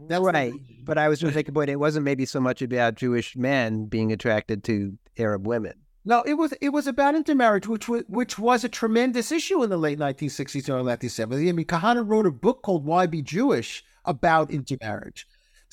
That's 0.10 0.22
right. 0.22 0.52
The... 0.52 0.84
But 0.84 0.98
I 0.98 1.08
was 1.08 1.22
just 1.22 1.34
making 1.36 1.52
a 1.52 1.54
point. 1.54 1.70
It 1.70 1.78
wasn't 1.78 2.04
maybe 2.04 2.26
so 2.26 2.42
much 2.42 2.62
about 2.62 2.96
Jewish 2.96 3.38
men 3.38 3.86
being 3.86 4.12
attracted 4.12 4.62
to 4.66 4.98
Arab 5.18 5.48
women. 5.48 5.76
No, 6.04 6.22
it 6.24 6.34
was 6.34 6.54
it 6.60 6.70
was 6.70 6.86
about 6.86 7.16
intermarriage, 7.16 7.66
which 7.66 7.88
was 7.88 8.04
which 8.10 8.38
was 8.38 8.66
a 8.66 8.70
tremendous 8.70 9.32
issue 9.32 9.64
in 9.64 9.70
the 9.70 9.78
late 9.78 9.98
1960s 9.98 10.68
and 10.68 10.70
early 10.70 10.92
1970s. 10.98 11.48
I 11.48 11.52
mean, 11.54 11.66
Kahane 11.66 12.06
wrote 12.06 12.26
a 12.26 12.32
book 12.32 12.62
called 12.62 12.86
"Why 12.86 13.06
Be 13.06 13.22
Jewish" 13.22 13.86
about 14.04 14.52
intermarriage. 14.52 15.26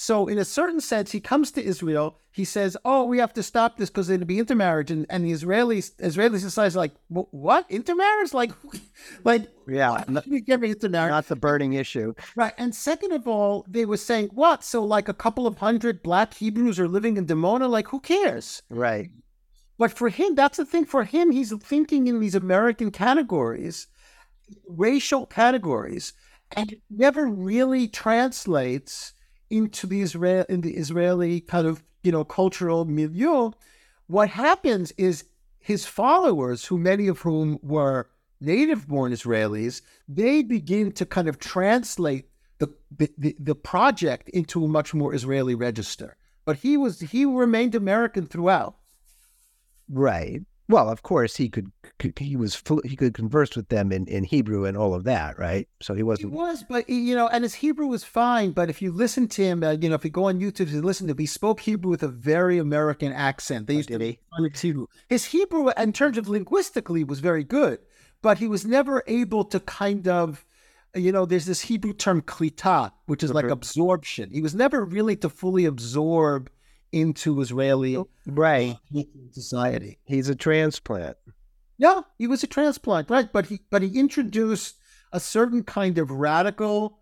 So, 0.03 0.29
in 0.29 0.39
a 0.39 0.47
certain 0.47 0.81
sense, 0.81 1.13
he 1.13 1.21
comes 1.21 1.51
to 1.51 1.63
Israel. 1.63 2.17
He 2.31 2.47
says, 2.47 2.75
"Oh, 2.87 3.05
we 3.05 3.19
have 3.19 3.35
to 3.35 3.43
stop 3.43 3.77
this 3.77 3.91
because 3.91 4.09
it'll 4.09 4.27
be 4.27 4.39
intermarriage." 4.39 4.91
And, 4.91 5.05
and 5.11 5.27
the 5.27 5.33
Israelis, 5.33 5.93
Israeli 5.99 6.39
society 6.39 6.69
is 6.69 6.77
like, 6.77 6.93
"What 7.09 7.67
intermarriage? 7.69 8.33
Like, 8.33 8.53
like, 9.25 9.51
yeah, 9.69 10.03
not, 10.09 10.25
get 10.47 10.59
me 10.61 10.71
intermarriage? 10.71 11.11
Not 11.11 11.29
the 11.29 11.37
burning 11.37 11.75
issue, 11.75 12.15
right?" 12.35 12.55
And 12.57 12.75
second 12.75 13.13
of 13.13 13.29
all, 13.29 13.67
they 13.69 13.85
were 13.85 13.99
saying, 13.99 14.31
"What? 14.33 14.65
So, 14.65 14.83
like, 14.83 15.11
a 15.11 15.13
couple 15.13 15.47
of 15.47 15.59
hundred 15.59 16.03
black 16.03 16.33
Hebrews 16.33 16.81
are 16.81 16.89
living 16.89 17.19
in 17.19 17.27
Dimona? 17.27 17.69
Like, 17.69 17.89
who 17.89 18.01
cares?" 18.01 18.63
Right. 18.71 19.11
But 19.77 19.93
for 19.93 20.09
him, 20.09 20.35
that's 20.35 20.57
the 20.57 20.65
thing. 20.65 20.87
For 20.87 21.05
him, 21.05 21.31
he's 21.31 21.53
thinking 21.63 22.07
in 22.07 22.21
these 22.21 22.35
American 22.35 22.91
categories, 22.91 23.87
racial 24.67 25.27
categories, 25.27 26.15
and 26.57 26.73
it 26.73 26.81
never 26.89 27.27
really 27.27 27.87
translates 27.87 29.13
into 29.51 29.87
the 29.87 30.01
Israel 30.01 30.45
in 30.49 30.61
the 30.61 30.77
Israeli 30.77 31.41
kind 31.41 31.67
of 31.67 31.83
you 32.03 32.13
know 32.13 32.25
cultural 32.25 32.85
milieu, 32.85 33.51
what 34.07 34.31
happens 34.31 34.93
is 34.93 35.25
his 35.59 35.85
followers, 35.87 36.65
who 36.65 36.79
many 36.79 37.07
of 37.09 37.21
whom 37.21 37.59
were 37.63 38.09
native-born 38.41 39.13
Israelis, 39.13 39.83
they 40.09 40.43
begin 40.43 40.91
to 40.93 41.05
kind 41.05 41.29
of 41.29 41.39
translate 41.39 42.31
the, 42.59 42.69
the, 43.19 43.37
the 43.39 43.55
project 43.55 44.29
into 44.31 44.65
a 44.65 44.69
much 44.69 44.95
more 44.95 45.15
Israeli 45.15 45.55
register. 45.55 46.17
But 46.45 46.57
he 46.57 46.77
was 46.77 47.01
he 47.01 47.25
remained 47.25 47.75
American 47.75 48.27
throughout. 48.27 48.77
Right. 49.89 50.43
Well, 50.71 50.89
of 50.89 51.03
course, 51.03 51.35
he 51.35 51.49
could, 51.49 51.73
he 52.16 52.37
was 52.37 52.62
he 52.85 52.95
could 52.95 53.12
converse 53.12 53.57
with 53.57 53.71
them 53.71 53.91
in, 53.91 54.07
in 54.07 54.23
Hebrew 54.23 54.66
and 54.66 54.77
all 54.77 54.95
of 54.95 55.03
that, 55.03 55.37
right? 55.37 55.68
So 55.83 55.95
he 55.95 56.05
wasn't. 56.05 56.33
He 56.33 56.39
was, 56.39 56.64
but 56.68 56.89
you 56.89 57.16
know, 57.16 57.27
and 57.27 57.43
his 57.43 57.55
Hebrew 57.55 57.89
was 57.89 58.05
fine. 58.05 58.53
But 58.53 58.71
if 58.71 58.81
you 58.81 58.93
listen 58.93 59.27
to 59.29 59.43
him, 59.43 59.64
uh, 59.64 59.73
you 59.73 59.89
know, 59.89 59.97
if 59.97 60.05
you 60.05 60.11
go 60.11 60.29
on 60.29 60.39
YouTube 60.39 60.73
and 60.73 60.85
listen 60.85 61.09
to 61.09 61.11
him, 61.11 61.18
he 61.18 61.27
spoke 61.27 61.59
Hebrew 61.59 61.91
with 61.91 62.05
a 62.05 62.09
very 62.09 62.59
American 62.59 63.12
accent. 63.12 63.66
They 63.66 63.75
oh, 63.75 63.77
used 63.79 63.89
did 63.89 63.99
to 63.99 64.05
he? 64.05 64.18
Hebrew. 64.61 64.87
His 65.09 65.25
Hebrew, 65.25 65.71
in 65.77 65.93
terms 65.93 66.16
of 66.16 66.29
linguistically, 66.29 67.03
was 67.03 67.18
very 67.18 67.43
good, 67.43 67.81
but 68.23 68.39
he 68.39 68.47
was 68.47 68.64
never 68.64 69.03
able 69.09 69.45
to 69.47 69.59
kind 69.59 70.07
of. 70.07 70.47
You 70.95 71.12
know, 71.12 71.25
there's 71.25 71.47
this 71.47 71.61
Hebrew 71.61 71.95
term 71.95 72.23
klita, 72.23 72.93
which 73.07 73.25
is 73.25 73.33
like 73.33 73.45
mm-hmm. 73.47 73.53
absorption. 73.53 74.31
He 74.31 74.41
was 74.41 74.55
never 74.55 74.85
really 74.85 75.16
to 75.16 75.29
fully 75.29 75.64
absorb 75.64 76.49
into 76.93 77.41
Israeli 77.41 77.97
oh, 77.97 78.09
right 78.26 78.76
society. 79.32 79.99
He's 80.05 80.28
a 80.28 80.34
transplant. 80.34 81.16
Yeah, 81.78 82.03
he 82.18 82.26
was 82.26 82.43
a 82.43 82.47
transplant, 82.47 83.11
right? 83.11 83.32
But 83.32 83.47
he 83.47 83.61
but 83.70 83.82
he 83.82 83.99
introduced 83.99 84.76
a 85.12 85.20
certain 85.20 85.64
kind 85.64 85.99
of 85.99 86.11
radical 86.11 86.99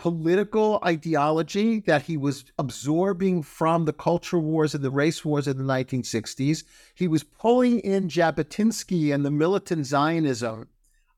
political 0.00 0.78
ideology 0.82 1.80
that 1.80 2.00
he 2.00 2.16
was 2.16 2.44
absorbing 2.58 3.42
from 3.42 3.84
the 3.84 3.92
culture 3.92 4.38
wars 4.38 4.74
and 4.74 4.82
the 4.82 4.90
race 4.90 5.26
wars 5.26 5.46
of 5.46 5.58
the 5.58 5.62
1960s. 5.62 6.64
He 6.94 7.06
was 7.06 7.22
pulling 7.22 7.80
in 7.80 8.08
Jabotinsky 8.08 9.12
and 9.12 9.26
the 9.26 9.30
militant 9.30 9.84
Zionism 9.84 10.68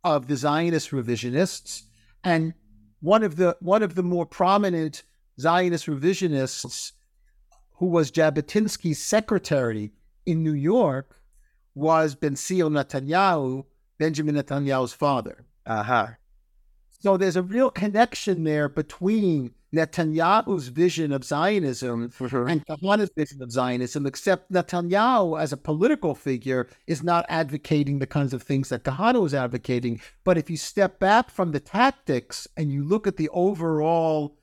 of 0.03 0.27
the 0.27 0.37
Zionist 0.37 0.91
revisionists. 0.91 1.83
And 2.25 2.55
one 3.01 3.23
of 3.23 3.37
the 3.37 3.57
one 3.61 3.85
of 3.85 3.95
the 3.95 4.03
more 4.03 4.27
prominent 4.27 5.05
Zionist 5.39 5.87
revisionists 5.87 6.91
who 7.75 7.87
was 7.87 8.11
Jabotinsky's 8.11 9.03
secretary 9.03 9.93
in 10.27 10.43
New 10.43 10.53
York, 10.55 11.21
was 11.75 12.15
Benzion 12.15 12.73
Netanyahu, 12.73 13.65
Benjamin 13.99 14.35
Netanyahu's 14.35 14.93
father. 14.93 15.45
Uh 15.67 15.83
huh. 15.83 16.07
So 17.03 17.17
there's 17.17 17.37
a 17.37 17.43
real 17.43 17.71
connection 17.71 18.45
there 18.45 18.69
between 18.69 19.55
Netanyahu's 19.75 20.69
vision 20.69 21.13
of 21.13 21.25
Zionism 21.25 22.11
mm-hmm. 22.11 22.49
and 22.49 22.65
Kahane's 22.67 23.11
vision 23.17 23.43
of 23.43 23.51
Zionism, 23.51 24.07
except 24.07 24.53
Netanyahu, 24.53 25.41
as 25.41 25.53
a 25.53 25.57
political 25.57 26.15
figure, 26.15 26.69
is 26.87 27.03
not 27.03 27.25
advocating 27.29 27.99
the 27.99 28.07
kinds 28.07 28.35
of 28.35 28.43
things 28.43 28.69
that 28.69 28.85
Kahane 28.85 29.21
was 29.21 29.35
advocating. 29.35 30.01
But 30.25 30.37
if 30.37 30.51
you 30.51 30.57
step 30.57 31.01
back 31.01 31.31
from 31.31 31.53
the 31.53 31.61
tactics 31.61 32.47
and 32.57 32.71
you 32.71 32.85
look 32.85 33.07
at 33.07 33.17
the 33.17 33.31
overall 33.31 34.37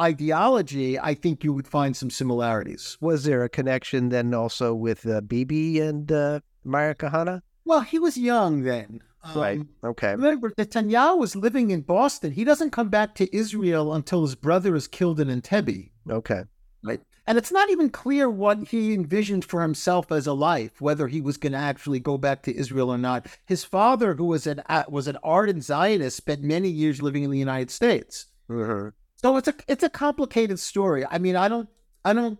ideology, 0.00 0.98
I 0.98 1.14
think 1.14 1.44
you 1.44 1.52
would 1.52 1.66
find 1.66 1.96
some 1.96 2.10
similarities. 2.10 2.96
Was 3.00 3.24
there 3.24 3.44
a 3.44 3.48
connection 3.48 4.08
then 4.10 4.34
also 4.34 4.74
with 4.74 5.06
uh, 5.06 5.20
Bibi 5.20 5.80
and 5.80 6.10
uh, 6.10 6.40
Meir 6.64 6.94
Kahane? 6.94 7.42
Well, 7.64 7.80
he 7.80 7.98
was 7.98 8.16
young 8.16 8.62
then. 8.62 9.02
Right. 9.34 9.58
Um, 9.58 9.68
okay. 9.82 10.12
Remember, 10.12 10.50
Netanyahu 10.50 11.18
was 11.18 11.34
living 11.34 11.70
in 11.70 11.80
Boston. 11.80 12.32
He 12.32 12.44
doesn't 12.44 12.70
come 12.70 12.88
back 12.88 13.14
to 13.16 13.36
Israel 13.36 13.92
until 13.92 14.22
his 14.22 14.34
brother 14.34 14.76
is 14.76 14.86
killed 14.86 15.18
in 15.18 15.28
Entebbe. 15.28 15.90
Okay. 16.08 16.42
Right. 16.84 17.00
And 17.26 17.36
it's 17.36 17.50
not 17.50 17.70
even 17.70 17.90
clear 17.90 18.30
what 18.30 18.68
he 18.68 18.94
envisioned 18.94 19.44
for 19.44 19.62
himself 19.62 20.12
as 20.12 20.28
a 20.28 20.32
life, 20.32 20.80
whether 20.80 21.08
he 21.08 21.20
was 21.20 21.36
going 21.36 21.52
to 21.52 21.58
actually 21.58 21.98
go 21.98 22.16
back 22.16 22.42
to 22.42 22.56
Israel 22.56 22.90
or 22.90 22.98
not. 22.98 23.26
His 23.46 23.64
father, 23.64 24.14
who 24.14 24.26
was 24.26 24.46
an 24.46 24.62
was 24.88 25.08
an 25.08 25.18
ardent 25.24 25.64
Zionist, 25.64 26.16
spent 26.16 26.42
many 26.42 26.68
years 26.68 27.02
living 27.02 27.24
in 27.24 27.30
the 27.32 27.38
United 27.38 27.72
States. 27.72 28.26
Mm-hmm. 28.48 28.90
So 29.26 29.36
it's 29.36 29.48
a 29.48 29.54
it's 29.66 29.82
a 29.82 29.90
complicated 29.90 30.60
story. 30.60 31.04
I 31.04 31.18
mean, 31.18 31.34
I 31.34 31.48
don't 31.48 31.68
I 32.04 32.12
don't 32.12 32.38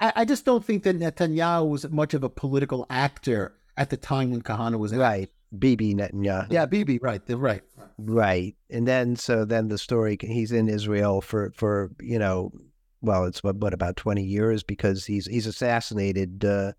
I, 0.00 0.12
I 0.16 0.24
just 0.26 0.44
don't 0.44 0.62
think 0.62 0.82
that 0.82 0.98
Netanyahu 0.98 1.66
was 1.66 1.88
much 1.88 2.12
of 2.12 2.22
a 2.22 2.28
political 2.28 2.84
actor 2.90 3.54
at 3.78 3.88
the 3.88 3.96
time 3.96 4.30
when 4.30 4.42
Kahane 4.42 4.78
was 4.78 4.94
right. 4.94 5.30
Bibi 5.58 5.94
Netanyahu. 5.94 6.52
Yeah, 6.52 6.66
Bibi. 6.66 6.98
Right. 6.98 7.24
They're 7.24 7.38
right. 7.38 7.62
Right. 7.96 8.54
And 8.68 8.86
then 8.86 9.16
so 9.16 9.46
then 9.46 9.68
the 9.68 9.78
story 9.78 10.18
he's 10.20 10.52
in 10.52 10.68
Israel 10.68 11.22
for 11.22 11.52
for 11.56 11.90
you 12.02 12.18
know 12.18 12.52
well 13.00 13.24
it's 13.24 13.42
what, 13.42 13.56
what 13.56 13.72
about 13.72 13.96
twenty 13.96 14.22
years 14.22 14.62
because 14.62 15.06
he's 15.06 15.24
he's 15.24 15.46
assassinated. 15.46 16.44
Uh, 16.44 16.72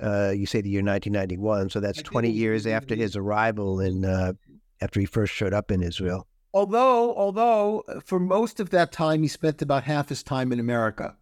uh, 0.00 0.30
you 0.30 0.46
say 0.46 0.62
the 0.62 0.70
year 0.70 0.82
1991, 0.82 1.68
so 1.68 1.78
that's 1.78 2.00
20 2.00 2.30
years 2.30 2.66
after 2.66 2.94
his 2.94 3.16
arrival 3.16 3.80
in 3.80 4.06
uh, 4.06 4.32
after 4.80 4.98
he 4.98 5.04
first 5.04 5.34
showed 5.34 5.52
up 5.52 5.70
in 5.70 5.82
Israel. 5.82 6.26
Although, 6.52 7.14
although 7.14 7.84
uh, 7.88 8.00
for 8.00 8.18
most 8.18 8.60
of 8.60 8.70
that 8.70 8.92
time 8.92 9.22
he 9.22 9.28
spent 9.28 9.62
about 9.62 9.84
half 9.84 10.08
his 10.08 10.22
time 10.22 10.52
in 10.52 10.58
America, 10.58 11.16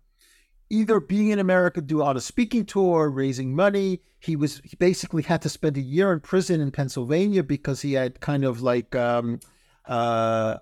either 0.71 1.01
being 1.01 1.29
in 1.29 1.39
America 1.39 1.81
do 1.81 2.03
on 2.03 2.17
a 2.17 2.21
speaking 2.21 2.65
tour, 2.65 3.09
raising 3.09 3.55
money. 3.55 4.01
He 4.21 4.37
was 4.37 4.61
he 4.65 4.77
basically 4.77 5.23
had 5.23 5.43
to 5.43 5.49
spend 5.49 5.77
a 5.77 5.83
year 5.83 6.13
in 6.13 6.21
prison 6.21 6.61
in 6.61 6.71
Pennsylvania 6.71 7.43
because 7.43 7.83
he 7.83 7.93
had 7.93 8.21
kind 8.21 8.45
of 8.45 8.63
like 8.63 8.95
um, 8.95 9.41
uh, 9.87 10.59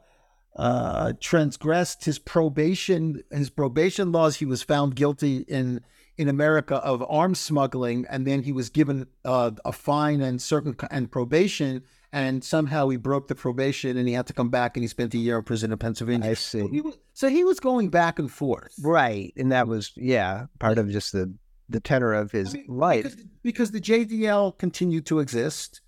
uh, 0.54 1.12
transgressed 1.20 2.04
his 2.04 2.18
probation 2.18 3.22
his 3.30 3.50
probation 3.50 4.12
laws. 4.12 4.36
He 4.36 4.46
was 4.46 4.62
found 4.62 4.96
guilty 4.96 5.38
in 5.48 5.80
in 6.16 6.28
America 6.28 6.76
of 6.76 7.04
arms 7.08 7.38
smuggling, 7.38 8.06
and 8.08 8.26
then 8.26 8.42
he 8.42 8.52
was 8.52 8.70
given 8.70 9.06
uh, 9.24 9.50
a 9.64 9.72
fine 9.72 10.20
and 10.20 10.40
certain 10.40 10.76
and 10.90 11.10
probation 11.10 11.82
and 12.16 12.42
somehow 12.42 12.88
he 12.88 12.96
broke 12.96 13.28
the 13.28 13.34
probation 13.34 13.98
and 13.98 14.08
he 14.08 14.14
had 14.14 14.26
to 14.26 14.32
come 14.32 14.48
back 14.48 14.74
and 14.74 14.82
he 14.82 14.88
spent 14.88 15.12
a 15.12 15.18
year 15.18 15.36
in 15.36 15.44
prison 15.44 15.70
in 15.70 15.76
Pennsylvania. 15.76 16.30
I 16.30 16.32
see. 16.32 16.60
So 16.60 16.68
he 16.68 16.80
was, 16.80 16.96
so 17.12 17.28
he 17.28 17.44
was 17.44 17.60
going 17.60 17.90
back 17.90 18.18
and 18.18 18.32
forth. 18.32 18.74
Right. 18.82 19.34
And 19.36 19.52
that 19.52 19.68
was, 19.68 19.92
yeah, 19.96 20.46
part 20.58 20.78
of 20.78 20.90
just 20.90 21.12
the 21.12 21.34
the 21.68 21.80
tenor 21.80 22.14
of 22.14 22.30
his 22.30 22.54
I 22.54 22.58
mean, 22.58 22.66
life. 22.68 23.02
Because, 23.02 23.24
because 23.42 23.70
the 23.72 23.80
JDL 23.82 24.56
continued 24.56 25.04
to 25.06 25.18
exist, 25.18 25.82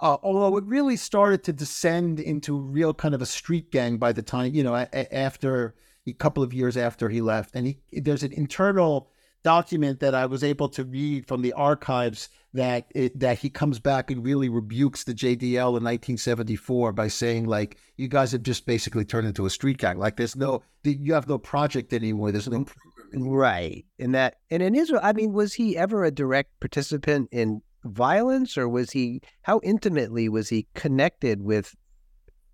uh, 0.00 0.18
although 0.22 0.58
it 0.58 0.64
really 0.64 0.96
started 0.96 1.42
to 1.44 1.54
descend 1.54 2.20
into 2.20 2.58
real 2.58 2.92
kind 2.92 3.14
of 3.14 3.22
a 3.22 3.26
street 3.26 3.70
gang 3.70 3.96
by 3.96 4.12
the 4.12 4.20
time, 4.20 4.52
you 4.52 4.64
know, 4.64 4.74
a, 4.74 4.86
a, 4.92 5.14
after 5.14 5.74
a 6.06 6.12
couple 6.12 6.42
of 6.42 6.52
years 6.52 6.76
after 6.76 7.08
he 7.08 7.22
left. 7.22 7.54
And 7.54 7.68
he, 7.68 7.78
there's 7.92 8.24
an 8.24 8.32
internal 8.32 9.11
document 9.42 10.00
that 10.00 10.14
I 10.14 10.26
was 10.26 10.44
able 10.44 10.68
to 10.70 10.84
read 10.84 11.26
from 11.26 11.42
the 11.42 11.52
archives 11.52 12.28
that 12.54 12.86
it, 12.94 13.18
that 13.18 13.38
he 13.38 13.50
comes 13.50 13.78
back 13.78 14.10
and 14.10 14.24
really 14.24 14.48
rebukes 14.48 15.04
the 15.04 15.14
JDL 15.14 15.76
in 15.76 15.84
1974 15.84 16.92
by 16.92 17.08
saying 17.08 17.46
like 17.46 17.78
you 17.96 18.08
guys 18.08 18.32
have 18.32 18.42
just 18.42 18.66
basically 18.66 19.04
turned 19.04 19.26
into 19.26 19.46
a 19.46 19.50
street 19.50 19.78
gang. 19.78 19.98
Like 19.98 20.16
there's 20.16 20.36
no 20.36 20.62
you 20.84 21.14
have 21.14 21.28
no 21.28 21.38
project 21.38 21.92
anymore. 21.92 22.30
There's 22.30 22.48
no 22.48 22.60
mm-hmm. 22.60 23.28
right. 23.28 23.84
In 23.98 24.12
that 24.12 24.36
and 24.50 24.62
in 24.62 24.74
Israel 24.74 25.00
I 25.02 25.12
mean 25.12 25.32
was 25.32 25.54
he 25.54 25.76
ever 25.76 26.04
a 26.04 26.10
direct 26.10 26.60
participant 26.60 27.28
in 27.32 27.62
violence 27.84 28.56
or 28.56 28.68
was 28.68 28.90
he 28.90 29.22
how 29.42 29.60
intimately 29.62 30.28
was 30.28 30.48
he 30.48 30.68
connected 30.74 31.42
with 31.42 31.74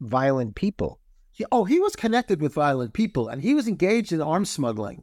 violent 0.01 0.55
people? 0.55 1.01
Oh 1.53 1.64
he 1.64 1.80
was 1.80 1.97
connected 1.97 2.41
with 2.41 2.55
violent 2.55 2.93
people 2.95 3.28
and 3.28 3.43
he 3.43 3.55
was 3.55 3.68
engaged 3.68 4.12
in 4.12 4.22
arms 4.22 4.49
smuggling 4.51 5.03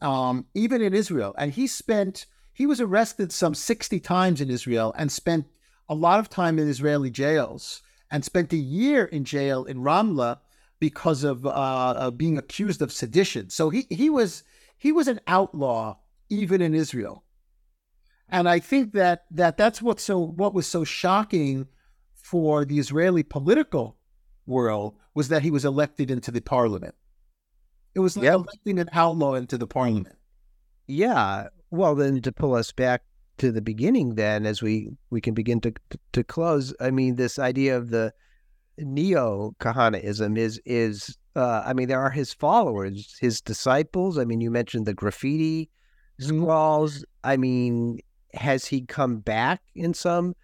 um, 0.00 0.46
even 0.54 0.80
in 0.82 0.94
Israel 0.94 1.34
and 1.38 1.52
he 1.52 1.66
spent 1.66 2.26
he 2.52 2.66
was 2.66 2.80
arrested 2.80 3.32
some 3.32 3.54
60 3.54 4.00
times 4.00 4.40
in 4.40 4.50
Israel 4.50 4.94
and 4.96 5.10
spent 5.10 5.46
a 5.88 5.94
lot 5.94 6.20
of 6.20 6.28
time 6.28 6.58
in 6.58 6.68
Israeli 6.68 7.10
jails 7.10 7.82
and 8.10 8.24
spent 8.24 8.52
a 8.52 8.56
year 8.56 9.04
in 9.04 9.24
jail 9.24 9.64
in 9.64 9.78
Ramla 9.78 10.38
because 10.78 11.24
of 11.24 11.46
uh, 11.46 12.10
being 12.10 12.38
accused 12.38 12.82
of 12.82 12.92
sedition. 12.92 13.50
So 13.50 13.70
he, 13.70 13.86
he 13.90 14.10
was 14.10 14.42
he 14.76 14.92
was 14.92 15.08
an 15.08 15.20
outlaw 15.26 15.96
even 16.30 16.62
in 16.62 16.74
Israel. 16.74 17.24
And 18.28 18.48
I 18.48 18.60
think 18.60 18.92
that 18.92 19.24
that 19.30 19.56
that's 19.56 19.82
what 19.82 20.00
so 20.00 20.18
what 20.18 20.54
was 20.54 20.66
so 20.66 20.84
shocking 20.84 21.66
for 22.14 22.64
the 22.64 22.78
Israeli 22.78 23.22
political 23.22 23.96
world 24.46 24.96
was 25.14 25.28
that 25.28 25.42
he 25.42 25.50
was 25.50 25.64
elected 25.64 26.10
into 26.10 26.30
the 26.30 26.40
parliament. 26.40 26.94
It 27.94 28.00
was 28.00 28.16
like 28.16 28.24
yep. 28.24 28.34
electing 28.34 28.78
an 28.78 28.88
outlaw 28.92 29.34
into 29.34 29.58
the 29.58 29.66
parliament. 29.66 30.16
Yeah, 30.86 31.48
well, 31.70 31.94
then 31.94 32.20
to 32.22 32.32
pull 32.32 32.54
us 32.54 32.72
back 32.72 33.02
to 33.38 33.52
the 33.52 33.62
beginning, 33.62 34.14
then 34.14 34.46
as 34.46 34.62
we 34.62 34.90
we 35.10 35.20
can 35.20 35.34
begin 35.34 35.60
to 35.62 35.72
to 36.12 36.24
close. 36.24 36.74
I 36.80 36.90
mean, 36.90 37.16
this 37.16 37.38
idea 37.38 37.76
of 37.76 37.90
the 37.90 38.12
neo 38.78 39.54
Kahanaism 39.60 40.38
is 40.38 40.60
is 40.64 41.16
uh, 41.36 41.62
I 41.64 41.72
mean, 41.72 41.88
there 41.88 42.00
are 42.00 42.10
his 42.10 42.32
followers, 42.32 43.16
his 43.20 43.40
disciples. 43.40 44.18
I 44.18 44.24
mean, 44.24 44.40
you 44.40 44.50
mentioned 44.50 44.86
the 44.86 44.94
graffiti 44.94 45.70
mm-hmm. 46.20 46.42
scrawls. 46.42 47.04
I 47.22 47.36
mean, 47.36 48.00
has 48.34 48.66
he 48.66 48.82
come 48.82 49.18
back 49.18 49.62
in 49.74 49.94
some 49.94 50.34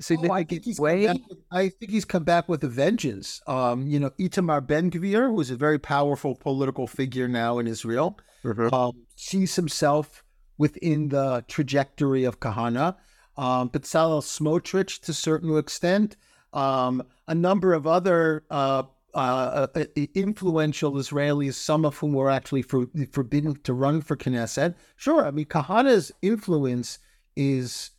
significant 0.00 0.64
oh, 0.66 0.72
I 0.80 0.82
way? 0.82 1.06
With, 1.06 1.38
I 1.50 1.68
think 1.68 1.90
he's 1.92 2.04
come 2.04 2.24
back 2.24 2.48
with 2.48 2.64
a 2.64 2.68
vengeance. 2.68 3.40
Um, 3.46 3.86
you 3.86 3.98
know, 4.00 4.10
Itamar 4.18 4.66
Ben 4.66 4.90
Gvir, 4.90 5.28
who 5.28 5.40
is 5.40 5.50
a 5.50 5.56
very 5.56 5.78
powerful 5.78 6.34
political 6.34 6.86
figure 6.86 7.28
now 7.28 7.58
in 7.58 7.66
Israel, 7.66 8.18
mm-hmm. 8.44 8.74
um, 8.74 8.92
sees 9.16 9.56
himself 9.56 10.24
within 10.58 11.08
the 11.08 11.44
trajectory 11.48 12.24
of 12.24 12.40
Kahane. 12.40 12.96
Um, 13.36 13.70
Bezalel 13.70 14.22
Smotrich, 14.22 15.00
to 15.02 15.12
a 15.12 15.14
certain 15.14 15.56
extent, 15.56 16.16
um, 16.52 17.02
a 17.26 17.34
number 17.34 17.72
of 17.72 17.86
other 17.86 18.44
uh, 18.50 18.82
uh, 19.14 19.66
uh, 19.74 19.84
influential 20.14 20.92
Israelis, 20.92 21.54
some 21.54 21.84
of 21.84 21.96
whom 21.96 22.12
were 22.12 22.30
actually 22.30 22.62
for, 22.62 22.86
forbidden 23.10 23.56
to 23.62 23.72
run 23.72 24.00
for 24.02 24.16
Knesset. 24.16 24.74
Sure, 24.96 25.26
I 25.26 25.30
mean, 25.30 25.46
Kahane's 25.46 26.12
influence 26.20 26.98
is 27.36 27.90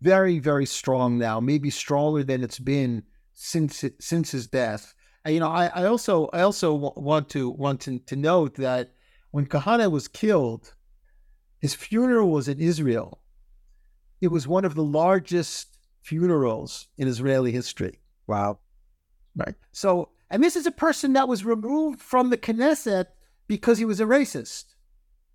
very, 0.00 0.38
very 0.38 0.66
strong 0.66 1.18
now, 1.18 1.40
maybe 1.40 1.70
stronger 1.70 2.24
than 2.24 2.42
it's 2.42 2.58
been 2.58 3.02
since 3.34 3.84
since 4.00 4.30
his 4.30 4.46
death. 4.46 4.94
And, 5.24 5.34
you 5.34 5.40
know, 5.40 5.48
I, 5.48 5.66
I 5.66 5.84
also 5.86 6.28
I 6.32 6.42
also 6.42 6.74
want 6.74 7.28
to 7.30 7.50
want 7.50 7.80
to, 7.82 7.98
to 7.98 8.16
note 8.16 8.54
that 8.56 8.92
when 9.30 9.46
Kahane 9.46 9.90
was 9.90 10.08
killed, 10.08 10.74
his 11.60 11.74
funeral 11.74 12.30
was 12.30 12.48
in 12.48 12.60
Israel. 12.60 13.20
It 14.20 14.28
was 14.28 14.48
one 14.48 14.64
of 14.64 14.74
the 14.74 14.82
largest 14.82 15.78
funerals 16.02 16.88
in 16.96 17.06
Israeli 17.08 17.52
history. 17.52 18.00
Wow. 18.26 18.58
Right. 19.36 19.54
So, 19.72 20.10
and 20.30 20.42
this 20.42 20.56
is 20.56 20.66
a 20.66 20.72
person 20.72 21.12
that 21.12 21.28
was 21.28 21.44
removed 21.44 22.00
from 22.00 22.30
the 22.30 22.36
Knesset 22.36 23.06
because 23.46 23.78
he 23.78 23.84
was 23.84 24.00
a 24.00 24.04
racist. 24.04 24.74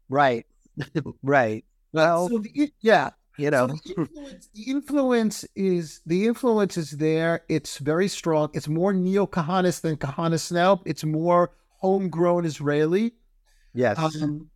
Right. 0.10 0.46
right. 1.24 1.64
Well, 1.94 2.30
so 2.30 2.40
the, 2.40 2.74
yeah. 2.82 3.12
You 3.38 3.50
know, 3.50 3.68
so 3.68 3.74
the, 3.74 3.94
influence, 3.98 4.50
the, 4.54 4.64
influence, 4.70 5.46
is 5.56 6.02
the 6.06 6.28
influence 6.28 6.78
is 6.78 6.92
there. 6.92 7.42
It's 7.50 7.80
very 7.80 8.08
strong. 8.08 8.50
It's 8.54 8.68
more 8.68 8.94
neo 8.94 9.26
Kahanist 9.26 9.82
than 9.82 9.98
Kahanist 9.98 10.52
now. 10.52 10.82
It's 10.86 11.04
more 11.04 11.52
homegrown 11.78 12.46
Israeli. 12.46 13.14
Yes. 13.74 13.98
Um, 13.98 14.50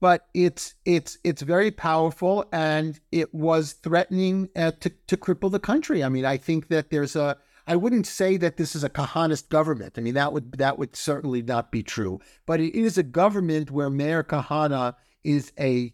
but 0.00 0.26
it's 0.34 0.74
it's 0.84 1.18
it's 1.24 1.42
very 1.42 1.70
powerful 1.70 2.44
and 2.52 3.00
it 3.12 3.32
was 3.32 3.72
threatening 3.74 4.48
uh, 4.56 4.72
to 4.80 4.90
to 5.06 5.16
cripple 5.16 5.50
the 5.50 5.60
country. 5.60 6.04
I 6.04 6.08
mean, 6.08 6.24
I 6.24 6.36
think 6.36 6.68
that 6.68 6.90
there's 6.90 7.16
a 7.16 7.38
I 7.66 7.76
wouldn't 7.76 8.06
say 8.06 8.36
that 8.36 8.56
this 8.56 8.76
is 8.76 8.84
a 8.84 8.90
Kahanist 8.90 9.48
government. 9.48 9.94
I 9.96 10.00
mean, 10.00 10.14
that 10.14 10.32
would 10.32 10.52
that 10.58 10.78
would 10.78 10.94
certainly 10.94 11.42
not 11.42 11.72
be 11.72 11.82
true. 11.82 12.20
But 12.44 12.60
it 12.60 12.74
is 12.78 12.98
a 12.98 13.02
government 13.02 13.70
where 13.70 13.90
Meir 13.90 14.22
Kahane 14.22 14.94
is 15.24 15.52
a 15.58 15.92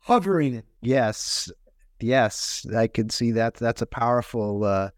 hovering. 0.00 0.62
Yes, 0.84 1.50
yes, 2.00 2.66
I 2.76 2.86
can 2.88 3.10
see 3.10 3.32
that. 3.32 3.54
That's 3.54 3.82
a 3.82 3.86
powerful. 3.86 4.64
Uh, 4.64 4.90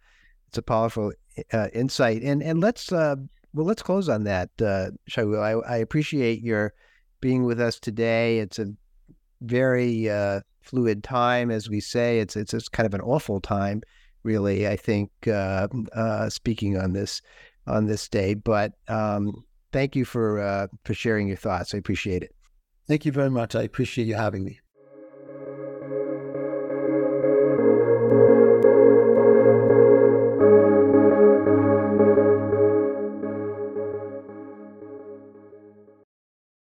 it's 0.49 0.59
a 0.59 0.63
powerful 0.63 1.13
uh, 1.53 1.69
insight. 1.75 2.23
And 2.23 2.43
and 2.43 2.61
let's 2.61 2.93
uh, 2.93 3.17
well 3.55 3.67
let's 3.67 3.83
close 3.83 4.09
on 4.09 4.25
that, 4.25 4.51
uh, 4.61 4.91
Shaul. 5.11 5.41
I, 5.41 5.53
I 5.75 5.79
appreciate 5.79 6.43
your 6.43 6.75
being 7.21 7.45
with 7.45 7.61
us 7.61 7.81
today. 7.81 8.39
It's 8.41 8.59
a 8.59 8.73
very 9.43 10.11
uh, 10.11 10.41
fluid 10.63 11.05
time, 11.05 11.51
as 11.51 11.71
we 11.71 11.81
say. 11.81 12.21
It's 12.21 12.37
it's 12.37 12.53
just 12.53 12.73
kind 12.73 12.87
of 12.87 12.95
an 12.95 13.03
awful 13.03 13.41
time, 13.41 13.83
really. 14.25 14.69
I 14.69 14.77
think 14.77 15.11
uh, 15.29 15.69
uh, 15.95 16.31
speaking 16.31 16.79
on 16.79 16.93
this 16.95 17.23
on 17.67 17.87
this 17.87 18.09
day, 18.09 18.35
but 18.35 18.73
um, 18.89 19.45
thank 19.73 19.97
you 19.97 20.05
for 20.05 20.41
uh, 20.41 20.69
for 20.85 20.95
sharing 20.95 21.29
your 21.29 21.39
thoughts. 21.39 21.75
I 21.75 21.79
appreciate 21.79 22.23
it. 22.25 22.35
Thank 22.89 23.07
you 23.07 23.13
very 23.13 23.31
much. 23.31 23.55
I 23.57 23.63
appreciate 23.63 24.07
you 24.09 24.15
having 24.17 24.45
me. 24.45 24.61